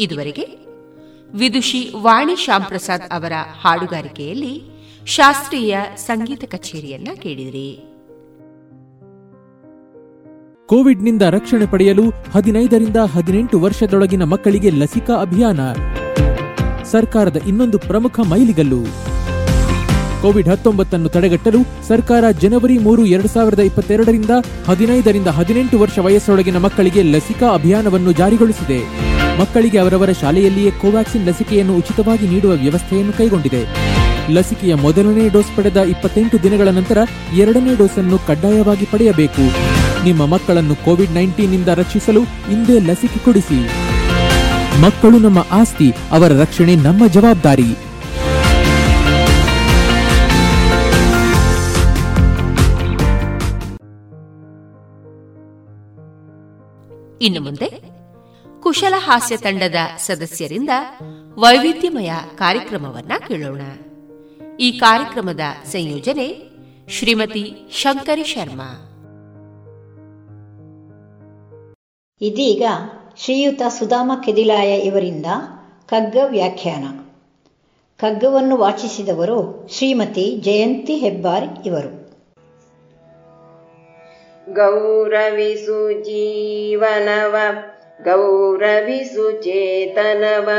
ಇದುವರೆಗೆ 0.00 0.46
ವಿದುಷಿ 1.34 1.92
ವಾಣಿ 1.96 2.36
ಶ್ಯಾಂಪ್ರಸಾದ್ 2.36 3.02
ಅವರ 3.02 3.32
ಹಾಡುಗಾರಿಕೆಯಲ್ಲಿ 3.62 4.62
ಶಾಸ್ತ್ರೀಯ 5.06 5.78
ಸಂಗೀತ 5.96 6.44
ಕಚೇರಿಯನ್ನ 6.44 7.08
ಕೇಳಿದಿರಿ. 7.14 7.84
ಕೋವಿಡ್ನಿಂದ 10.66 11.22
ರಕ್ಷಣೆ 11.22 11.66
ಪಡೆಯಲು 11.66 12.02
ಹದಿನೈದರಿಂದ 12.34 12.96
ಹದಿನೆಂಟು 12.96 13.60
ವರ್ಷದೊಳಗಿನ 13.60 14.22
ಮಕ್ಕಳಿಗೆ 14.22 14.70
ಲಸಿಕಾ 14.70 15.20
ಅಭಿಯಾನ. 15.20 15.60
ಸರ್ಕಾರದ 16.84 17.36
ಇನ್ನೊಂದು 17.36 17.78
ಪ್ರಮುಖ 17.78 18.20
ಮೈಲಿಗಲ್ಲು. 18.20 18.82
ಕೋವಿಡ್ 20.22 20.48
ಹತ್ತೊಂಬತ್ತನ್ನು 20.48 21.08
ತಡೆಗಟ್ಟಲು 21.08 21.88
ಸರ್ಕಾರ 21.88 22.30
ಜನವರಿ 22.30 22.78
ಮೂರು 22.78 23.06
ಎರಡು 23.06 23.28
ಸಾವಿರದ 23.28 23.58
ಇಪ್ಪತ್ತೆರಡರಿಂದ 23.58 24.30
ಹದಿನೈದರಿಂದ 24.66 25.26
ಹದಿನೆಂಟು 25.26 25.78
ವರ್ಷ 25.78 25.98
ವಯಸ್ಸೊಳಗಿನ 25.98 26.56
ಮಕ್ಕಳಿಗೆ 26.56 27.02
ಲಸಿಕಾ 27.02 27.54
ಅಭಿಯಾನವನ್ನು 27.54 28.12
ಜಾರಿಗೊಳಿಸಿದೆ. 28.12 29.10
ಮಕ್ಕಳಿಗೆ 29.40 29.78
ಅವರವರ 29.82 30.10
ಶಾಲೆಯಲ್ಲಿಯೇ 30.20 30.70
ಕೋವ್ಯಾಕ್ಸಿನ್ 30.82 31.26
ಲಸಿಕೆಯನ್ನು 31.28 31.74
ಉಚಿತವಾಗಿ 31.80 32.26
ನೀಡುವ 32.32 32.52
ವ್ಯವಸ್ಥೆಯನ್ನು 32.62 33.12
ಕೈಗೊಂಡಿದೆ. 33.18 33.62
ಲಸಿಕೆಯ 34.36 34.72
ಮೊದಲನೇ 34.84 35.24
ಡೋಸ್ 35.34 35.52
ಪಡೆದ 35.56 35.80
ಇಪ್ಪತ್ತೆಂಟು 35.92 36.36
ದಿನಗಳ 36.42 36.68
ನಂತರ 36.78 36.98
ಎರಡನೇ 37.42 37.72
ಡೋಸ್ 37.80 37.98
ಅನ್ನು 38.02 38.18
ಕಡ್ಡಾಯವಾಗಿ 38.28 38.86
ಪಡೆಯಬೇಕು. 38.92 39.44
ನಿಮ್ಮ 40.04 40.26
ಮಕ್ಕಳನ್ನು 40.26 40.74
ಕೋವಿಡ್ 40.84 41.16
ನೈನ್ಟೀನ್ನಿಂದ 41.18 41.70
ರಕ್ಷಿಸಲು 41.82 42.22
ಇಂದೇ 42.54 42.78
ಲಸಿಕೆ 42.88 43.20
ಕೊಡಿಸಿ. 43.24 43.60
ಮಕ್ಕಳು 44.82 45.18
ನಮ್ಮ 45.18 45.40
ಆಸ್ತಿ, 45.60 45.88
ಅವರ 46.10 46.32
ರಕ್ಷಣೆ 46.42 46.74
ನಮ್ಮ 46.88 47.06
ಜವಾಬ್ದಾರಿ. 47.16 47.70
ಇನ್ನು 57.26 57.40
ಮುಂದೆ 57.46 57.66
ಕುಶಲ 58.62 58.94
ಹಾಸ್ಯ 58.96 59.36
ತಂಡದ 59.36 59.76
ಸದಸ್ಯರಿಂದ 59.98 60.70
ವೈವಿಧ್ಯಮಯ 61.38 62.12
ಕಾರ್ಯಕ್ರಮವನ್ನ 62.34 63.12
ಕೇಳೋಣ. 63.28 63.60
ಈ 64.60 64.78
ಕಾರ್ಯಕ್ರಮದ 64.78 65.40
ಸಂಯೋಜನೆ 65.64 66.50
ಶ್ರೀಮತಿ 66.88 67.54
ಶಂಕರಿ 67.70 68.24
ಶರ್ಮಾ. 68.24 68.86
ಇದೀಗ 72.20 72.62
ಶ್ರೀಯುತ 73.16 73.62
ಸುಧಾಮ 73.68 74.12
ಕೆದಿಲಾಯ 74.22 74.78
ಇವರಿಂದ 74.78 75.26
ಕಗ್ಗ 75.86 76.16
ವ್ಯಾಖ್ಯಾನ. 76.26 76.84
ಕಗ್ಗವನ್ನು 77.98 78.56
ವಾಚಿಸಿದವರು 78.56 79.68
ಶ್ರೀಮತಿ 79.72 80.36
ಜಯಂತಿ 80.40 80.96
ಹೆಬ್ಬಾರ್ 80.96 81.66
ಇವರು. 81.66 82.00
ಗೌರವಿಸು 84.52 86.04
ಜೀವನವ 86.04 87.36
ಗೌರವಿಸು 88.04 89.32
ಚೇತನವ 89.32 90.50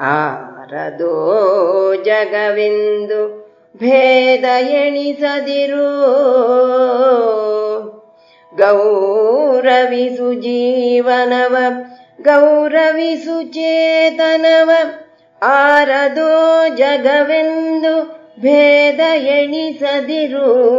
ಆರದೋ 0.00 1.34
ಜಗವೆಂದು 2.04 3.40
ಭೇದ 3.76 4.44
ಎಣಿಸದಿರು. 4.60 6.06
ಗೌರವಿಸು 8.56 10.34
ಜೀವನವ 10.34 11.56
ಗೌರವಿಸು 12.22 13.42
ಚೇತನವ. 13.42 14.70
ಆರದೋ 15.42 16.66
ಜಗವೆಂದು 16.76 18.02
ಭೇದ 18.40 19.00
ಎಣಿಸದಿರು. 19.14 20.70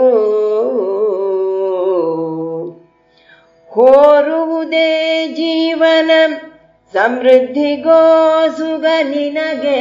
ಕೋರುವುದೇ 3.72 4.90
ಜೀವನ 5.36 6.10
ಸಮೃದ್ಧಿಗೋ 6.94 8.00
ಸುಗ 8.58 8.86
ನಿನಗೆ 9.08 9.80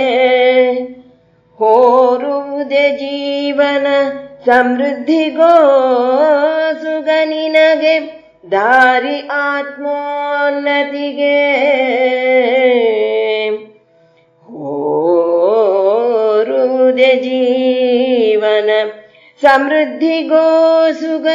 ಹೋರುವುದೇ 1.59 2.85
ಜೀವನ 2.99 3.87
ಸಮೃದ್ಧಿಗೋ 4.45 5.53
ಸುಗ 6.83 7.09
ನಿನಗೆ 7.25 7.93
ದಾರಿ 8.51 9.17
ಆತ್ಮೋನ್ನತಿಗೆ 9.41 11.35
ಹೋರುವುದೇ 15.77 17.11
ಜೀವನ 17.23 18.69
ಸಮೃದ್ಧಿಗೋ 19.41 20.45
ಸುಗ 20.99 21.27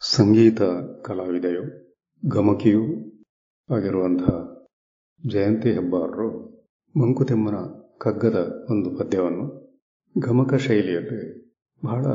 ಸಂಗೀತ 0.00 0.62
ಕಲಾವಿದೆಯು 1.06 1.62
ಗಮಕಿಯು 2.28 2.84
ಆಗಿರುವಂತಹ 3.76 4.66
ಜಯಂತಿ 5.28 5.72
ಹೆಬ್ಬಾರರು 5.72 6.28
ಮಂಕುತಿಮ್ಮನ 7.00 7.54
ಕಗ್ಗದ 7.98 8.66
ಒಂದು 8.70 8.98
ಪದ್ಯವನ್ನು 8.98 9.66
ಗಮಕ 10.18 10.54
ಶೈಲಿಯಲ್ಲಿ 10.54 11.54
ಬಹಳ 11.84 12.06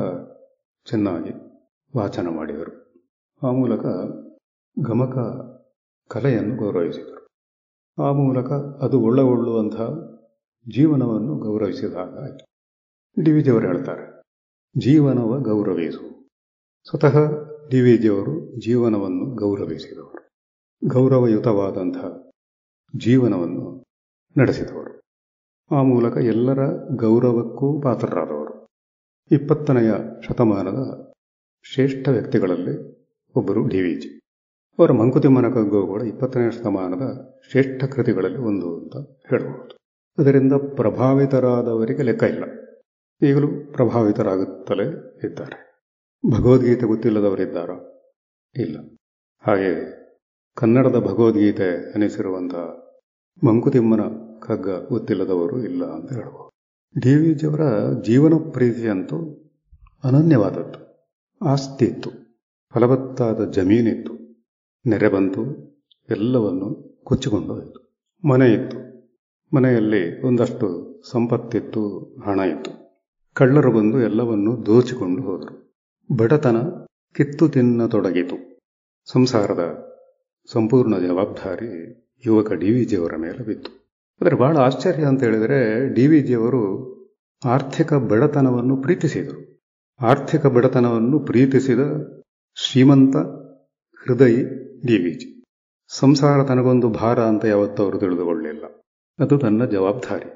ಚೆನ್ನಾಗಿ 0.90 1.32
ವಾಚನ 1.96 2.28
ಮಾಡಿದರು. 2.28 2.72
ಆ 3.42 3.50
ಮೂಲಕ 3.50 3.84
ಗಮಕ 4.88 5.14
ಕಲೆಯನ್ನು 6.08 6.56
ಗೌರವಿಸಿದರು. 6.56 7.26
ಆ 7.98 8.12
ಮೂಲಕ 8.12 8.52
ಅದು 8.84 9.00
ಒಳ್ಳಗೊಳ್ಳುವಂತಹ 9.00 9.88
ಜೀವನವನ್ನು 10.74 11.38
ಗೌರವಿಸಿದಾಗ 11.38 12.30
ಡಿ 13.22 13.32
ವಿ 13.32 13.42
ಜಿಯವರು 13.42 13.66
ಹೇಳ್ತಾರೆ, 13.66 14.22
ಜೀವನವ 14.78 15.38
ಗೌರವಿಸು. 15.38 16.30
ಸ್ವತಃ 16.90 17.16
ಡಿ 17.70 17.80
ವಿ 17.80 17.96
ಜಿಯವರು 17.96 18.60
ಜೀವನವನ್ನು 18.60 19.24
ಗೌರವಿಸಿದವರು. 19.34 20.28
ಗೌರವಯುತವಾದಂತಹ 20.84 22.30
ಜೀವನವನ್ನು 22.96 23.84
ನಡೆಸಿದವರು. 24.38 25.00
ಆ 25.70 25.82
ಮೂಲಕ 25.82 26.16
ಎಲ್ಲರ 26.16 26.66
ಗೌರವಕ್ಕೂ 26.96 27.80
ಪಾತ್ರರಾದವರು. 27.80 28.61
ಇಪ್ಪತ್ತನೆಯ 29.30 29.90
ಶತಮಾನದ 30.28 31.12
ಶ್ರೇಷ್ಠ 31.72 32.08
ವ್ಯಕ್ತಿಗಳಲ್ಲಿ 32.08 32.92
ಒಬ್ಬರು 33.34 33.66
ಡಿ 33.66 33.80
ವಿ 33.80 33.94
ಜಿ. 33.94 34.18
ಅವರ 34.78 34.92
ಮಂಕುತಿಮ್ಮನ 34.92 35.48
ಕಗ್ಗು 35.54 35.86
ಕೂಡ 35.86 36.02
ಇಪ್ಪತ್ತನೆಯ 36.02 36.50
ಶತಮಾನದ 36.50 37.34
ಶ್ರೇಷ್ಠ 37.50 37.84
ಕೃತಿಗಳಲ್ಲಿ 37.84 38.38
ಒಂದು 38.38 38.80
ಅಂತ 38.80 38.96
ಹೇಳಬಹುದು. 39.30 39.76
ಅದರಿಂದ 40.18 40.52
ಪ್ರಭಾವಿತರಾದವರಿಗೆ 40.52 42.02
ಲೆಕ್ಕ 42.02 42.22
ಇಲ್ಲ. 42.22 42.44
ಈಗಲೂ 43.22 43.48
ಪ್ರಭಾವಿತರಾಗುತ್ತಲೇ 43.72 45.18
ಇದ್ದಾರೆ. 45.24 45.84
ಭಗವದ್ಗೀತೆ 46.30 46.86
ಗೊತ್ತಿಲ್ಲದವರಿದ್ದಾರಾ? 46.86 47.74
ಇಲ್ಲ. 48.56 48.78
ಹಾಗೆ 49.46 50.02
ಕನ್ನಡದ 50.54 50.96
ಭಗವದ್ಗೀತೆ 50.96 51.92
ಅನಿಸಿರುವಂತಹ 51.92 52.92
ಮಂಕುತಿಮ್ಮನ 53.46 54.00
ಕಗ್ಗ 54.40 54.68
ಗೊತ್ತಿಲ್ಲದವರು 54.68 55.64
ಇಲ್ಲ 55.64 55.84
ಅಂತ 55.84 56.12
ಹೇಳಬಹುದು. 56.12 56.51
ಡಿ 57.00 57.14
ವಿ 57.14 57.34
ಜಿಯವರ 57.34 57.60
ಜೀವನ 58.02 58.32
ಪ್ರೀತಿಯಂತೂ 58.50 59.16
ಅನನ್ಯವಾದದ್ದು. 60.04 60.80
ಆಸ್ತಿ 61.44 61.84
ಇತ್ತು, 61.84 62.10
ಫಲವತ್ತಾದ 62.74 63.50
ಜಮೀನಿತ್ತು 63.50 64.14
ನೆರೆ 64.86 65.08
ಬಂತು, 65.08 65.42
ಎಲ್ಲವನ್ನು 66.10 67.00
ಕೊಚ್ಚಿಕೊಂಡು 67.04 67.54
ಹೋಯಿತು. 67.54 68.04
ಮನೆ 68.28 68.52
ಇತ್ತು, 68.52 68.78
ಮನೆಯಲ್ಲಿ 69.56 70.22
ಒಂದಷ್ಟು 70.22 71.00
ಸಂಪತ್ತಿತ್ತು, 71.10 71.98
ಹಣ 72.24 72.40
ಇತ್ತು. 72.40 72.82
ಕಳ್ಳರು 73.34 73.72
ಬಂದು 73.72 74.00
ಎಲ್ಲವನ್ನು 74.00 74.66
ದೋಚಿಕೊಂಡು 74.66 75.22
ಹೋದರು. 75.22 75.74
ಬಡತನ 76.16 76.56
ಕಿತ್ತು 77.14 77.48
ತಿನ್ನತೊಡಗಿತು. 77.48 78.60
ಸಂಸಾರದ 79.10 79.88
ಸಂಪೂರ್ಣ 80.52 80.98
ಜವಾಬ್ದಾರಿ 80.98 82.02
ಯುವಕ 82.26 82.52
ಡಿ 82.52 82.70
ವಿ 82.70 82.84
ಜಿಯವರ 82.84 83.16
ಮೇಲೆ 83.16 83.44
ಬಿತ್ತು. 83.46 83.81
ಆದರೆ 84.22 84.36
ಬಹಳ 84.36 84.56
ಆಶ್ಚರ್ಯ 84.56 85.04
ಅಂತ 85.04 85.22
ಹೇಳಿದರೆ 85.22 85.94
ಡಿ 85.94 86.06
ವಿ 86.06 86.20
ಜಿಯವರು 86.20 86.92
ಆರ್ಥಿಕ 87.44 87.94
ಬಡತನವನ್ನು 87.94 88.76
ಪ್ರೀತಿಸಿದರು. 88.76 89.60
ಆರ್ಥಿಕ 90.00 90.46
ಬಡತನವನ್ನು 90.46 91.18
ಪ್ರೀತಿಸಿದ 91.18 91.80
ಶ್ರೀಮಂತ 92.54 93.16
ಹೃದಯಿ 94.06 94.44
ಡಿ 94.86 94.98
ವಿ 94.98 95.10
ಜಿ. 95.10 95.44
ಸಂಸಾರ 95.88 96.44
ತನಗೊಂದು 96.44 96.88
ಭಾರ 96.88 97.20
ಅಂತ 97.20 97.44
ಯಾವತ್ತೂ 97.44 97.82
ಅವರು 97.82 97.98
ತಿಳಿದುಕೊಳ್ಳಲಿಲ್ಲ. 97.98 98.64
ಅದು 99.20 99.38
ತನ್ನ 99.38 99.64
ಜವಾಬ್ದಾರಿ. 99.64 100.30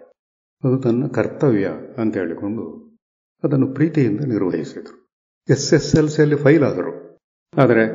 ಅದು 0.65 0.79
ತನ್ನ 0.79 1.07
ಕರ್ತವ್ಯ 1.07 1.71
ಅಂತ 1.99 2.17
ಹೇಳಿಕೊಂಡು 2.17 2.97
ಅದನ್ನು 3.45 3.67
ಪ್ರೀತಿಯಿಂದ 3.67 4.21
ನಿರ್ವಹಿಸಿದರು. 4.21 5.09
ಎಸ್ 5.51 5.75
ಎಸ್ 5.75 5.97
ಎಲ್ 5.97 6.09
ಸಿಯಲ್ಲಿ 6.09 6.37
ಫೈಲ್ 6.37 6.65
ಆದರು. 6.65 7.19
ಆದರೆ 7.59 7.87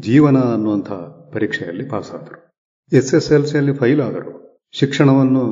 ಜೀವನ 0.00 0.36
ಅನ್ನುವಂಥ 0.38 0.92
ಪರೀಕ್ಷೆಯಲ್ಲಿ 1.32 1.88
ಪಾಸ್ 1.88 2.12
ಆದರು 2.12 2.52
ಎಸ್ 2.92 3.14
ಎಸ್ 3.14 3.32
ಎಲ್ 3.32 3.46
ಸಿಯಲ್ಲಿ 3.46 3.74
ಫೈಲ್ 3.74 4.00
ಆದರು. 4.00 4.45
ಶಿಕ್ಷಣವನ್ನು 4.78 5.44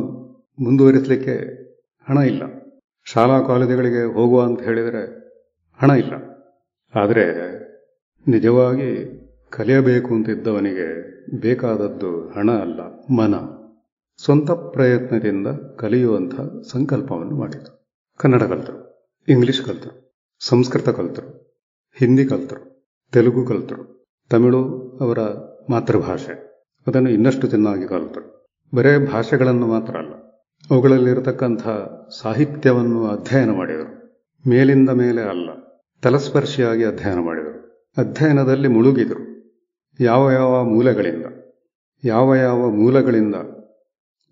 ಮುಂದುವರಿಸಲಿಕ್ಕೆ 0.59 1.37
ಹಣ 2.09 2.19
ಇಲ್ಲ. 2.19 2.43
ಶಾಲಾ 3.05 3.43
ಕಾಲೇಜುಗಳಿಗೆ 3.43 4.15
ಹೋಗುವ 4.15 4.43
ಅಂತ 4.43 4.63
ಹೇಳಿದರೆ 4.63 5.03
ಹಣ 5.83 5.91
ಇಲ್ಲ. 5.91 6.13
ಆದರೆ 6.95 7.25
ನಿಜವಾಗಿ 8.29 8.91
ಕಲಿಯಬೇಕು 9.51 10.15
ಅಂತಿದ್ದವನಿಗೆ 10.15 10.87
ಬೇಕಾದದ್ದು 11.41 12.29
ಹಣ 12.29 12.51
ಅಲ್ಲ, 12.51 12.81
ಮನ. 13.15 13.35
ಸ್ವಂತ 14.25 14.51
ಪ್ರಯತ್ನದಿಂದ 14.51 15.47
ಕಲಿಯುವಂಥ 15.79 16.35
ಸಂಕಲ್ಪವನ್ನು 16.73 17.37
ಮಾಡಿದರು. 17.37 17.97
ಕನ್ನಡ 18.17 18.43
ಕಲಿತರು, 18.43 19.09
ಇಂಗ್ಲಿಷ್ 19.29 19.63
ಕಲಿತರು, 19.63 20.23
ಸಂಸ್ಕೃತ 20.41 20.89
ಕಲಿತರು, 20.89 21.61
ಹಿಂದಿ 21.99 22.25
ಕಲಿತರು, 22.25 22.87
ತೆಲುಗು 23.13 23.47
ಕಲಿತರು, 23.47 24.07
ತಮಿಳು 24.31 24.91
ಅವರ 25.01 25.19
ಮಾತೃಭಾಷೆ. 25.71 26.35
ಅದನ್ನು 26.87 27.11
ಇನ್ನಷ್ಟು 27.11 27.47
ಚೆನ್ನಾಗಿ 27.47 27.89
ಕಲಿತರು. 27.89 28.34
ಬರೇ 28.75 28.93
ಭಾಷೆಗಳನ್ನು 28.99 29.67
ಮಾತ್ರ 29.67 29.97
ಅಲ್ಲ, 29.97 30.15
ಅವುಗಳಲ್ಲಿರತಕ್ಕಂಥ 30.71 31.69
ಸಾಹಿತ್ಯವನ್ನು 32.21 33.07
ಅಧ್ಯಯನ 33.07 33.51
ಮಾಡಿದರು. 33.51 33.93
ಮೇಲಿಂದ 34.45 34.91
ಮೇಲೆ 34.91 35.23
ಅಲ್ಲ, 35.23 35.49
ತಲಸ್ಪರ್ಶಿಯಾಗಿ 36.03 36.85
ಅಧ್ಯಯನ 36.85 37.19
ಮಾಡಿದರು. 37.19 37.61
ಅಧ್ಯಯನದಲ್ಲಿ 37.97 38.69
ಮುಳುಗಿದರು. 38.69 39.25
ಯಾವ 40.01 40.31
ಯಾವ 40.31 40.65
ಮೂಲಗಳಿಂದ, 40.65 41.27
ಯಾವ 42.05 42.35
ಯಾವ 42.35 42.71
ಮೂಲಗಳಿಂದ 42.71 43.35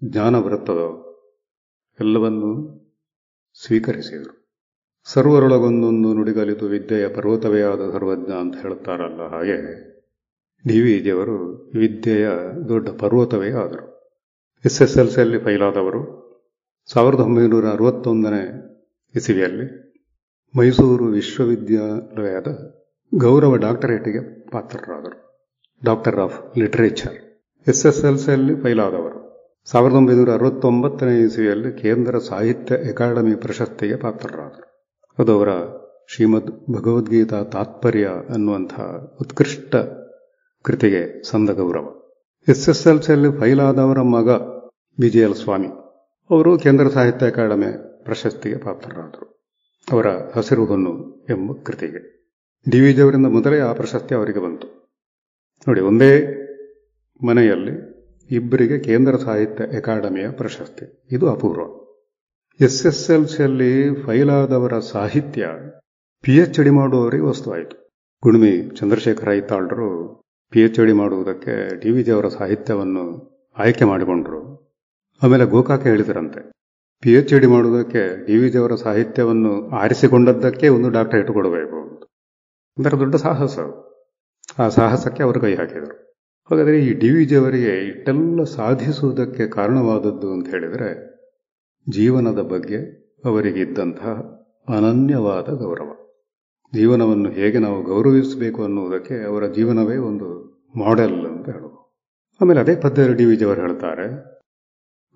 ಜ್ಞಾನ 0.05 0.41
ಬರುತ್ತದೋ 0.41 0.89
ಎಲ್ಲವನ್ನೂ 2.01 2.51
ಸ್ವೀಕರಿಸಿದರು. 3.67 4.35
ಸರ್ವರೊಳಗೊಂದೊಂದು 5.05 6.15
ನುಡಿಗಲಿತು 6.15 6.67
ವಿದ್ಯೆಯ 6.67 7.09
ಪರ್ವತವೇ 7.09 7.63
ಆದ 7.63 7.91
ಸರ್ವಜ್ಞ 7.91 8.33
ಅಂತ 8.33 8.55
ಹೇಳುತ್ತಾರಲ್ಲ 8.57 9.23
ಹಾಗೆ, 9.29 9.57
ಡಿ 10.65 10.81
ವಿ 10.81 10.95
ವಿದ್ಯೆಯ 11.79 12.29
ದೊಡ್ಡ 12.69 12.89
ಪರ್ವತವೇ 12.89 13.51
ಆದರು. 13.53 13.92
ಎಸ್ 14.65 14.83
ಎಸ್ 14.83 14.99
ಎಲ್ 14.99 15.11
ಸಿಯಲ್ಲಿ 15.11 15.39
ಫೈಲಾದವರು 15.39 16.01
ಸಾವಿರದ 16.93 17.21
ಒಂಬೈನೂರ 17.21 17.67
ಅರವತ್ತೊಂದನೇ 17.67 18.43
ಇಸವಿಯಲ್ಲಿ 19.15 19.67
ಮೈಸೂರು 20.57 21.05
ವಿಶ್ವವಿದ್ಯಾಲಯದ 21.05 22.47
ಗೌರವ 23.15 23.57
ಡಾಕ್ಟರೇಟ್ಗೆ 23.57 24.51
ಪಾತ್ರರಾದರು. 24.51 25.43
Doctor 25.85 26.19
of 26.21 26.59
literature. 26.59 27.17
S 27.69 27.87
S 27.87 28.05
L 28.05 28.19
ಸಿಯಲ್ಲಿ 28.19 28.63
ಫೈಲಾದವರು 28.63 29.21
ಸಾವಿರದ 29.65 29.95
ಒಂಬೈನೂರ 29.95 30.31
ಅರವತ್ತೊಂಬತ್ತನೇ 30.33 31.21
ಇಸವಿಯಲ್ಲಿ 31.21 31.83
ಕೇಂದ್ರ 31.83 32.19
ಸಾಹಿತ್ಯ 32.19 32.77
ಅಕಾಡೆಮಿ 32.77 33.35
ಪ್ರಶಸ್ತಿಗೆ 33.35 33.97
ಪಾತ್ರರಾದರು. 33.97 34.67
ಅದು 35.19 35.33
ಅವರ 35.33 35.49
ಶ್ರೀಮದ್ 36.07 36.73
ಭಗವದ್ಗೀತಾ 36.73 37.43
ತಾತ್ಪರ್ಯ 37.45 38.09
ಅನ್ನುವಂಥ 38.35 38.75
ಉತ್ಕೃಷ್ಟ 39.21 39.77
ಕೃತಿಗೆ 40.63 41.23
ಸಂದ 41.23 41.51
ಗೌರವ. 41.51 41.87
ಎಸ್ 42.49 42.69
ಎಸ್ 42.69 42.87
ಎಲ್ 42.87 43.03
ಸಿಯಲ್ಲಿ 43.03 43.41
ಫೈಲಾದವರ 43.41 44.01
ಮಗ 44.01 44.31
ಬಿಜಿಎಲ್ 45.01 45.35
ಸ್ವಾಮಿ 45.35 45.67
ಅವರು 46.31 46.59
ಕೇಂದ್ರ 46.59 46.89
ಸಾಹಿತ್ಯ 46.89 47.27
ಅಕಾಡೆಮಿ 47.27 48.05
ಪ್ರಶಸ್ತಿಗೆ 48.05 48.57
ಪಾತ್ರರಾದರು. 48.57 49.51
ಅವರ 49.93 50.07
ಹಸಿರು 50.09 50.65
ಹೊನ್ನು 50.65 51.25
ಎಂಬ 51.31 51.53
ಕೃತಿಗೆ 51.63 52.13
ಡಿ 52.71 52.81
ವಿ 52.81 52.93
ಜಿಯವರಿಂದ 52.93 53.27
ಮೊದಲೇ 53.27 53.59
ಆ 53.59 53.73
ಪ್ರಶಸ್ತಿ 53.73 54.15
ಅವರಿಗೆ 54.15 54.39
ಬಂತು. 54.39 54.67
ನೋಡಿ, 55.69 55.81
ಒಂದೇ 55.81 56.13
ಮನೆಯಲ್ಲಿ 57.29 57.93
ಇಬ್ಬರಿಗೆ 58.31 58.79
ಕೇಂದ್ರ 58.79 59.17
ಸಾಹಿತ್ಯ 59.17 59.77
ಅಕಾಡೆಮಿಯ 59.77 60.31
ಪ್ರಶಸ್ತಿ. 60.31 61.07
ಇದು 61.13 61.31
ಅಪೂರ್ವ. 61.31 61.83
ಎಸ್ 62.65 62.87
ಎಸ್ 62.87 63.11
ಎಲ್ 63.11 63.27
ಸಿಯಲ್ಲಿ 63.27 64.03
ಫೈಲಾದವರ 64.07 64.79
ಸಾಹಿತ್ಯ 64.79 65.49
ಪಿ 66.23 66.37
ಎಚ್ 66.37 66.61
ಡಿ 66.61 66.71
ಮಾಡುವವರಿಗೆ 66.71 67.23
ವಸ್ತುವಾಯಿತು. 67.23 67.91
ಗುಣಮಿ 68.23 68.77
ಚಂದ್ರಶೇಖರ 68.77 69.33
ಐತಾಳ್ರು 69.33 70.23
ಪಿ 70.51 70.61
ಎಚ್ 70.61 70.87
ಡಿ 70.87 70.93
ಮಾಡುವುದಕ್ಕೆ 70.93 71.81
ಡಿ 71.81 71.91
ವಿ 71.91 72.03
ಜಿಯವರ 72.03 72.29
ಸಾಹಿತ್ಯವನ್ನು 72.29 73.33
ಆಯ್ಕೆ 73.59 73.85
ಮಾಡಿಕೊಂಡ್ರು. 73.85 74.52
ಆಮೇಲೆ 75.23 75.45
ಗೋಕಾಕ 75.45 75.83
ಹೇಳಿದರಂತೆ. 75.87 76.41
ಪಿ 77.03 77.11
ಎಚ್ 77.13 77.33
ಡಿ 77.41 77.47
ಮಾಡುವುದಕ್ಕೆ 77.47 78.03
ಡಿ 78.27 78.37
ವಿ 78.37 78.49
ಜಿಯವರ 78.51 78.75
ಸಾಹಿತ್ಯವನ್ನು 78.75 79.53
ಆರಿಸಿಕೊಂಡದ್ದಕ್ಕೆ 79.71 80.69
ಒಂದು 80.69 80.89
ಡಾಕ್ಟರೇಟ್ 80.91 81.31
ಕೊಡಬೇಕು 81.31 81.79
ಅಂದರೆ 82.77 82.99
ದೊಡ್ಡ 82.99 83.15
ಸಾಹಸ 83.17 83.57
ಆ 84.59 84.69
ಸಾಹಸಕ್ಕೆ 84.69 85.23
ಅವರು 85.23 85.41
ಕೈ 85.41 85.55
ಹಾಕಿದರು. 85.55 85.97
ಹಾಗಾದರೆ 86.51 86.79
ಈ 86.87 86.93
ಡಿ 86.93 87.11
ವಿ 87.11 87.25
ಜಿಯವರಿಗೆ 87.25 87.73
ಇಷ್ಟೆಲ್ಲ 87.89 88.45
ಸಾಧಿಸುವುದಕ್ಕೆ 88.57 89.49
ಕಾರಣವಾದದ್ದು 89.49 90.33
ಅಂತ 90.33 90.49
ಹೇಳಿದರೆ 90.49 90.89
ಜೀವನದ 91.87 92.41
ಬಗ್ಗೆ 92.43 92.81
ಅವರಿಗಿದ್ದಂತಹ 93.25 94.15
ಅನನ್ಯವಾದ 94.69 95.49
ಗೌರವ. 95.65 95.91
ಜೀವನವನ್ನು 96.73 97.31
ಹೇಗೆ 97.31 97.59
ನಾವು 97.59 97.83
ಗೌರವಿಸಬೇಕು 97.83 98.65
ಅನ್ನುವುದಕ್ಕೆ 98.65 99.17
ಅವರ 99.31 99.47
ಜೀವನವೇ 99.53 99.97
ಒಂದು 99.97 100.29
ಮಾಡೆಲ್ 100.79 101.27
ಅಂತ 101.27 101.47
ಹೇಳುವ 101.49 101.75
ಆಮೇಲೆ 102.41 102.61
ಅದೇ 102.61 102.77
ಪದ್ಯ 102.77 103.15
ಡಿ 103.15 103.25
ವಿ 103.25 103.37
ಜಿ 103.37 103.45
ಅವರು 103.45 103.61
ಹೇಳ್ತಾರೆ 103.61 104.07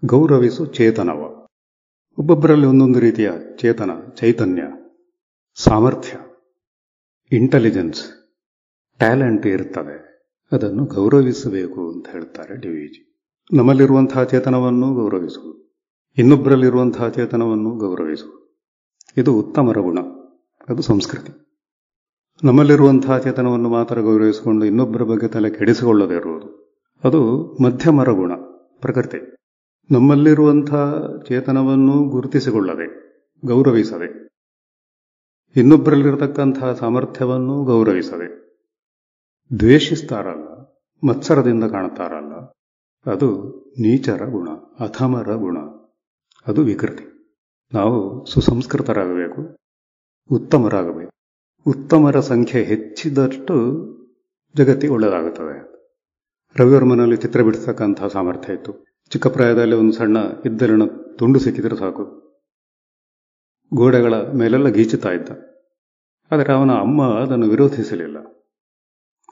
ಗೌರವಿಸು 0.05 0.67
ಚೇತನವ. 0.67 1.47
ಒಬ್ಬೊಬ್ಬರಲ್ಲಿ 2.19 2.67
ಒಂದೊಂದು 2.67 2.99
ರೀತಿಯ 2.99 3.31
ಚೇತನ, 3.57 3.91
ಚೈತನ್ಯ, 4.15 4.63
ಸಾಮರ್ಥ್ಯ 5.55 6.19
ಇಂಟೆಲಿಜೆನ್ಸ್ 7.37 8.05
ಟ್ಯಾಲೆಂಟ್ 8.99 9.47
ಇರ್ತದೆ. 9.47 10.07
ಅದನ್ನು 10.53 10.85
ಗೌರವಿಸಬೇಕು 10.85 11.93
ಅಂತ 11.93 12.07
ಹೇಳ್ತಾರೆ 12.09 12.57
ಡಿ 12.57 12.69
ವಿ 12.69 13.13
ನಮ್ಮಲ್ಲಿರುವಂತಹ 13.53 14.23
ಚೇತನವನ್ನು 14.23 14.95
ಗೌರವಿಸುವುದು 14.95 15.81
ಇನ್ನೊಬ್ಬರಲ್ಲಿರುವಂತಹ 16.19 17.09
ಚೇತನವನ್ನು 17.09 17.71
ಗೌರವಿಸುವುದು 17.71 18.67
ಇದು 19.17 19.35
ಉತ್ತಮರ 19.35 19.79
ಗುಣ. 19.79 19.99
ಅದು 20.69 20.83
ಸಂಸ್ಕೃತಿ. 20.83 21.63
ನಮ್ಮಲ್ಲಿರುವಂತಹ 22.45 23.19
ಚೇತನವನ್ನು 23.19 23.69
ಮಾತ್ರ 23.69 24.01
ಗೌರವಿಸಿಕೊಂಡು 24.01 24.67
ಇನ್ನೊಬ್ಬರ 24.67 25.03
ಬಗ್ಗೆ 25.03 25.29
ತಲೆ 25.29 25.51
ಕೆಡಿಸಿಕೊಳ್ಳದೇ 25.51 26.15
ಇರುವುದು. 26.15 26.81
ಅದು 27.05 27.43
ಮಧ್ಯಮರ 27.63 28.09
ಗುಣ, 28.09 28.33
ಪ್ರಕೃತಿ. 28.81 29.36
ನಮ್ಮಲ್ಲಿರುವಂತಹ 29.91 31.07
ಚೇತನವನ್ನು 31.29 32.05
ಗುರುತಿಸಿಕೊಳ್ಳದೆ, 32.05 33.07
ಗೌರವಿಸದೆ 33.47 34.29
ಇನ್ನೊಬ್ಬರಲ್ಲಿರತಕ್ಕಂತಹ 35.57 36.73
ಸಾಮರ್ಥ್ಯವನ್ನು 36.73 37.65
ಗೌರವಿಸದೆ, 37.65 38.47
ದ್ವೇಷಿಸ್ತಾರಲ್ಲ, 39.59 40.49
ಮತ್ಸರದಿಂದ 41.09 41.65
ಕಾಣುತ್ತಾರಲ್ಲ, 41.65 42.33
ಅದು 43.11 43.29
ನೀಚರ 43.81 44.29
ಗುಣ 44.29 44.51
ಅಥಮರ 44.81 45.35
ಗುಣ, 45.35 45.59
ಅದು 46.47 46.63
ವಿಕೃತಿ. 46.63 47.05
ನಾವು 47.73 48.27
ಸುಸಂಸ್ಕೃತರಾಗಬೇಕು, 48.27 49.57
ಉತ್ತಮರಾಗಬೇಕು. 50.31 51.11
ಉತ್ತಮರ 51.67 52.21
ಸಂಖ್ಯೆ 52.21 52.65
ಹೆಚ್ಚಿದಷ್ಟು 52.65 53.55
ಜಗತ್ತಿಗೆ 54.55 54.93
ಒಳ್ಳೆಯದಾಗುತ್ತದೆ. 54.93 55.77
ರವಿವರ್ಮನಲ್ಲಿ 56.57 57.17
ಚಿತ್ರ 57.17 57.43
ಬಿಡಿಸತಕ್ಕಂಥ 57.43 58.05
ಸಾಮರ್ಥ್ಯ 58.05 58.53
ಇತ್ತು. 58.53 58.86
ಚಿಕ್ಕ 59.11 59.27
ಪ್ರಾಯದಲ್ಲಿ 59.27 59.75
ಒಂದು 59.75 59.93
ಸಣ್ಣ 59.93 60.17
ಇದ್ದಲಿನ 60.47 60.83
ತುಂಡು 61.19 61.39
ಸಿಕ್ಕಿದ್ರೆ 61.39 61.77
ಸಾಕು. 61.77 62.27
ಗೋಡೆಗಳ 63.75 64.15
ಮೇಲೆಲ್ಲ 64.15 64.69
ಗೀಚುತ್ತಾ 64.69 65.11
ಇದ್ದ. 65.11 65.31
ಆದರೆ 66.31 66.53
ಅವನ 66.53 66.71
ಅಮ್ಮ 66.71 67.15
ಅದನ್ನು 67.15 67.47
ವಿರೋಧಿಸಲಿಲ್ಲ. 67.47 68.17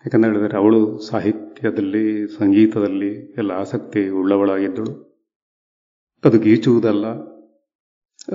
ಯಾಕಂತ 0.07 0.25
ಹೇಳಿದರೆ 0.25 0.57
ಅವಳು 0.59 0.99
ಸಾಹಿತ್ಯದಲ್ಲಿ, 0.99 2.29
ಸಂಗೀತದಲ್ಲಿ 2.29 3.33
ಎಲ್ಲ 3.33 3.53
ಆಸಕ್ತಿ 3.53 4.09
ಉಳ್ಳವಳಾಗಿದ್ದಳು. 4.09 5.15
ಅದು 6.25 6.39
ಗೀಚುವುದಲ್ಲ, 6.39 7.07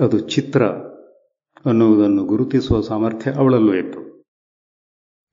ಅದು 0.02 0.18
ಚಿತ್ರ 0.18 0.66
ಅನ್ನುವುದನ್ನು 1.66 2.24
ಗುರುತಿಸುವ 2.24 2.80
ಸಾಮರ್ಥ್ಯ 2.80 3.32
ಅವಳಲ್ಲೂ 3.32 3.74
ಇತ್ತು. 3.74 4.24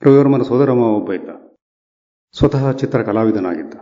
ರವಿವರ್ಮನ 0.01 0.41
ಸೋದರಮ್ಮ 0.41 0.81
ಒಬ್ಬ 0.81 1.13
ಇದ್ದ. 1.13 1.29
ಸ್ವತಃ 2.37 2.71
ಚಿತ್ರ 2.71 3.03
ಕಲಾವಿದನಾಗಿದ್ದ. 3.03 3.73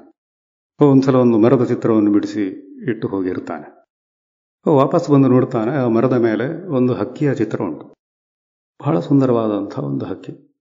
ಒಂದ್ಸಲ 0.81 1.15
ಒಂದು 1.15 1.38
ಮರದ 1.38 1.64
ಚಿತ್ರವನ್ನು 1.64 2.11
ಬಿಡಿಸಿ 2.11 2.47
ಇಟ್ಟು 2.89 3.07
ಹೋಗಿರ್ತಾನೆ 3.07 3.76
ವಾಪಸ್ 4.68 5.10
ಬಂದು 5.10 5.27
ನೋಡ್ತಾನೆ 5.27 5.72
ಆ 5.72 5.88
ಮರದ 5.88 6.14
ಮೇಲೆ 6.14 6.68
ಒಂದು 6.68 6.93
ಹಕ್ಕಿಯ 6.93 7.35
ಚಿತ್ರ 7.35 7.61
ಉಂಟು. 7.61 7.93
ಬಹಳ 8.81 8.99
ಸುಂದರವಾದಂಥ 8.99 9.80
ಒಂದು 9.80 10.06
ಹಕ್ಕಿ. 10.06 10.57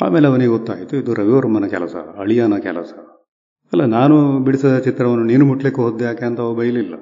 ಆಮೇಲೆ 0.00 0.28
ಅವನಿಗೆ 0.28 0.50
ಗೊತ್ತಾಯಿತು, 0.50 0.96
ಇದು 0.96 1.14
ರವಿವರ್ಮನ 1.14 1.66
ಕೆಲಸ, 1.66 1.96
ಅಳಿಯನ 1.96 2.56
ಕೆಲಸ. 2.56 2.92
ಅಲ್ಲ, 3.72 3.84
ನಾನು 3.84 4.38
ಬಿಡಿಸಿದ 4.38 4.78
ಚಿತ್ರವನ್ನು 4.78 5.24
ನೀನು 5.24 5.46
ಮುಟ್ಲಿಕ್ಕೆ 5.46 5.82
ಹೋದ್ದೆ 5.82 6.04
ಯಾಕೆ 6.04 6.24
ಅಂತ 6.24 6.40
ಅವ 6.40 6.54
ಬೈಲಿಲ್ಲ. 6.54 6.94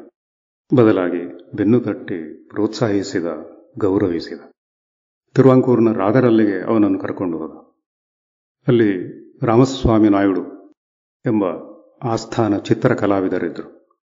ಬದಲಾಗಿ 0.76 1.52
ಬೆನ್ನು 1.56 1.80
ತಟ್ಟಿ 1.80 2.48
ಪ್ರೋತ್ಸಾಹಿಸಿದ, 2.48 3.26
ಗೌರವಿಸಿದ. 3.78 4.40
ತಿರುವಾಂಕೂರಿನ 5.34 5.92
ರಾಗರಲ್ಲಿಗೆ 5.92 6.62
ಅವನನ್ನು 6.62 6.98
ಕರ್ಕೊಂಡು 6.98 7.38
ಹೋದ. 7.38 7.50
ಅಲ್ಲಿ 8.68 9.22
ರಾಮಸ್ವಾಮಿ 9.46 10.08
ನಾಯ್ಡು 10.08 10.42
ಎಂಬ 11.26 11.71
ಆಸ್ಥಾನ 12.04 12.58
ಚಿತ್ರ 12.58 12.94
ಕಲಾವಿದರಿದ್ದರು 12.94 13.96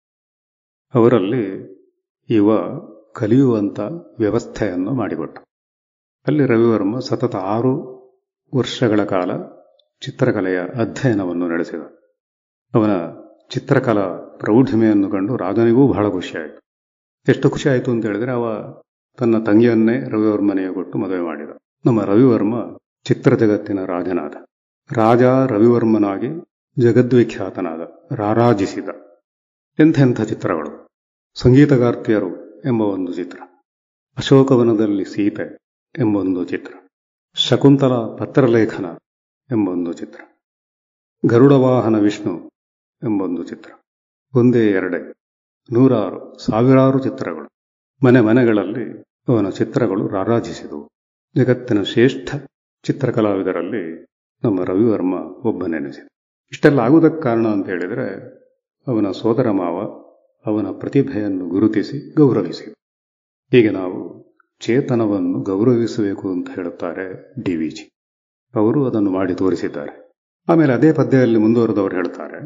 ಅವರಲ್ಲಿ 0.95 1.77
ಇವ 2.29 2.49
ಕಲಿಯುವಂಥ 3.13 3.79
ವ್ಯವಸ್ಥೆಯನ್ನು 4.19 4.93
ಮಾಡಿಕೊಟ್ಟ 4.93 5.39
ಅಲ್ಲಿ 6.27 6.45
ರವಿವರ್ಮ 6.45 6.99
ಸತತ 6.99 7.35
ಆರು 7.35 7.97
ವರ್ಷಗಳ 8.55 9.03
ಕಾಲ 9.03 9.31
ಚಿತ್ರಕಲೆಯ 10.01 10.59
ಅಧ್ಯಯನವನ್ನು 10.59 11.47
ನಡೆಸಿದ. 11.47 11.79
ಅವನ 12.73 12.89
ಚಿತ್ರಕಲಾ 13.49 14.37
ಪ್ರೌಢಿಮೆಯನ್ನು 14.39 15.09
ಕಂಡು 15.09 15.37
ರಾಜನಿಗೂ 15.37 15.87
ಬಹಳ 15.87 16.09
ಖುಷಿಯಾಯಿತು. 16.09 16.59
ಎಷ್ಟು 17.27 17.49
ಖುಷಿಯಾಯಿತು 17.49 17.91
ಅಂತ 17.91 18.05
ಹೇಳಿದ್ರೆ 18.05 18.31
ಅವ 18.31 18.45
ತನ್ನ 19.17 19.43
ತಂಗಿಯನ್ನೇ 19.43 20.09
ರವಿವರ್ಮನೆಯ 20.09 20.73
ಕೊಟ್ಟು 20.73 20.97
ಮದುವೆ 20.97 21.21
ಮಾಡಿದ. 21.21 21.49
ನಮ್ಮ 21.85 22.03
ರವಿವರ್ಮ 22.03 22.77
ಚಿತ್ರ 23.03 23.35
ಜಗತ್ತಿನ 23.35 23.85
ರಾಜನಾದ. 23.85 24.33
ರಾಜ 24.91 25.23
ರವಿವರ್ಮನಾಗಿ 25.23 26.56
ಜಗದ್ವಿಖ್ಯಾತನಾದ 26.79 27.79
ರಾರಾಜಿಸಿದ 28.15 28.89
ಎಂಥೆಂಥ 29.79 30.21
ಚಿತ್ರಗಳು. 30.21 30.87
ಸಂಗೀತಗಾರ್ತಿಯರು 31.33 32.59
ಎಂಬ 32.59 32.81
ಒಂದು 32.81 33.13
ಚಿತ್ರ. 33.13 33.39
ಅಶೋಕವನದಲ್ಲಿ 34.17 35.05
ಸೀತೆ 35.05 35.57
ಎಂಬ 35.99 36.17
ಒಂದು 36.17 36.45
ಚಿತ್ರ. 36.45 36.73
ಶಕುಂತಲ 37.35 37.93
ಪತ್ರಲೇಖನ 37.93 38.85
ಎಂಬ 39.51 39.69
ಒಂದು 39.69 39.93
ಚಿತ್ರ. 39.93 40.21
ಗರುಡವಾಹನ 41.25 41.99
ವಿಷ್ಣು 41.99 42.47
ಎಂಬೊಂದು 43.03 43.43
ಚಿತ್ರ. 43.43 43.71
ಒಂದೇ 44.35 44.71
ಎರಡೇ, 44.71 45.13
ನೂರಾರು, 45.73 46.37
ಸಾವಿರಾರು 46.37 46.99
ಚಿತ್ರಗಳು. 46.99 47.49
ಮನೆ 48.05 48.21
ಮನೆಗಳಲ್ಲಿ 48.21 49.03
ಅವನ 49.27 49.49
ಚಿತ್ರಗಳು 49.49 50.07
ರಾರಾಜಿಸಿದವು. 50.07 50.89
ಜಗತ್ತಿನ 51.35 51.83
ಶ್ರೇಷ್ಠ 51.83 52.35
ಚಿತ್ರಕಲಾವಿದರಲ್ಲಿ 52.83 54.05
ನಮ್ಮ 54.43 54.63
ರವಿವರ್ಮ 54.63 55.13
ಒಬ್ಬನೆನಿಸಿದ. 55.45 56.07
ಇಷ್ಟೆಲ್ಲ 56.51 56.79
ಆಗುವುದಕ್ಕೆ 56.79 57.21
ಕಾರಣ 57.21 57.47
ಅಂತ 57.47 57.65
ಹೇಳಿದರೆ 57.69 58.07
ಅವನ 58.87 59.11
ಸೋದರ 59.11 59.49
ಮಾವ 59.51 59.77
ಅವನ 60.45 60.67
ಪ್ರತಿಭೆಯನ್ನು 60.79 61.45
ಗುರುತಿಸಿ 61.49 61.97
ಗೌರವಿಸಿ. 62.15 62.65
ಹೀಗೆ 63.51 63.69
ನಾವು 63.69 63.99
ಚೇತನವನ್ನು 64.61 65.39
ಗೌರವಿಸಬೇಕು 65.41 66.31
ಅಂತ 66.31 66.47
ಹೇಳುತ್ತಾರೆ 66.55 67.05
ಡಿ 67.43 67.55
ವಿ 67.55 67.69
ಜಿ. 67.69 67.83
ಅವರು 68.55 68.85
ಅದನ್ನು 68.85 69.11
ಮಾಡಿ 69.11 69.33
ತೋರಿಸಿದ್ದಾರೆ. 69.35 69.93
ಆಮೇಲೆ 70.47 70.73
ಅದೇ 70.73 70.91
ಪದ್ಯದಲ್ಲಿ 70.93 71.39
ಮುಂದುವರೆದವರು 71.39 71.95
ಹೇಳ್ತಾರೆ 71.95 72.39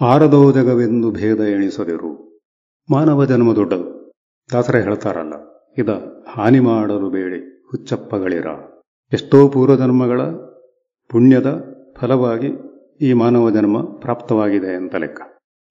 ಆರದೋ 0.00 0.52
ಜಗವೆಂದು 0.52 1.10
ಭೇದ 1.10 1.40
ಎಣಿಸದಿರು, 1.40 2.10
ಮಾನವ 2.88 3.24
ಜನ್ಮ 3.24 3.54
ದೊಡ್ಡದು. 3.54 3.88
ದಾಸರ 4.52 4.76
ಹೇಳ್ತಾರಲ್ಲ, 4.76 5.34
ಇದ 5.78 5.88
ಹಾನಿ 6.28 6.60
ಮಾಡಲು 6.60 7.10
ಬೇಡಿ, 7.10 7.40
ಹುಚ್ಚಪ್ಪಗಳಿರ. 7.70 8.46
ಎಷ್ಟೋ 9.12 9.48
ಪೂರ್ವಜನ್ಮಗಳ 9.48 10.20
ಪುಣ್ಯದ 11.10 11.50
ಫಲವಾಗಿ 12.00 12.50
ಈ 13.00 13.12
ಮಾನವ 13.12 13.50
ಜನ್ಮ 13.50 13.82
ಪ್ರಾಪ್ತವಾಗಿದೆ 13.82 14.76
ಅಂತ 14.76 14.94
ಲೆಕ್ಕ. 14.94 15.20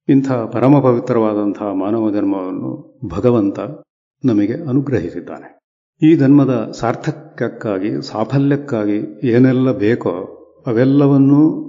ಇಂಥ 0.10 0.32
ಪರಮ 0.32 0.80
ಪವಿತ್ರವಾದಂತಹ 0.80 1.72
ಮಾನವ 1.74 2.12
ಜನ್ಮವನ್ನು 2.12 3.00
ಭಗವಂತ 3.08 3.60
ನಮಗೆ 4.26 4.54
ಅನುಗ್ರಹಿಸಿದ್ದಾನೆ. 4.54 5.60
ಈ 6.02 6.16
ಜನ್ಮದ 6.16 6.72
ಸಾರ್ಥಕ್ಯಕ್ಕಾಗಿ, 6.72 8.02
ಸಾಫಲ್ಯಕ್ಕಾಗಿ 8.02 9.28
ಏನೆಲ್ಲ 9.28 9.72
ಬೇಕೋ 9.72 10.10
ಅವೆಲ್ಲವನ್ನೂ 10.68 11.68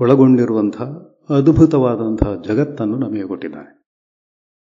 ಒಳಗೊಂಡಿರುವಂತಹ 0.00 0.84
ಅದ್ಭುತವಾದಂತಹ 1.30 2.42
ಜಗತ್ತನ್ನು 2.42 2.98
ನಮಗೆ 2.98 3.26
ಕೊಟ್ಟಿದ್ದಾನೆ. 3.26 3.82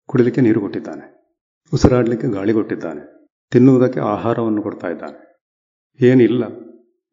ಕುಡಿಲಿಕ್ಕೆ 0.08 0.42
ನೀರು 0.42 0.60
ಕೊಟ್ಟಿದ್ದಾನೆ. 0.60 1.36
ಉಸಿರಾಡಲಿಕ್ಕೆ 1.74 2.28
ಗಾಳಿ 2.28 2.54
ಕೊಟ್ಟಿದ್ದಾನೆ. 2.54 3.28
ತಿನ್ನುವುದಕ್ಕೆ 3.52 4.00
ಆಹಾರವನ್ನು 4.00 4.64
ಕೊಡ್ತಾ 4.64 4.88
ಇದ್ದಾನೆ. 4.88 5.32
ಏನಿಲ್ಲ 6.08 6.44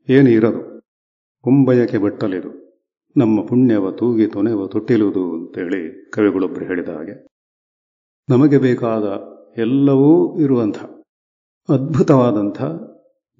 ಏನು 0.08 0.30
ಇರದು 0.30 0.80
ಕುಂಬಯಕ್ಕೆ 1.42 1.98
ಬಟ್ಟಲಿದು. 1.98 2.67
ನಮ್ಮ 3.16 3.46
ಪುಣ್ಯವ 3.46 3.90
ತೂಗಿ 3.90 4.26
ತೊನೆವ 4.26 4.66
ತೊಟ್ಟಿಲುವುದು 4.66 5.34
ಅಂತೇಳಿ 5.34 6.10
ಕವಿಗಳೊಬ್ಬರು 6.10 6.64
ಹೇಳಿದ 6.64 6.88
ಹಾಗೆ. 6.88 7.26
ನಮಗೆ 8.30 8.58
ಬೇಕಾದ 8.58 9.04
ಎಲ್ಲವೂ 9.56 10.40
ಇರುವಂಥ 10.40 10.76
ಅದ್ಭುತವಾದಂಥ 11.68 12.62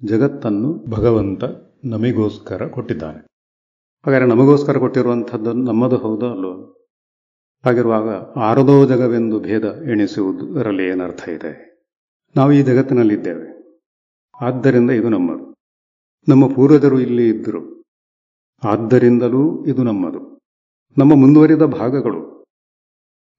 ಜಗತ್ತನ್ನು 0.05 0.85
ಭಗವಂತ 0.89 1.43
ನಮಗೋಸ್ಕರ 1.85 2.67
ಕೊಟ್ಟಿದ್ದಾನೆ. 2.67 3.27
ಹಾಗಾದರೆ 4.05 4.27
ನಮಗೋಸ್ಕರ 4.27 4.77
ಕೊಟ್ಟಿರುವಂಥದ್ದನ್ನು 4.77 5.63
ನಮ್ಮದು 5.63 5.97
ಹೌದೋ 5.97 6.31
ಅಲ್ಲೋ 6.31 6.75
ಹಾಗಿರುವಾಗ 7.65 8.09
ಆರದೋ 8.39 8.85
ಜಗವೆಂದು 8.85 9.39
ಭೇದ 9.39 9.63
ಎಣಿಸುವುದರಲ್ಲಿ 9.63 10.87
ಏನರ್ಥ 10.87 11.29
ಇದೆ? 11.29 11.69
ನಾವು 12.35 12.51
ಈ 12.51 12.61
ಜಗತ್ತಿನಲ್ಲಿದ್ದೇವೆ. 12.61 13.79
ಆದ್ದರಿಂದ 14.41 14.91
ಇದು 14.91 15.09
ನಮ್ಮದು. 15.09 15.55
ನಮ್ಮ 16.27 16.53
ಪೂರ್ವಜರು 16.53 16.99
ಇಲ್ಲಿ 16.99 17.29
ಇದ್ದರು. 17.29 17.78
ಆದ್ದರಿಂದಲೂ 18.63 19.65
ಇದು 19.65 19.83
ನಮ್ಮದು. 19.83 20.39
ನಮ್ಮ 20.97 21.15
ಮುಂದುವರಿದ 21.15 21.61
ಭಾಗಗಳು. 21.61 22.43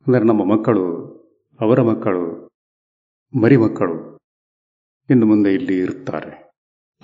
ಅಂದರೆ 0.07 0.25
ನಮ್ಮ 0.25 0.45
ಮಕ್ಕಳು, 0.45 0.85
ಅವರ 1.61 1.81
ಮಕ್ಕಳು 1.83 2.51
ಮರಿ 3.43 3.57
ಮಕ್ಕಳು 3.57 4.19
ಇನ್ನು 5.11 5.27
ಮುಂದೆ 5.27 5.55
ಇಲ್ಲಿ 5.55 5.79
ಇರುತ್ತಾರೆ. 5.79 6.51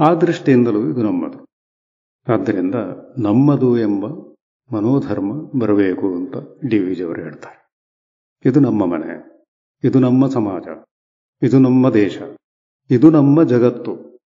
ಆ 0.01 0.15
ದೃಷ್ಟಿಯಿಂದಲೂ 0.15 0.91
ಇದು 0.91 1.03
ನಮ್ಮದು. 1.03 1.47
ಆದ್ದರಿಂದ 2.33 2.75
ನಮ್ಮದು 3.19 3.79
ಎಂಬ 3.79 4.07
ಮನೋಧರ್ಮ 4.77 5.33
ಬರಬೇಕು 5.59 6.15
ಅಂತ 6.15 6.37
ಡಿ 6.69 6.79
ವಿ 6.79 6.95
ಜಿಯವರು 6.95 7.23
ಹೇಳ್ತಾರೆ. 7.23 7.67
ಇದು 8.45 8.61
ನಮ್ಮ 8.61 8.87
ಮನೆ, 8.87 9.37
ಇದು 9.85 9.99
ನಮ್ಮ 9.99 10.29
ಸಮಾಜ, 10.29 10.67
ಇದು 11.43 11.59
ನಮ್ಮ 11.59 11.91
ದೇಶ, 11.91 12.19
ಇದು 12.91 13.11
ನಮ್ಮ 13.11 13.43
ಜಗತ್ತು, 13.43 14.21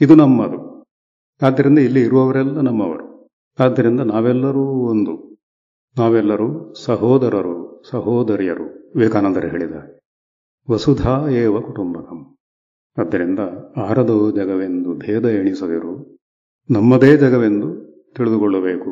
ಇದು 0.00 0.14
ನಮ್ಮದು. 0.14 0.65
ಆದ್ದರಿಂದ 1.42 1.78
ಇಲ್ಲಿ 1.78 2.00
ಇರುವವರೆಲ್ಲ 2.00 2.60
ನಮ್ಮವರು. 2.60 3.28
ಆದ್ದರಿಂದ 3.60 4.00
ನಾವೆಲ್ಲರೂ 4.00 4.64
ಒಂದು. 4.64 5.36
ನಾವೆಲ್ಲರೂ 5.98 6.74
ಸಹೋದರರು, 6.74 7.82
ಸಹೋದರಿಯರು. 7.90 8.64
ವಿವೇಕಾನಂದರು 8.64 9.48
ಹೇಳಿದ 9.48 10.00
ವಸುಧಾ 10.70 11.28
ಏವ 11.28 11.60
ಕುಟುಂಬಕಂ. 11.60 12.36
ಆದ್ದರಿಂದ 12.98 13.38
ಆರದು 13.76 14.30
ಜಗವೆಂದು 14.30 14.94
ಭೇದ 14.94 15.24
ಎಣಿಸದಿರು, 15.24 16.18
ನಮ್ಮದೇ 16.70 17.16
ಜಗವೆಂದು 17.16 17.86
ತಿಳಿದುಕೊಳ್ಳಬೇಕು 18.16 18.90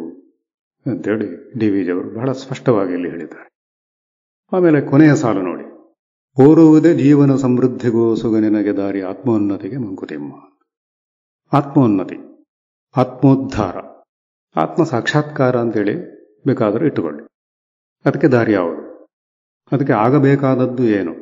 ಅಂತೇಳಿ 0.87 1.59
ಡಿ 1.59 1.71
ವಿ 1.71 1.85
ಜಿಯವರು 1.85 2.15
ಬಹಳ 2.15 2.33
ಸ್ಪಷ್ಟವಾಗಿ 2.33 2.93
ಇಲ್ಲಿ 2.93 3.11
ಹೇಳಿದ್ದಾರೆ. 3.11 3.49
ಆಮೇಲೆ 4.53 4.81
ಕೊನೆಯ 4.81 5.15
ಸಾಲು 5.15 5.43
ನೋಡಿ. 5.43 5.65
ಓರುವುದೇ 6.43 6.95
ಜೀವನ 6.95 7.37
ಸಮೃದ್ಧಿಗೋ 7.37 8.15
ಸುಗ 8.15 8.37
ನಿನಗೆ 8.37 8.73
ದಾರಿ 8.73 9.03
ಆತ್ಮೋನ್ನತಿಗೆ 9.03 9.77
ಮಂಕುತಿಮ್ಮ. 9.77 10.33
ಆತ್ಮೋನ್ನತಿ. 11.53 12.34
ಆತ್ಮೋದ್ಧಾರ. 12.97 13.77
ಆತ್ಮ 14.57 14.85
ಸಾಕ್ಷಾತ್ಕಾರ 14.85 15.57
ಅಂತೇಳಿ 15.57 15.95
ಬೇಕಾದರೂ 16.47 16.87
ಇಟ್ಟುಕೊಳ್ಳಿ. 16.87 17.25
ಅದಕ್ಕೆ 18.07 18.29
ದಾರಿ 18.29 18.53
ಯಾವುದು? 18.53 19.05
ಅದಕ್ಕೆ 19.73 19.93
ಆಗಬೇಕಾದದ್ದು 19.93 20.83
ಏನು? 20.83 21.13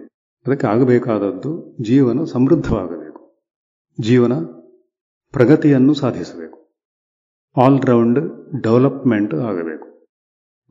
ಅದಕ್ಕೆ 0.46 0.66
ಆಗಬೇಕಾದದ್ದು 0.66 1.76
ಜೀವನ 1.82 2.24
ಸಮೃದ್ಧವಾಗಬೇಕು. 2.24 3.44
ಜೀವನ 4.00 4.32
ಪ್ರಗತಿಯನ್ನು 5.32 5.94
ಸಾಧಿಸಬೇಕು. 5.94 6.72
ಆಲ್ರೌಂಡ್ 7.64 8.52
ಡೆವಲಪ್ಮೆಂಟ್ 8.62 9.34
ಆಗಬೇಕು. 9.34 10.06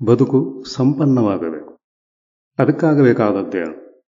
ಬದುಕು 0.05 0.63
ಸಂಪನ್ನವಾಗಬೇಕು. 0.63 1.77
ಅದಕ್ಕಾಗಬೇಕಾದದ್ದೇನು 2.59 4.05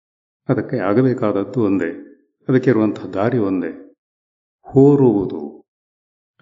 ಅದಕ್ಕೆ 0.50 0.78
ಆಗಬೇಕಾದದ್ದು 0.78 1.64
ಒಂದೇ. 1.64 1.92
ಅದಕ್ಕೆ 2.50 2.70
ಇರುವಂತಹ 2.70 3.06
ದಾರಿ 3.06 3.38
ಒಂದೇ. 3.38 3.94
ಹೋರುವುದು. 4.62 5.61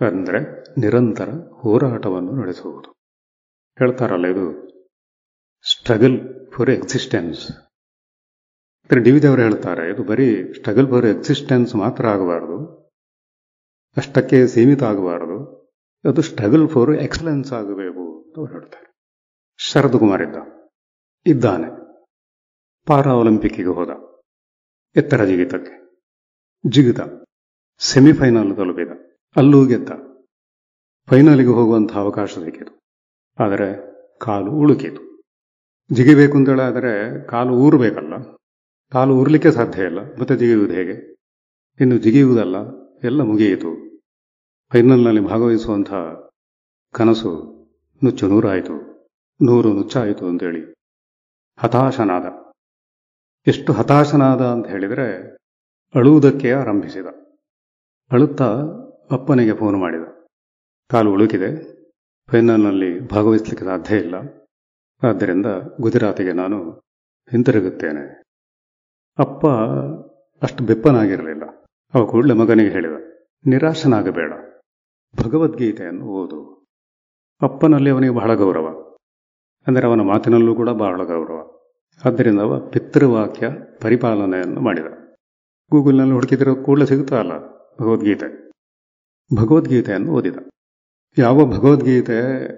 ಅಂದರೆ 0.07 0.39
ನಿರಂತರ 0.81 1.29
ಹೋರಾಟವನ್ನು 1.61 2.33
ನಡೆಸುವುದು. 2.41 2.89
ಹೇಳ್ತಾರಲ್ಲ 3.77 4.27
ಇದು 4.33 4.45
struggle 5.65 6.17
for 6.53 6.69
existence 6.69 7.41
D 8.89 9.11
V 9.15 9.19
ಅವರು 9.29 9.41
ಹೇಳ್ತಾರೆ, 9.45 9.83
ಇದು 9.93 10.01
ಬರೀ 10.11 10.27
ಸ್ಟ್ರಗಲ್ 10.57 10.87
ಫಾರ್ 10.91 11.05
ಎಕ್ಸಿಸ್ಟೆನ್ಸ್ 11.05 11.71
ಮಾತ್ರ 11.81 12.03
ಆಗಬಾರದು. 12.13 12.57
ಅಷ್ಟಕ್ಕೆ 13.97 14.37
ಸೀಮಿತ 14.53 14.81
ಆಗಬಾರದು. 14.91 15.37
ಅದು 16.05 16.21
ಸ್ಟ್ರಗಲ್ 16.29 16.65
ಫಾರ್ 16.73 16.91
ಎಕ್ಸಲೆನ್ಸ್ 17.07 17.51
ಆಗಬೇಕು 17.59 18.05
ಅಂತ 18.21 18.35
ಅವ್ರು 18.41 18.51
ಹೇಳ್ತಾರೆ. 18.53 18.87
ಶರದ್ 19.59 19.97
ಕುಮಾರ್ 20.03 20.23
ಇದ್ದ, 20.27 20.37
ಇದ್ದಾನೆ. 21.25 21.69
ಪಾರಾ 22.87 23.13
ಒಲಿಂಪಿಕ್ಕಿಗೆ 23.21 23.73
ಹೋದ, 23.79 23.91
ಎತ್ತರ 24.95 25.21
ಜಿಗಿತಕ್ಕೆ. 25.31 25.75
ಜಿಗಿತ 26.63 26.99
ಸೆಮಿಫೈನಲ್ 27.81 28.51
ತಲುಪಿದ. 28.57 28.91
ಅಲ್ಲೂ 29.35 29.65
ಗೆದ್ದ. 29.65 29.89
ಫೈನಲಿಗೆ 31.09 31.49
ಹೋಗುವಂತಹ 31.49 31.99
ಅವಕಾಶ 31.99 32.33
ಸಿಕ್ಕಿತು. 32.33 32.79
ಆದರೆ 33.39 33.89
ಕಾಲು 34.19 34.51
ಉಳುಕಿತು. 34.51 35.21
ಜಿಗಿಬೇಕು 35.91 36.37
ಅಂತೇಳಾದರೆ 36.37 37.23
ಕಾಲು 37.27 37.53
ಊರಬೇಕಲ್ಲ. 37.53 38.37
ಕಾಲು 38.91 39.15
ಊರ್ಲಿಕ್ಕೆ 39.15 39.51
ಸಾಧ್ಯ 39.51 39.83
ಇಲ್ಲ. 39.83 39.99
ಮತ್ತೆ 39.99 40.37
ಜಿಗಿಯುವುದು 40.37 40.73
ಹೇಗೆ? 40.73 41.15
ಇನ್ನು 41.79 41.97
ಜಿಗಿಯುವುದಲ್ಲ. 41.97 42.55
ಎಲ್ಲ 43.03 43.21
ಮುಗಿಯಿತು. 43.21 44.01
ಫೈನಲ್ನಲ್ಲಿ 44.71 45.21
ಭಾಗವಹಿಸುವಂಥ 45.21 45.93
ಕನಸು 46.93 47.31
ನುಚ್ಚು 48.03 48.27
ನೂರಾಯಿತು. 48.27 48.89
ನೂರು 49.41 49.73
ನುಚ್ಚಾಯಿತು 49.73 50.27
ಅಂತೇಳಿ 50.27 50.73
ಹತಾಶನಾದ. 51.57 52.25
ಎಷ್ಟು 53.47 53.73
ಹತಾಶನಾದ 53.73 54.41
ಅಂತ 54.41 54.67
ಹೇಳಿದರೆ 54.67 55.37
ಅಳುವುದಕ್ಕೆ 55.95 56.51
ಆರಂಭಿಸಿದ. 56.51 57.05
ಅಳುತ್ತಾ 58.11 58.61
ಅಪ್ಪನಿಗೆ 59.11 59.53
ಫೋನ್ 59.53 59.77
ಮಾಡಿದ. 59.77 60.01
ಕಾಲು 60.91 61.11
ಉಳುಕಿದೆ. 61.11 61.79
ಫೈನಲ್ನಲ್ಲಿ 62.31 63.07
ಭಾಗವಹಿಸಲಿಕ್ಕೆ 63.07 63.65
ಸಾಧ್ಯ 63.65 63.97
ಇಲ್ಲ. 63.97 64.15
ಆದ್ದರಿಂದ 65.03 65.45
ಗುಜರಾತಿಗೆ 65.81 66.33
ನಾನು 66.33 66.71
ಹಿಂತಿರುಗುತ್ತೇನೆ. 67.31 68.21
ಅಪ್ಪ 69.19 69.47
ಅಷ್ಟು 70.43 70.63
ಬೆಪ್ಪನಾಗಿರಲಿಲ್ಲ. 70.63 71.43
ಅವ 71.93 72.05
ಕೂಡಲೇ 72.05 72.33
ಮಗನಿಗೆ 72.33 72.69
ಹೇಳಿದ, 72.69 72.91
ನಿರಾಶನಾಗಬೇಡ. 73.45 74.33
ಭಗವದ್ಗೀತೆಯನ್ನು 75.25 76.05
ಓದು. 76.05 76.65
ಅಪ್ಪನಲ್ಲಿ 77.41 77.89
ಅವನಿಗೆ 77.89 78.13
ಬಹಳ 78.13 78.33
ಗೌರವ. 78.33 78.95
ಅಂದರೆ 79.67 79.87
ಅವನ 79.87 80.01
ಮಾತಿನಲ್ಲೂ 80.01 80.55
ಕೂಡ 80.55 80.69
ಬಹಳ 80.69 81.03
ಗೌರವ. 81.03 81.59
ಆದ್ದರಿಂದ 82.05 82.39
ಅವ 82.39 82.59
ಪಿತೃವಾಕ್ಯ 82.59 83.49
ಪರಿಪಾಲನೆಯನ್ನು 83.81 84.61
ಮಾಡಿದ. 84.61 84.85
ಗೂಗಲ್ನಲ್ಲಿ 85.71 86.13
ಹುಡುಕಿದ್ರೆ 86.13 86.63
ಕೂಡಲೇ 86.63 86.85
ಸಿಗುತ್ತಾ 86.85 87.19
ಅಲ್ಲ 87.19 87.47
ಭಗವದ್ಗೀತೆ? 87.81 88.48
ಭಗವದ್ಗೀತೆಯನ್ನು 89.35 90.11
ಓದಿದ. 90.11 90.35
ಯಾವ 91.17 91.45
ಭಗವದ್ಗೀತೆ 91.45 92.49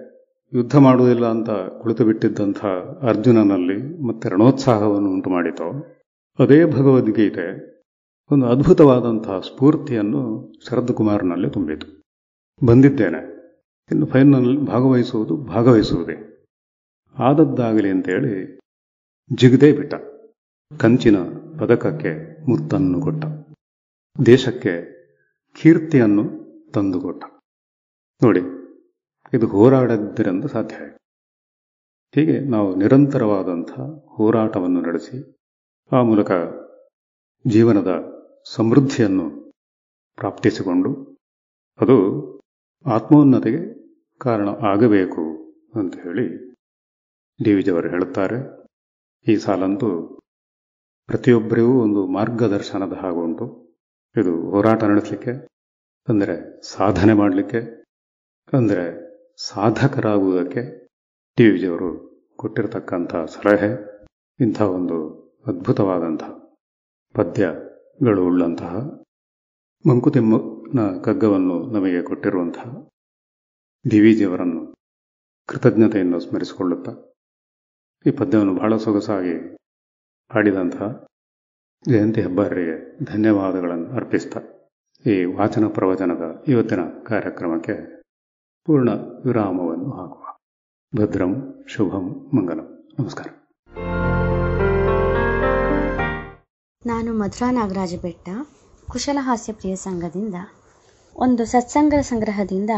ಯುದ್ಧ 0.54 0.76
ಮಾಡುವುದಿಲ್ಲ 0.76 1.26
ಅಂತ 1.26 1.50
ಕುಳಿತು 1.50 2.04
ಬಿಟ್ಟಿದ್ದಂಥ 2.04 2.64
ಅರ್ಜುನನಲ್ಲಿ 3.02 4.06
ಮತ್ತೆ 4.06 4.28
ರಣೋತ್ಸಾಹವನ್ನು 4.28 5.10
ಉಂಟು 5.10 5.30
ಮಾಡಿತೋ, 5.30 5.96
ಅದೇ 6.38 6.64
ಭಗವದ್ಗೀತೆ 6.64 7.72
ಒಂದು 8.30 8.46
ಅದ್ಭುತವಾದಂತಹ 8.46 9.40
ಸ್ಫೂರ್ತಿಯನ್ನು 9.40 10.52
ಶರದ್ 10.68 10.92
ಕುಮಾರ್ನಲ್ಲಿ 10.92 11.50
ತುಂಬಿತು. 11.50 12.02
ಬಂದಿದ್ದೇನೆ. 12.66 13.32
ಇನ್ನು 13.90 14.06
ಫೈನಲ್ 14.06 14.58
ಭಾಗವಹಿಸುವುದು 14.66 15.36
ಭಾಗವಹಿಸುವುದೇ. 15.36 16.46
ಆದದ್ದಾಗಲಿ 17.18 17.90
ಅಂತೇಳಿ 17.90 18.58
ಜಿಗದೇ 19.34 19.72
ಬಿಟ್ಟ. 19.72 19.94
ಕಂಚಿನ 20.80 21.16
ಪದಕಕ್ಕೆ 21.58 22.46
ಮುತ್ತನ್ನು 22.46 23.00
ಕೊಟ್ಟ. 23.00 23.24
ದೇಶಕ್ಕೆ 24.26 24.92
ಕೀರ್ತಿಯನ್ನು 25.62 26.41
ತಂದುಕೊಟ್ಟ. 26.74 27.24
ನೋಡಿ, 28.20 28.42
ಇದು 29.32 29.46
ಹೋರಾಡದ್ದರಿಂದ 29.46 30.44
ಸಾಧ್ಯ 30.44 30.76
ಆಯಿತು. 30.76 30.98
ಹೀಗೆ 32.14 32.36
ನಾವು 32.50 32.68
ನಿರಂತರವಾದಂಥ 32.74 33.70
ಹೋರಾಟವನ್ನು 34.16 34.80
ನಡೆಸಿ, 34.80 35.16
ಆ 35.92 36.02
ಮೂಲಕ 36.02 36.30
ಜೀವನದ 37.44 37.92
ಸಮೃದ್ಧಿಯನ್ನು 38.46 39.26
ಪ್ರಾಪ್ತಿಸಿಕೊಂಡು, 40.18 40.90
ಅದು 41.78 41.96
ಆತ್ಮೋನ್ನತಿಗೆ 42.86 43.62
ಕಾರಣ 44.20 44.48
ಆಗಬೇಕು 44.72 45.22
ಅಂತ 45.74 45.94
ಹೇಳಿ 45.96 46.26
ಡಿ 47.40 47.52
ವಿಜಯವರು 47.54 47.88
ಹೇಳುತ್ತಾರೆ. 47.88 48.38
ಈ 49.26 49.36
ಸಾಲಂತೂ 49.36 49.88
ಪ್ರತಿಯೊಬ್ಬರಿಗೂ 51.08 51.72
ಒಂದು 51.82 52.06
ಮಾರ್ಗದರ್ಶನದ 52.06 52.92
ಹಾಗುಂಟು 53.02 53.46
ಇದು 54.16 54.32
ಹೋರಾಟ 54.50 54.84
ನಡೆಸಲಿಕ್ಕೆ 54.84 55.32
ಅಂದರೆ 56.08 56.34
ಸಾಧನೆ 56.74 57.12
ಮಾಡಲಿಕ್ಕೆ, 57.12 57.60
ಅಂದರೆ 58.52 58.84
ಸಾಧಕರಾಗುವುದಕ್ಕೆ 59.50 60.62
ಟಿ 61.38 61.44
ವಿಜಿಯವರು 61.50 61.90
ಕೊಟ್ಟಿರತಕ್ಕಂಥ 62.38 63.12
ಸಲಹೆ, 63.34 63.70
ಇಂಥ 64.40 64.60
ಒಂದು 64.76 64.96
ಅದ್ಭುತವಾದಂಥ 65.46 66.24
ಪದ್ಯಗಳು 67.14 68.22
ಉಳ್ಳಂತಹ 68.30 68.74
ಮಂಕುತಿಮ್ಮನ 69.84 70.80
ಕಗ್ಗವನ್ನು 71.04 71.56
ನಮಗೆ 71.74 72.00
ಕೊಟ್ಟಿರುವಂತಹ 72.02 72.68
ಡಿ 73.84 73.98
ಜಿಯವರನ್ನು 74.18 74.62
ಕೃತಜ್ಞತೆಯನ್ನು 75.48 76.18
ಸ್ಮರಿಸಿಕೊಳ್ಳುತ್ತಾ, 76.20 76.92
ಈ 78.04 78.10
ಪದ್ಯವನ್ನು 78.20 78.54
ಬಹಳ 78.60 78.76
ಸೊಗಸಾಗಿ 78.76 79.36
ಹಾಡಿದಂತಹ 80.30 80.88
ಜಯಂತಿ 81.84 82.20
ಹೆಬ್ಬಾರರಿಗೆ 82.26 82.76
ಧನ್ಯವಾದಗಳನ್ನು 83.04 83.88
ಅರ್ಪಿಸ್ತಾ 83.96 84.40
ಈ 85.06 85.24
ವಾಚನ 85.24 85.64
ಪ್ರವಚನದ 85.66 86.44
ಇವತ್ತಿನ 86.48 86.80
ಕಾರ್ಯಕ್ರಮಕ್ಕೆ 87.06 88.02
ಪೂರ್ಣ 88.64 88.88
ವಿರಾಮವನ್ನು 89.24 89.90
ಹಾಕುವ. 89.90 90.36
ಭದ್ರಂ 90.96 91.64
ಶುಭಂ 91.68 92.30
ಮಂಗಲಂ. 92.34 92.88
ನಮಸ್ಕಾರ. 92.98 93.26
ನಾನು 96.86 97.14
ಮಧುರಾ 97.14 97.50
ನಾಗರಾಜ 97.50 97.94
ಬೆಟ್ಟ 98.02 98.28
ಕುಶಲಹಾಸ್ಯ 98.90 99.52
ಪ್ರಿಯ 99.52 99.76
ಸಂಘದಿಂದ, 99.76 100.34
ಒಂದು 101.16 101.44
ಸತ್ಸಂಗ 101.44 101.94
ಸಂಗ್ರಹದಿಂದ 102.00 102.70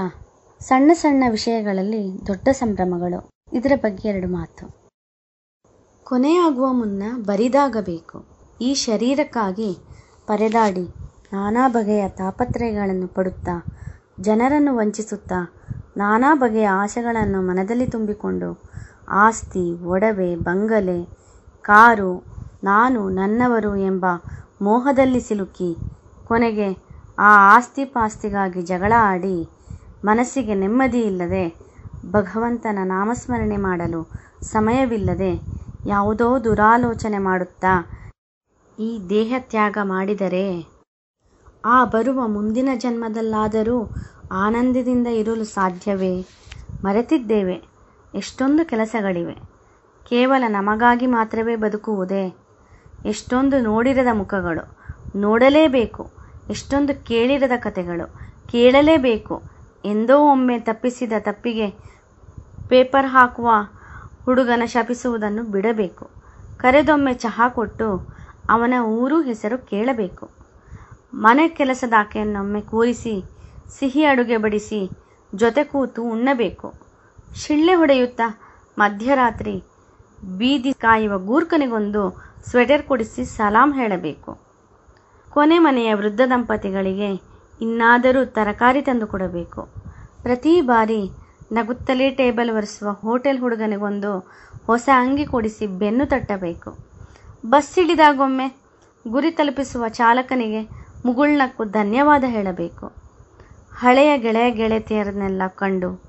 ಸಣ್ಣ 0.60 0.90
ಸಣ್ಣ 0.94 1.24
ವಿಷಯಗಳಲ್ಲಿ 1.30 2.26
ದೊಡ್ಡ 2.26 2.48
ಸಂಭ್ರಮಗಳು, 2.48 3.28
ಇದರ 3.52 3.72
ಬಗ್ಗೆ 3.76 4.09
ಎರಡು 4.09 4.32
ಮಾತು. 4.32 4.90
ಕೊನೆಯಾಗುವ 6.05 6.72
ಮುನ್ನ 6.72 7.02
ಬರಿದಾಗಬೇಕು. 7.16 8.24
ಈ 8.60 8.74
ಶರೀರಕ್ಕಾಗಿ 8.74 9.76
ಪರೆದಾಡಿ 10.26 11.03
ನಾನಾ 11.32 11.68
ಬಗೆಯ 11.68 12.09
ತಾಪತ್ರಯಗಳನ್ನು 12.09 13.09
ಪಡುತ್ತಾ, 13.09 13.55
ಜನರನ್ನು 14.20 14.76
ವಂಚಿಸುತ್ತಾ, 14.76 15.38
ನಾನಾ 15.96 16.34
ಬಗೆಯ 16.34 16.68
ಆಶೆಗಳನ್ನು 16.74 17.40
ಮನದಲ್ಲಿ 17.42 17.86
ತುಂಬಿಕೊಂಡು, 17.86 18.48
ಆಸ್ತಿ, 19.09 19.64
ಒಡವೆ, 19.84 20.36
ಬಂಗಲೆ, 20.36 20.98
ಕಾರು, 21.64 22.12
ನಾನು 22.64 23.09
ನನ್ನವರು 23.10 23.76
ಎಂಬ 23.76 24.06
ಮೋಹದಲ್ಲಿ 24.60 25.20
ಸಿಲುಕಿ, 25.20 25.70
ಕೊನೆಗೆ 26.24 26.68
ಆ 27.18 27.30
ಆಸ್ತಿ 27.56 27.84
ಪಾಸ್ತಿಗಾಗಿ 27.84 28.62
ಜಗಳ 28.62 28.92
ಆಡಿ, 29.02 29.36
ಮನಸ್ಸಿಗೆ 30.05 30.55
ನೆಮ್ಮದಿ 30.55 31.01
ಇಲ್ಲದೆ 31.01 31.44
ಭಗವಂತನ 32.10 32.78
ನಾಮಸ್ಮರಣೆ 32.84 33.56
ಮಾಡಲು 33.56 34.01
ಸಮಯವಿಲ್ಲದೆ 34.42 35.32
ಯಾವುದೋ 35.86 36.44
ದುರಾಲೋಚನೆ 36.44 37.18
ಮಾಡುತ್ತಾ, 37.18 37.74
ಈ 38.78 38.90
ದೇಹ 39.10 39.34
ತ್ಯಾಗ 39.51 39.78
ಮಾಡಿದರೆ 39.82 40.73
ಆ 41.65 41.85
ಬರುವ 41.85 42.27
ಮುಂದಿನ 42.28 42.69
ಜನ್ಮದಲ್ಲಾದರೂ 42.74 43.91
ಆನಂದದಿಂದ 44.32 45.07
ಇರಲು 45.07 45.45
ಸಾಧ್ಯವೇ? 45.45 46.27
ಮರೆತಿದ್ದೇವೆ. 46.85 47.62
ಎಷ್ಟೊಂದು 48.15 48.65
ಕೆಲಸಗಳಿವೆ. 48.65 49.35
ಕೇವಲ 50.09 50.45
ನಮಗಾಗಿ 50.49 51.07
ಮಾತ್ರವೇ 51.07 51.57
ಬದುಕುವುದೇ? 51.57 52.36
ಎಷ್ಟೊಂದು 53.07 53.61
ನೋಡಿರದ 53.61 54.07
ಮುಖಗಳು, 54.12 54.78
ನೋಡಲೇಬೇಕು. 55.19 56.11
ಎಷ್ಟೊಂದು 56.51 57.05
ಕೇಳಿರದ 57.05 57.53
ಕಥೆಗಳು, 57.57 58.07
ಕೇಳಲೇಬೇಕು. 58.53 59.43
ಎಂದೋ 59.85 60.19
ಒಮ್ಮೆ 60.19 60.59
ತಪ್ಪಿಸಿದ 60.59 61.12
ತಪ್ಪಿಗೆ 61.19 61.70
ಪೇಪರ್ 62.69 63.07
ಹಾಕುವ 63.07 63.51
ಹುಡುಗನ 64.24 64.62
ಶಪಿಸುವುದನ್ನು 64.65 65.43
ಬಿಡಬೇಕು. 65.43 66.11
ಕರೆದೊಮ್ಮೆ 66.57 67.15
ಚಹಾ 67.15 67.49
ಕೊಟ್ಟು 67.49 68.16
ಅವನ 68.51 68.74
ಊರು 68.85 69.23
ಹೆಸರು 69.23 69.59
ಕೇಳಬೇಕು. 69.59 70.44
ಮನೆ 71.23 71.49
ಕೆಲಸದಾಕೆಯನ್ನೊಮ್ಮೆ 71.49 72.61
ಕೂರಿಸಿ, 72.61 73.15
ಸಿಹಿ 73.78 74.05
ಅಡುಗೆ 74.05 74.36
ಬಡಿಸಿ, 74.36 74.81
ಜೊತೆ 75.35 75.65
ಕೂತು 75.65 76.03
ಉಣ್ಣಬೇಕು. 76.03 76.74
ಶಿಳ್ಳೆ 77.36 77.74
ಹೊಡೆಯುತ್ತಾ 77.74 78.41
ಮಧ್ಯರಾತ್ರಿ 78.78 79.62
ಬೀದಿ 80.24 80.73
ಕಾಯುವ 80.73 81.19
ಗೂರ್ಖನಿಗೊಂದು 81.19 82.03
ಸ್ವೆಟರ್ 82.51 82.82
ಕೊಡಿಸಿ 82.82 83.24
ಸಲಾಂ 83.24 83.73
ಹೇಳಬೇಕು. 83.73 84.39
ಕೊನೆ 85.32 85.59
ಮನೆಯ 85.59 85.95
ವೃದ್ಧ 85.95 86.20
ದಂಪತಿಗಳಿಗೆ 86.27 87.11
ಇನ್ನಾದರೂ 87.61 88.24
ತರಕಾರಿ 88.24 88.82
ತಂದು 88.82 89.07
ಕೊಡಬೇಕು. 89.07 89.62
ಪ್ರತಿ 90.23 90.61
ಬಾರಿ 90.61 91.11
ನಗುತ್ತಲೇ 91.53 92.11
ಟೇಬಲ್ 92.11 92.51
ಒರೆಸುವ 92.51 92.91
ಹೋಟೆಲ್ 92.91 93.39
ಹುಡುಗನಿಗೊಂದು 93.39 94.12
ಹೊಸ 94.66 94.89
ಅಂಗಿ 94.95 95.24
ಕೊಡಿಸಿ 95.24 95.66
ಬೆನ್ನು 95.66 96.07
ತಟ್ಟಬೇಕು. 96.07 96.70
ಬಸ್ 97.47 97.78
ಹಿಡಿದಾಗೊಮ್ಮೆ 97.78 98.47
ಗುರಿ 99.09 99.31
ತಲುಪಿಸುವ 99.31 99.89
ಚಾಲಕನಿಗೆ 99.89 100.84
ಮುಗುಳ್ನಕ್ಕು 101.05 101.64
ಧನ್ಯವಾದ 101.64 102.24
ಹೇಳಬೇಕು. 102.26 102.93
ಹಳೆಯ 103.72 104.18
ಗೆಳೆಯ 104.18 104.51
ಗೆಳತಿಯರನ್ನೆಲ್ಲ 104.51 105.43
ಕಂಡು 105.47 106.02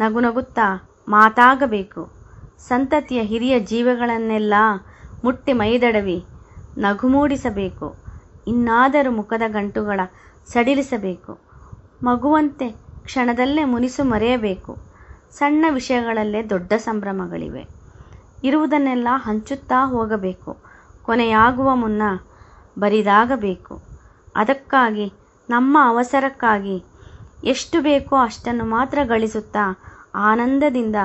ನಗು 0.00 0.20
ನಗುತ್ತಾ 0.20 0.88
ಮಾತಾಗಬೇಕು. 1.08 2.12
ಸಂತತಿಯ 2.58 3.22
ಹಿರಿಯ 3.22 3.60
ಜೀವಗಳನ್ನೆಲ್ಲ 3.60 4.54
ಮುಟ್ಟಿ 5.24 5.52
ಮೈದಡವಿ 5.52 6.24
ನಗು 6.78 7.08
ಮೂಡಿಸಬೇಕು. 7.08 7.96
ಇನ್ನಾದರೂ 8.46 9.10
ಮುಖದ 9.10 9.42
ಗಂಟುಗಳ 9.46 10.00
ಸಡಿಲಿಸಬೇಕು. 10.46 11.38
ಮಗುವಂತೆ 12.04 12.68
ಕ್ಷಣದಲ್ಲೇ 13.04 13.64
ಮುನಿಸು 13.64 14.04
ಮರೆಯಬೇಕು. 14.04 14.78
ಸಣ್ಣ 15.32 15.66
ವಿಷಯಗಳಲ್ಲೇ 15.70 16.42
ದೊಡ್ಡ 16.42 16.72
ಸಂಭ್ರಮಗಳಿವೆ. 16.72 17.68
ಇರುವುದನ್ನೆಲ್ಲ 18.44 19.08
ಹಂಚುತ್ತಾ 19.14 19.86
ಹೋಗಬೇಕು. 19.86 20.56
ಕೊನೆಯಾಗುವ 21.02 21.74
ಮುನ್ನ 21.74 22.02
ಬರಿದಾಗಬೇಕು. 22.78 23.87
ಅದಕ್ಕಾಗಿ, 24.38 25.12
ನಮ್ಮ 25.50 25.78
ಅವಸರಕ್ಕಾಗಿ 25.82 26.84
ಎಷ್ಟು 27.44 27.80
ಬೇಕೋ 27.80 28.16
ಅಷ್ಟನ್ನು 28.16 28.64
ಮಾತ್ರ 28.64 28.98
ಗಳಿಸುತ್ತಾ, 29.04 29.80
ಆನಂದದಿಂದ 30.14 30.96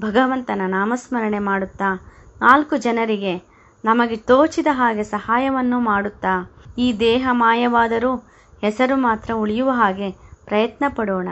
ಭಗವಂತನ 0.00 0.60
ನಾಮಸ್ಮರಣೆ 0.66 1.38
ಮಾಡುತ್ತಾ, 1.38 1.94
ನಾಲ್ಕು 2.40 2.76
ಜನರಿಗೆ 2.76 3.38
ನಮಗೆ 3.84 4.16
ತೋಚಿದ 4.16 4.66
ಹಾಗೆ 4.70 5.04
ಸಹಾಯವನ್ನು 5.04 5.80
ಮಾಡುತ್ತಾ, 5.80 6.50
ಈ 6.78 6.98
ದೇಹ 7.00 7.28
ಮಾಯವಾದರೂ 7.30 8.16
ಹೆಸರು 8.60 8.96
ಮಾತ್ರ 8.96 9.32
ಉಳಿಯುವ 9.32 9.70
ಹಾಗೆ 9.70 10.10
ಪ್ರಯತ್ನ 10.44 10.84
ಪಡೋಣ 10.88 11.28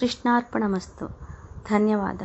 ಕೃಷ್ಣಾರ್ಪಣಮಸ್ತು. 0.00 1.06
ಧನ್ಯವಾದ. 1.68 2.22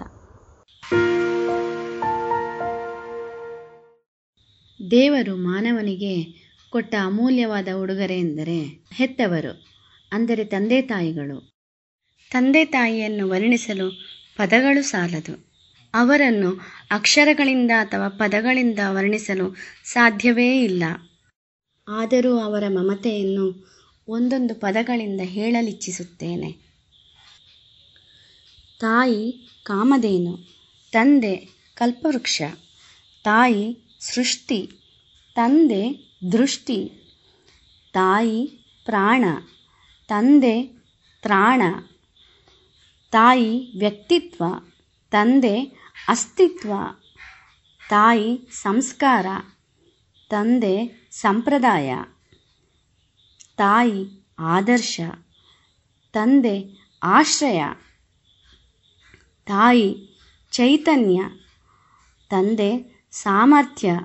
ದೇವರು 4.92 5.36
ಮಾನವನಿಗೆ 5.36 6.45
ಕೊಟ್ಟ 6.76 6.96
ಅಮೂಲ್ಯವಾದ 7.04 7.68
ಉಡುಗೊರೆ 7.74 8.16
ಎಂದರೆ 8.20 8.60
ಹೆತ್ತವರು, 8.94 9.52
ಅಂದರೆ 10.12 10.44
ತಂದೆ 10.46 10.82
ತಾಯಿಗಳು. 10.82 11.38
ತಂದೆ 12.32 12.66
ತಾಯಿಯನ್ನು 12.66 13.24
ವರ್ಣಿಸಲು 13.30 13.88
ಪದಗಳು 14.38 14.82
ಸಾಲದು. 14.84 15.34
ಅವರನ್ನು 15.94 16.50
ಅಕ್ಷರಗಳಿಂದ 16.92 17.72
ಅಥವಾ 17.80 18.08
ಪದಗಳಿಂದ 18.08 18.80
ವರ್ಣಿಸಲು 18.90 19.46
ಸಾಧ್ಯವೇ 19.86 20.50
ಇಲ್ಲ. 20.64 20.84
ಆದರೂ 21.88 22.34
ಅವರ 22.40 22.64
ಮಮತೆಯನ್ನು 22.70 23.46
ಒಂದೊಂದು 24.08 24.56
ಪದಗಳಿಂದ 24.56 25.22
ಹೇಳಲಿಚ್ಛಿಸುತ್ತೇನೆ. 25.26 26.52
ತಾಯಿ 28.80 29.24
ಕಾಮಧೇನು, 29.64 30.34
ತಂದೆ 30.94 31.36
ಕಲ್ಪವೃಕ್ಷ, 31.76 32.42
ತಾಯಿ 33.26 33.64
ಸೃಷ್ಟಿ, 34.02 34.60
ತಂದೆ 35.36 35.84
ದೃಷ್ಟಿ, 36.32 36.80
ತಾಯಿ 37.94 38.40
ಪ್ರಾಣ, 38.86 39.24
ತಂದೆ 40.10 40.56
ತ್ರಾಣ, 41.24 41.62
ತಾಯಿ 43.10 43.78
ವ್ಯಕ್ತಿತ್ವ, 43.78 44.44
ತಂದೆ 45.12 45.56
ಅಸ್ತಿತ್ವ, 46.08 46.72
ತಾಯಿ 47.90 48.48
ಸಂಸ್ಕಾರ, 48.50 49.26
ತಂದೆ 50.32 50.76
ಸಂಪ್ರದಾಯ, 51.12 51.96
ತಾಯಿ 53.56 54.02
ಆದರ್ಶ, 54.40 55.02
ತಂದೆ 56.14 56.56
ಆಶ್ರಯ, 57.04 57.62
ತಾಯಿ 59.48 59.88
ಚೈತನ್ಯ, 60.52 61.22
ತಂದೆ 62.32 62.72
ಸಾಮರ್ಥ್ಯ, 63.12 63.98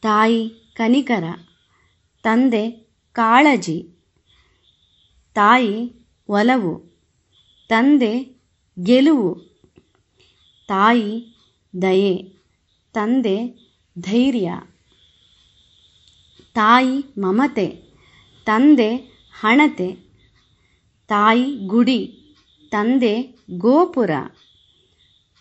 ತಾಯಿ 0.00 0.63
ಕನಿಕರ, 0.76 1.24
ತಂದೆ 2.22 2.70
ಕಾಳಜಿ, 3.12 3.78
ತಾಯಿ 5.34 5.74
ಒಲವು, 6.28 6.72
ತಂದೆ 7.68 8.12
ಗೆಲುವು, 8.82 9.30
ತಾಯಿ 10.68 11.10
ದಯೆ, 11.82 12.14
ತಂದೆ 12.92 13.36
ಧೈರ್ಯ, 13.98 14.52
ತಾಯಿ 16.54 16.96
ಮಮತೆ, 17.18 17.68
ತಂದೆ 18.46 18.90
ಹಣತೆ, 19.40 19.90
ತಾಯಿ 21.08 21.66
ಗುಡಿ, 21.66 22.00
ತಂದೆ 22.68 23.14
ಗೋಪುರ, 23.58 24.10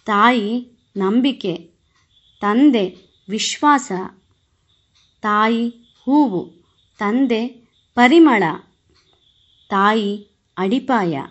ತಾಯಿ 0.05 0.49
ನಂಬಿಕೆ, 0.97 1.53
ತಂದೆ 2.41 2.85
ವಿಶ್ವಾಸ. 3.29 3.91
ತಾಯಿ 5.23 5.69
ಹೂವು, 6.01 6.41
ತಂದೆ 6.99 7.47
ಪರಿಮಳ, 7.93 8.43
ತಾಯಿ 9.69 10.09
ಅಡಿಪಾಯ, 10.57 11.21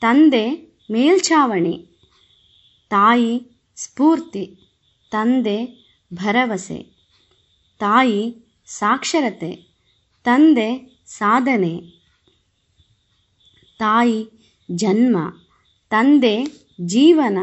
ತಂದೆ 0.00 0.44
ಮೇಲ್ಛಾವಣಿ, 0.90 1.74
ತಾಯಿ 2.88 3.32
ಸ್ಫೂರ್ತಿ, 3.76 4.44
ತಂದೆ 5.10 5.58
ಭರವಸೆ, 6.14 6.78
ತಾಯಿ 7.78 8.20
ಸಾಕ್ಷರತೆ, 8.66 9.52
ತಂದೆ 10.24 10.68
ಸಾಧನೆ, 11.06 11.74
ತಾಯಿ 13.78 14.18
ಜನ್ಮ, 14.74 15.16
ತಂದೆ 15.90 16.44
ಜೀವನ, 16.86 17.38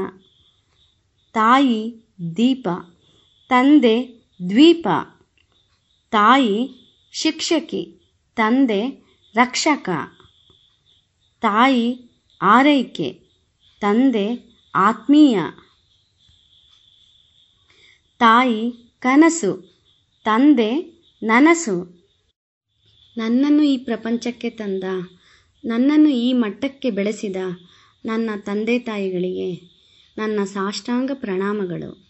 ತಾಯಿ 1.34 1.80
ದೀಪ, 2.38 2.68
ತಂದೆ 3.50 3.96
ದ್ವೀಪ. 4.50 4.88
ತಾಯಿ 6.18 6.70
ಶಿಕ್ಷಕಿ, 7.12 8.12
ತಂದೆ 8.36 9.10
ರಕ್ಷಕ. 9.36 9.90
ತಾಯಿ 11.42 12.00
ಆರೈಕೆ, 12.42 13.20
ತಂದೆ 13.82 14.56
ಆತ್ಮೀಯ. 14.76 15.40
ತಾಯಿ 18.20 18.72
ಕನಸು, 19.00 19.82
ತಂದೆ 20.24 21.02
ನನಸು. 21.24 22.08
ನನ್ನನ್ನು 23.18 23.64
ಈ 23.64 23.78
ಪ್ರಪಂಚಕ್ಕೆ 23.78 24.50
ತಂದ, 24.50 24.84
ನನ್ನನ್ನು 25.66 26.10
ಈ 26.10 26.34
ಮಟ್ಟಕ್ಕೆ 26.34 26.90
ಬೆಳೆಸಿದ 26.90 27.36
ನನ್ನ 28.06 28.30
ತಂದೆ 28.40 28.80
ತಾಯಿಗಳಿಗೆ 28.80 29.56
ನನ್ನ 30.18 30.44
ಸಾಷ್ಟಾಂಗ 30.44 31.12
ಪ್ರಣಾಮಗಳು. 31.14 32.08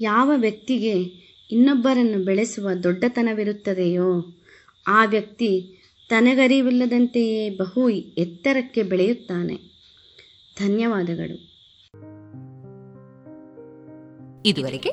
ಯಾವ 0.00 0.30
ವ್ಯಕ್ತಿಗೆ 0.34 1.27
ಇನ್ನೊಬ್ಬರನ್ನು 1.50 2.24
ಬೆಳೆಸುವ 2.24 2.72
ದೊಡ್ಡತನವಿರುತ್ತದೆಯೋ? 2.72 4.24
ಆ 4.86 5.04
ವ್ಯಕ್ತಿ 5.04 5.74
ತನಗರಿವಿಲ್ಲದಂತೆಯೇ 6.08 7.50
ಬಹು 7.50 7.88
ಎತ್ತರಕ್ಕೆ 7.88 8.82
ಬೆಳೆಯುತ್ತಾನೆ. 8.82 9.54
ಧನ್ಯವಾದಗಳು. 10.58 11.48
ಇದುವರೆಗೆ 14.42 14.90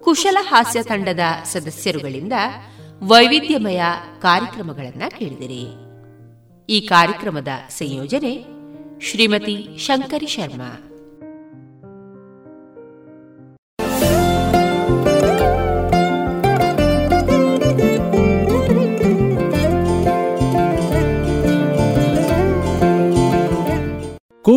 ಕುಶಲ 0.00 0.36
ಹಾಸ್ಯ 0.40 0.82
ತಂಡದ 0.82 1.20
ಸದಸ್ಯರುಗಳಿಂದ 1.44 2.32
ವೈವಿಧ್ಯಮಯ 3.02 3.82
ಕಾರ್ಯಕ್ರಮಗಳನ್ನು 4.20 5.18
ಕೇಳಿದಿರಿ. 5.18 5.86
ಈ 6.72 6.86
ಕಾರ್ಯಕ್ರಮದ 6.86 7.48
ಸಂಯೋಜನೆ 7.68 8.44
ಶ್ರೀಮತಿ 9.00 9.78
ಶಂಕರಿ 9.78 10.26
ಶರ್ಮಾ. 10.26 10.85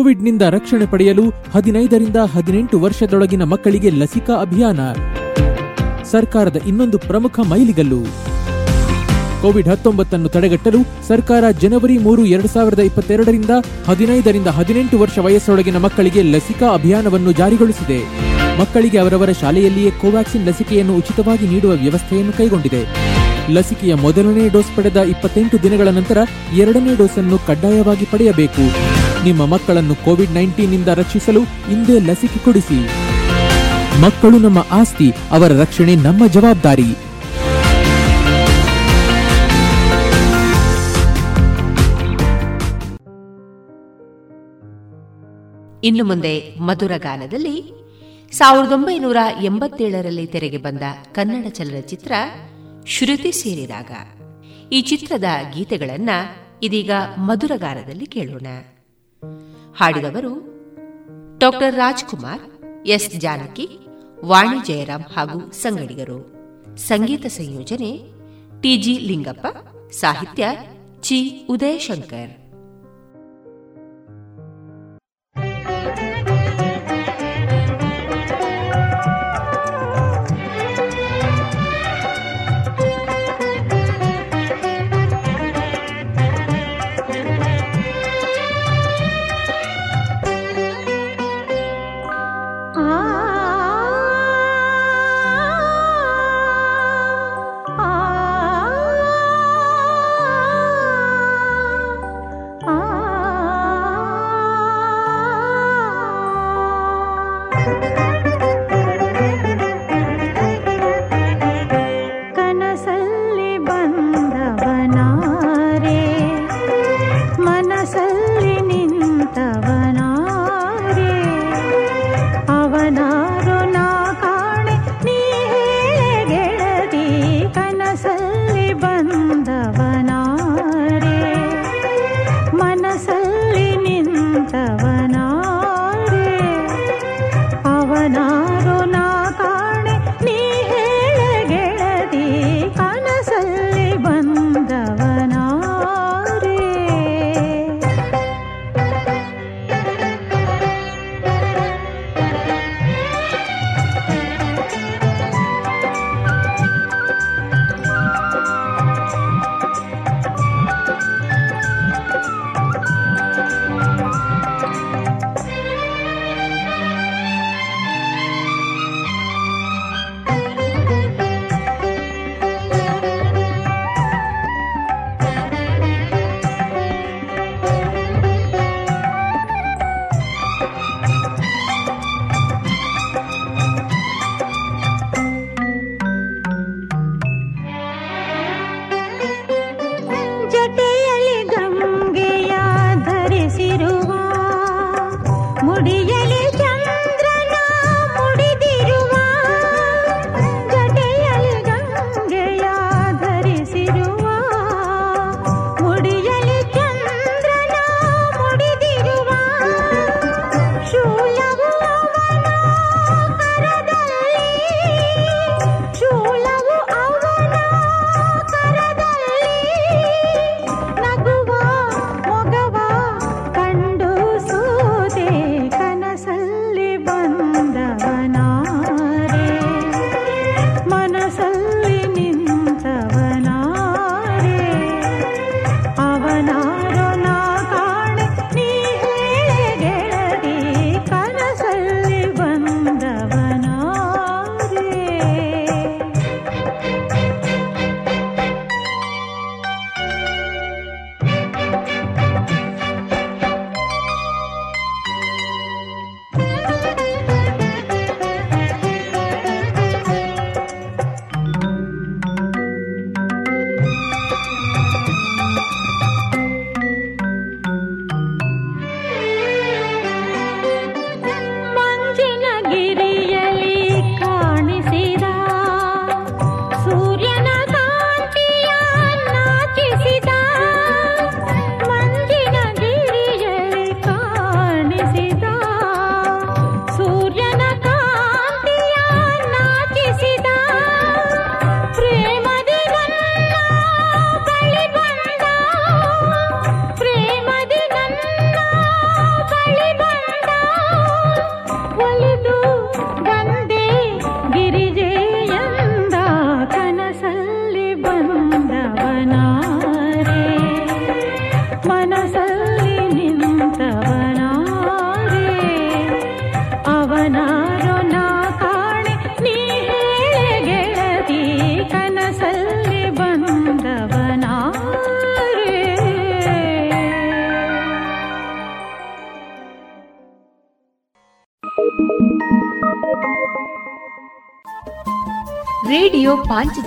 ಕೋವಿಡ್ನಿಂದ 0.00 0.42
ರಕ್ಷಣೆ 0.42 0.86
ಪಡೆಯಲು 0.86 1.22
ಹದಿನೈದರಿಂದ 1.54 2.16
ಹದಿನೆಂಟು 2.16 2.80
ವರ್ಷದೊಳಗಿನ 2.80 3.42
ಮಕ್ಕಳಿಗೆ 3.42 3.90
ಲಸಿಕಾ 3.90 4.34
ಅಭಿಯಾನ. 4.40 4.80
ಸರ್ಕಾರದ 6.10 6.56
ಇನ್ನೊಂದು 6.66 6.98
ಪ್ರಮುಖ 6.98 7.40
ಮೈಲಿಗಲ್ಲು. 7.40 7.98
ಕೋವಿಡ್ 9.42 9.68
ಹತ್ತೊಂಬತ್ತನ್ನು 9.68 10.28
ತಡೆಗಟ್ಟಲು 10.28 10.80
ಸರ್ಕಾರ 11.08 11.50
ಜನವರಿ 11.50 11.98
ಮೂರು 11.98 12.26
ಎರಡು 12.26 12.48
ಸಾವಿರದ 12.48 12.78
ಇಪ್ಪತ್ತೆರಡರಿಂದ 12.78 13.50
ಹದಿನೈದರಿಂದ 13.86 14.46
ಹದಿನೆಂಟು 14.46 14.98
ವರ್ಷ 14.98 15.18
ವಯಸ್ಸೊಳಗಿನ 15.18 15.76
ಮಕ್ಕಳಿಗೆ 15.76 16.22
ಲಸಿಕಾ 16.22 16.74
ಅಭಿಯಾನವನ್ನು 16.74 17.32
ಜಾರಿಗೊಳಿಸಿದೆ. 17.32 18.00
ಮಕ್ಕಳಿಗೆ 18.60 18.98
ಅವರವರ 18.98 19.32
ಶಾಲೆಯಲ್ಲಿಯೇ 19.32 19.90
ಕೋವ್ಯಾಕ್ಸಿನ್ 19.90 20.46
ಲಸಿಕೆಯನ್ನು 20.46 20.96
ಉಚಿತವಾಗಿ 20.96 21.48
ನೀಡುವ 21.48 21.72
ವ್ಯವಸ್ಥೆಯನ್ನು 21.72 22.32
ಕೈಗೊಂಡಿದೆ. 22.32 22.82
ಲಸಿಕೆಯ 23.56 23.94
ಮೊದಲನೇ 23.94 24.48
ಡೋಸ್ 24.48 24.72
ಪಡೆದ 24.76 24.96
ಇಪ್ಪತ್ತೆಂಟು 24.96 25.62
ದಿನಗಳ 25.62 25.88
ನಂತರ 25.88 26.18
ಎರಡನೇ 26.56 26.94
ಡೋಸ್ 26.96 27.18
ಅನ್ನು 27.18 27.38
ಕಡ್ಡಾಯವಾಗಿ 27.38 28.04
ಪಡೆಯಬೇಕು. 28.04 28.64
ನಿಮ್ಮ 29.24 29.46
ಮಕ್ಕಳನ್ನು 29.46 29.94
ಕೋವಿಡ್ 29.94 30.36
ನೈನ್ಟೀನ್ನಿಂದ 30.38 30.88
ರಕ್ಷಿಸಲು 31.02 31.42
ಇಂದೇ 31.72 31.98
ಲಸಿಕೆ 31.98 32.44
ಕೊಡಿಸಿ. 32.44 32.80
ಮಕ್ಕಳು 34.02 34.38
ನಮ್ಮ 34.38 34.66
ಆಸ್ತಿ, 34.72 35.10
ಅವರ 35.30 35.60
ರಕ್ಷಣೆ 35.62 35.94
ನಮ್ಮ 35.94 36.26
ಜವಾಬ್ದಾರಿ. 36.26 36.90
ಇನ್ನು 45.88 46.04
ಮುಂದೆ 46.04 46.32
ಮಧುರ 46.60 46.92
ಗಾನದಲ್ಲಿ 46.96 47.56
ಸಾವಿರದ 48.32 48.72
ಒಂಬೈನೂರ 48.72 49.16
ಎಂಬತ್ತೇಳರಲ್ಲಿ 49.42 50.26
ತೆರೆಗೆ 50.26 50.56
ಬಂದ 50.56 50.82
ಕನ್ನಡ 51.12 51.46
ಚಲನಚಿತ್ರ 51.48 52.12
ಶ್ರುತಿ 52.86 53.32
ಸೇರಿದಾಗ 53.32 53.90
ಈ 54.72 54.80
ಚಿತ್ರದ 54.80 55.24
ಗೀತೆಗಳನ್ನ 55.54 56.10
ಇದೀಗ 56.62 56.90
ಮಧುರಗಾರದಲ್ಲಿ 57.18 58.06
ಕೇಳೋಣ. 58.06 58.46
ಹಾಡಿದವರು 59.76 60.50
ಡಾಕ್ಟರ್ 61.38 61.74
ರಾಜ್ಕುಮಾರ್, 61.74 62.40
ಎಸ್ 62.86 63.20
ಜಾನಕಿ, 63.20 63.68
ವಾಣಿ 64.24 64.66
ಜಯರಾಮ್ 64.66 65.04
ಹಾಗೂ 65.04 65.50
ಸಂಗಡಿಗರು. 65.50 66.34
ಸಂಗೀತ 66.76 67.26
ಸಂಯೋಜನೆ 67.26 68.02
ಟಿಜಿ 68.60 68.98
ಲಿಂಗಪ್ಪ, 68.98 69.46
ಸಾಹಿತ್ಯ 69.90 70.48
ಚಿ 71.00 71.46
ಉದಯಶಂಕರ್. 71.50 72.39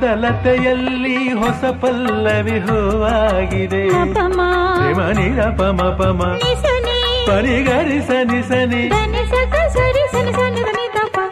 ರಾಗದಲತೆಯಲ್ಲಿ 0.00 1.32
ಹೊಸ 1.32 1.64
ಪಲ್ಲವಿ 1.64 2.58
ಹೂವಾಗಿದೆ. 2.58 3.88
ನೀರ 5.12 5.42
ಪಮ 5.42 5.82
ಪಮ. 5.98 6.22
ಪರಿಗರಿಸ 7.26 8.10
ನಿಸನಿ. 8.24 8.88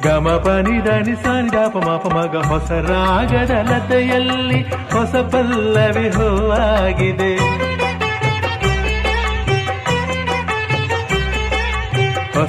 ಗಮ 0.03 0.29
ಪನಿ 0.29 0.85
ದನಿ 0.85 1.15
ಸನಿ 1.23 1.53
ದ 1.53 1.55
ಪಮ 1.55 2.17
ಮಗ 2.17 2.37
ಹೊಸ 2.37 2.73
ರಾಗದಲತೆಯಲ್ಲಿ 2.73 4.63
ಹೊಸ 4.93 5.17
ಪಲ್ಲವಿ 5.17 6.09
ಹೂವಾಗಿದೆ. 6.09 7.66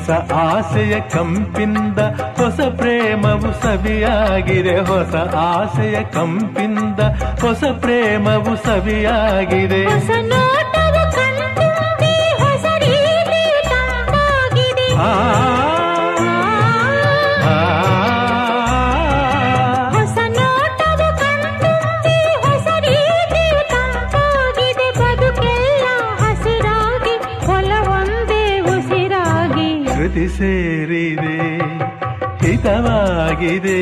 ಆಸೆಯ 0.10 1.00
ಕಂಪಿಂದ 1.00 2.00
ಹೊಸ 2.42 2.60
ಪ್ರೇಮವು 2.78 3.64
ಸವಿಯಾಗಿದೆ. 3.64 4.80
ಹೊಸ 4.80 5.16
ಆಸೆಯ 5.36 6.04
ಕಂಪಿಂದ 6.14 7.00
ಹೊಸ 7.42 7.64
ಪ್ರೇಮವು 7.80 8.56
ಸವಿಯಾಗಿದೆ. 8.66 9.84
ಸೇರಿದೆ 30.38 31.38
ಹಿತವಾಗಿದೆ 32.42 33.82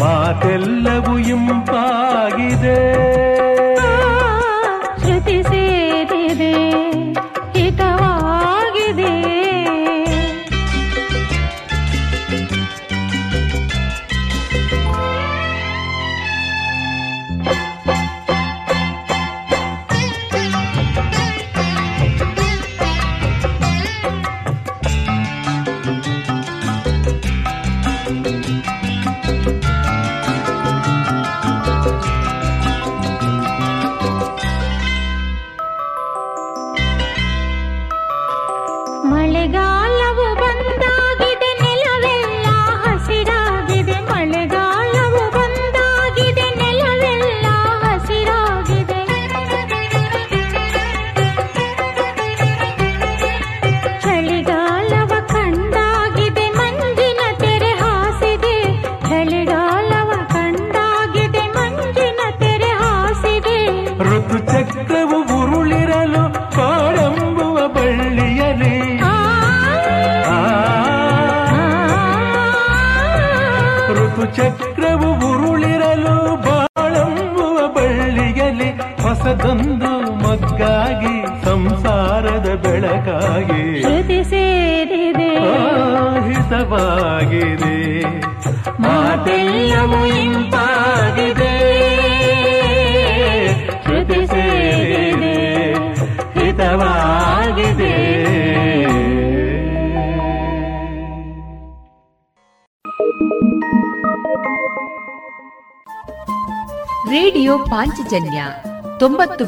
ಮಾತೆಲ್ಲವೂ 0.00 1.14
ಇಂಪಾಗಿದೆ. 1.34 2.78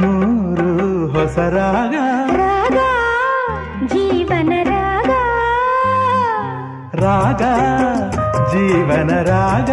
ನೂರು 0.00 0.70
ಹೊಸ 1.14 1.38
ರಾಗ 1.54 1.94
ರಾಗ 2.38 2.78
ಜೀವನ 3.92 4.52
ರಾಗ 4.70 5.12
ರಾಗ 7.04 7.42
ಜೀವನ 8.52 9.10
ರಾಗ 9.30 9.70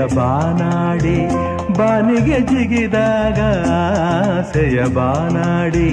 ಆಸೆಯ 0.00 0.16
ಬಾನಾಡಿ 0.16 1.16
ಬಾನಿಗೆ 1.78 2.38
ಜಿಗಿದಾಗ 2.40 3.40
ಆಸೆಯ 3.70 4.78
ಬಾನಾಡಿ 4.94 5.88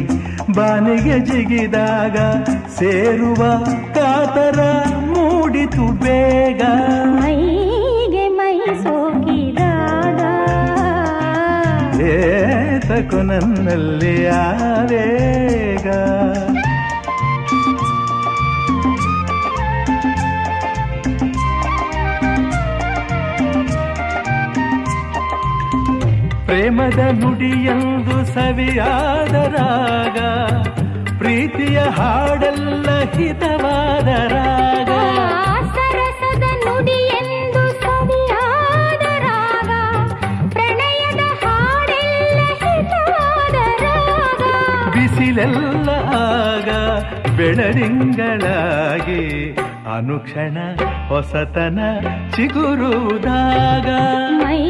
ಬಾನಿಗೆ 0.56 1.18
ಜಿಗಿದಾಗ 1.20 2.18
ಸೇರುವ 2.78 3.42
ಕಾತರ 3.98 4.60
ಮೂಡಿತು 5.10 5.88
ಬೇಗ. 6.04 6.62
ಮೈಗೆ 7.18 8.26
ಮೈ 8.30 8.56
ಸೋಕಿದಾಗ. 8.84 10.22
ಏತಕು 12.14 13.22
ನನ್ನಲ್ಲಿ 13.22 14.16
ಆವೇಗ 14.38 15.88
ಪ್ರೇಮದ 26.58 27.02
ನುಡಿಯಂದು 27.18 28.16
ಸವಿಯಾದ 28.30 29.36
ರಾಗ 29.56 30.20
ಪ್ರೀತಿಯ 31.20 31.80
ಹಾಡೆಲ್ಲ 31.98 32.88
ಹಿತವಾದ 33.14 34.08
ರಾಗ. 34.34 34.90
ಸರಸದ 35.76 36.46
ನುಡಿ 36.64 36.98
ಎಂದು 37.18 37.64
ಸವಿಯಾದ 37.84 39.06
ರಾಗ 39.26 39.70
ಪ್ರಣಯದ 40.56 41.22
ಹಾಡೆಲ್ಲ 41.44 42.40
ಹಿತವಾದ 42.64 43.58
ರಾಗ. 43.86 44.42
ಬಿಸಿಲೆಲ್ಲ 44.96 45.90
ಆಗ 46.24 46.70
ಬೆಳರಿಂಗಳಾಗಿ 47.38 49.24
ಅನುಕ್ಷಣ 49.98 50.58
ಹೊಸತನ 51.10 51.80
ಚಿಗುರುದಾಗ 52.36 53.90
ಮೈ 54.42 54.62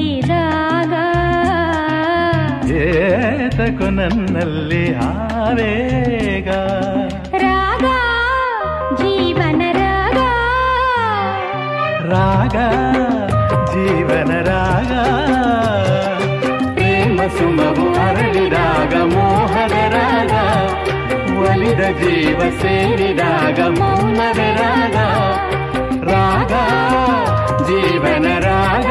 ಸೋಕಿದಾಗ 0.00 0.94
ಏತಕು 2.80 3.86
ನನ್ನಲ್ಲಿ 3.96 4.82
ಆವೇಗ 5.06 6.48
ರಾಗ 7.44 7.86
ಜೀವನ 9.00 9.62
ರಾಗ 9.78 10.20
ರಾಗ 12.12 12.56
ಜೀವನ 13.72 14.30
ರಾಗ 14.50 14.92
ಪ್ರೇಮ 16.76 17.18
ಸುಮವು 17.38 17.86
ಅರಳಿದಾಗ 18.06 18.94
ಮೋಹದ 19.14 19.78
ರಾಗ 19.96 20.34
ಒಲಿದ 21.44 21.82
ಜೀವ 22.02 22.40
ಸೇರಿದಾಗ 22.62 23.60
ಮೌನದ 23.80 24.40
ರಾಗ 24.60 24.96
ರಾಗ 26.12 26.54
ಜೀವನ 27.68 28.26
ರಾಗ 28.44 28.90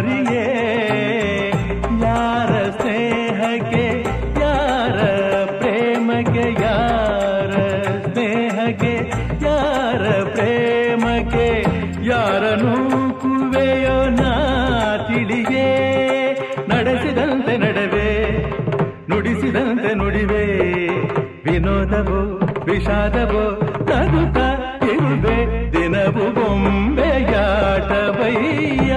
ಹರಿಯೇ 0.00 1.52
ಯಾರ 2.02 2.70
ಸ್ನೇಹಕ್ಕೆ, 2.70 4.06
ಯಾರ 4.40 4.98
ಪ್ರೇಮಕ್ಕೆ, 5.58 6.62
ಯಾರ 6.62 7.50
ಸ್ನೇಹಕ್ಕೆ, 8.12 9.12
ಯಾರ 9.42 10.34
ಪ್ರೇಮಕ್ಕೆ 10.34 11.64
ಯಾರ 12.08 12.54
ನೂಕುವೆಯೋ 12.54 14.08
ನಾ 14.08 14.32
ತಿಳಿಯೇ? 15.08 15.68
ನಡೆಸಿದಂತೆ 16.68 17.56
ನಡೆವೆ, 17.56 18.42
ನುಡಿಸಿದಂತೆ 19.10 19.94
ನುಡಿವೆ. 19.94 20.46
ವಿನೋದವೋ, 21.44 22.40
ವಿಷಾದವೋ 22.64 23.60
ತಗುತ 23.84 24.36
ಇರುವೆ. 24.90 25.72
ದಿನವು 25.72 26.34
ಬೊಂಬೆಯಾಟವಯ್ಯ. 26.34 28.92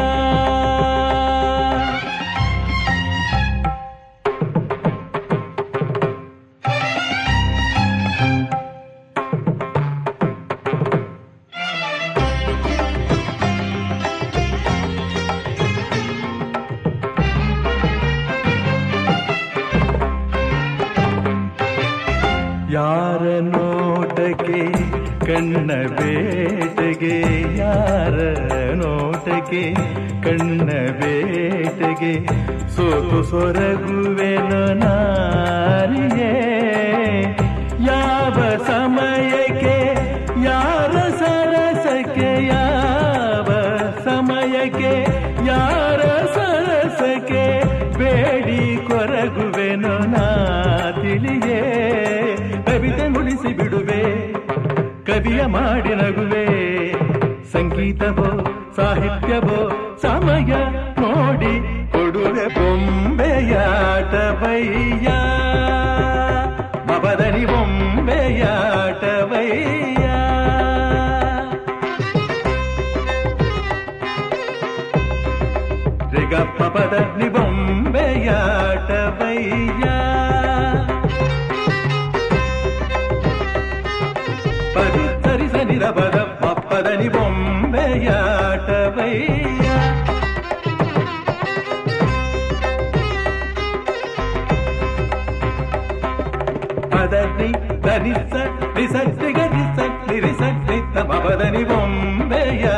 ಸಮಯವೋ 59.34 59.60
ಸಮಯ 60.02 60.52
ನೋಡಿ 61.02 61.54
ಕೊಡುವೆ 61.94 62.46
ಬೊಂಬೆಯಾಟವಯ್ಯ 62.56 63.48
ಮಬದನಿ 66.90 67.44
ಬೊಂಬೆಯಾಟವಯ್ಯ 67.52 68.50
రిగప్పపదని 76.14 77.28
బొంబెయాటవయ్యా 77.36 78.36
పరిసరి 84.76 85.48
సనిరబద 85.50 86.18
పప్పదని 86.44 87.10
బొంబెయా 87.10 88.20
పదని 96.94 97.50
ధనిస 97.86 98.34
నిసక్తిగ 98.78 99.40
నిసక్తి 99.54 100.16
నిరిసక్తి 100.16 100.78
తమ 100.96 101.12
పదని 101.26 101.64
బొంబెయాటవయ్యా 101.64 102.70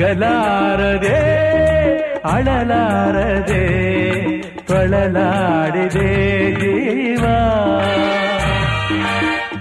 ನಗಲಾರದೆ 0.00 1.18
ಅಳಲಾರದೆ 2.24 3.64
ಕೊಳಲಾಡಿದೆ 4.68 6.10
ಜೀವ. 6.60 7.24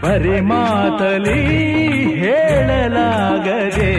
ಬರಿ 0.02 0.40
ಮಾತಲಿ 0.42 1.42
ಹೇಳಲಾಗದೆ 2.24 3.92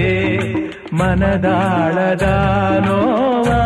ಮನದಾಳದ 0.93 2.27
ನೋವಾ. 2.87 3.61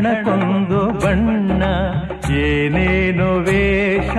ಕ್ಷಣಕ್ಕೊಂದು 0.00 0.78
ಬಣ್ಣ, 0.92 1.62
ಏನೇನು 2.34 3.26
ವೇಷ, 3.38 4.14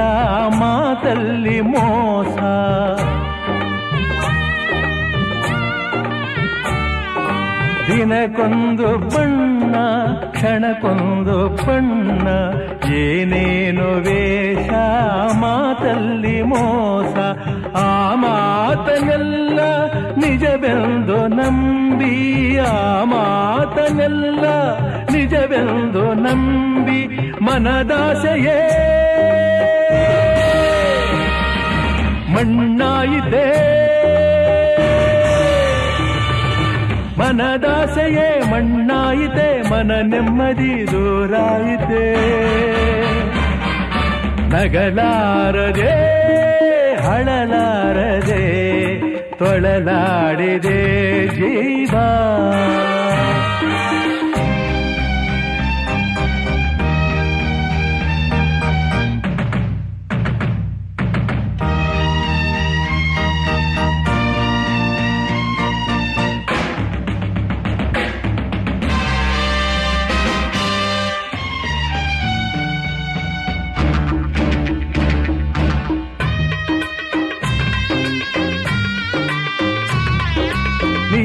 ಮಾತಲ್ಲಿ 0.59 1.61
ಮೋಸ. 1.61 2.37
ದಿನಕೊಂದು 7.87 8.89
ಬಣ್ಣ, 9.15 9.75
ಕ್ಷಣಕ್ಕೊಂದು 10.31 11.37
ಬಣ್ಣ, 11.65 12.27
ಏನೇನು 12.93 13.89
ವೇಷ, 13.97 14.69
ಮಾತಲ್ಲಿ 15.33 16.41
ಮೋಸ. 16.41 17.17
ಆ 17.75 18.15
ಮಾತನೆಲ್ಲ 18.15 19.59
ನಿಜವೆಂದು 20.17 21.27
ನಂಬಿ, 21.27 22.15
ಆ 22.57 23.03
ಮಾತನೆಲ್ಲ 23.03 24.45
ನಿಜವೆಂದು 25.31 26.13
ನಂಬಿ 26.13 27.07
ಮನದಾಸೆಯೇ. 27.41 28.59
ಮಣ್ಣಾಯಿತೆ. 32.33 33.47
ಮನದಾಸೆಯೇ 37.19 38.51
ಮಣ್ಣಾಯಿತೆ 38.51 39.69
ಮನ 39.69 39.91
ನೆಮ್ಮದಿ 40.01 40.87
ದೂರಾಯಿತೆ. 40.91 42.05
ನಗಲಾರದೆ 44.49 45.93
ಹಳಲಾರದೆ 47.07 48.45
ತೊಳಲಾಡಿದೆ 49.31 50.79
ಜೀವ. 51.27 51.97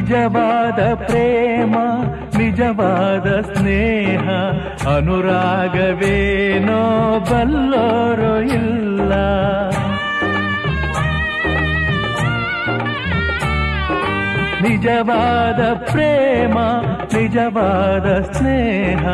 ನಿಜವಾದ 0.07 0.81
ಪ್ರೇಮ 0.95 1.77
ನಿಜವಾದ 2.39 3.29
ಸ್ನೇಹ 3.41 4.27
ಅನುರಾಗವೇನೋ 4.97 6.83
ಬಲ್ಲೋರು 7.31 8.35
ಇಲ್ಲ. 8.59 9.13
ನಿಜವಾದ 14.87 15.91
ಪ್ರೇಮ, 15.91 16.59
ನಿಜವಾದ 17.19 18.23
ಸ್ನೇಹ, 18.33 19.09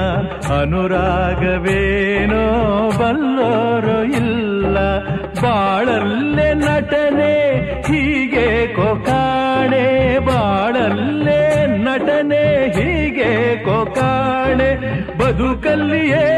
ಅನುರಾಗವೇನೋ 0.61 2.45
ಬಲ್ಲೋರು 2.91 4.05
ಇಲ್ಲ. 4.05 4.99
ಬಾಳಲ್ಲೇ 5.43 6.55
ನಟನೆ, 6.55 7.61
ಹೀಗೆ 7.81 8.75
ಕೊಕಾಣೆ 8.75 10.19
ಬಾಳಲ್ಲೇ 10.19 11.67
ನಟನೆ, 11.67 12.69
ಹೀಗೆ 12.69 13.65
ಕೊಕಾಣೆ 13.65 14.71
ಬದುಕಲ್ಲಿಯೇ. 15.19 16.29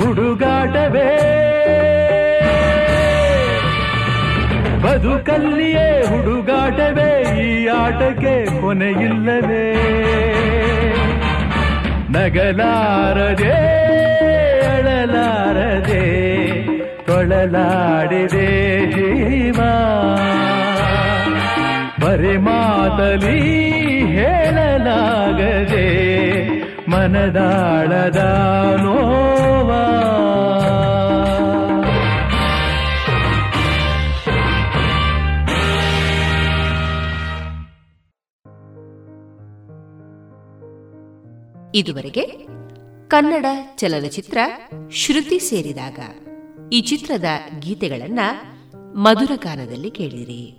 ಹುಡುಗಾಟವೇ. 0.00 1.29
ಬದುಕಲ್ಲಿಯೇ 5.02 5.84
ಹುಡುಗಾಟವೇ 6.08 7.10
ಈ 7.42 7.66
ಆಟಕ್ಕೆ 7.66 8.60
ಕೊನೆಯಿಲ್ಲವೇ 8.60 9.62
ನಗಲಾರದೆ 12.10 13.54
ಅಳಲಾರದೆ 14.66 16.02
ತೊಳಲಾಡಿದೆ 17.06 18.48
ಜೀವ. 18.90 19.60
ಬರೆ 22.02 22.36
ಮಾತಲಿ 22.38 23.38
ಹೇಳಲಾಗದೆ 24.18 25.86
ಮನದಾಳದ 26.88 28.20
ನೋವಾ. 28.84 29.82
ಇದುವರೆಗೆ 41.80 42.26
ಕನ್ನಡ 43.08 43.46
ಚಲನಚಿತ್ರ 43.76 44.38
ಶ್ರುತಿ 44.92 45.38
ಸೇರಿದಾಗ 45.38 45.98
ಈ 46.72 46.80
ಚಿತ್ರದ 46.80 47.24
ಗೀತೆಗಳನ್ನ 47.58 48.18
ಮಧುರಗಾನದಲ್ಲಿ 48.94 49.90
ಕೇಳಿರಿ. 49.90 50.58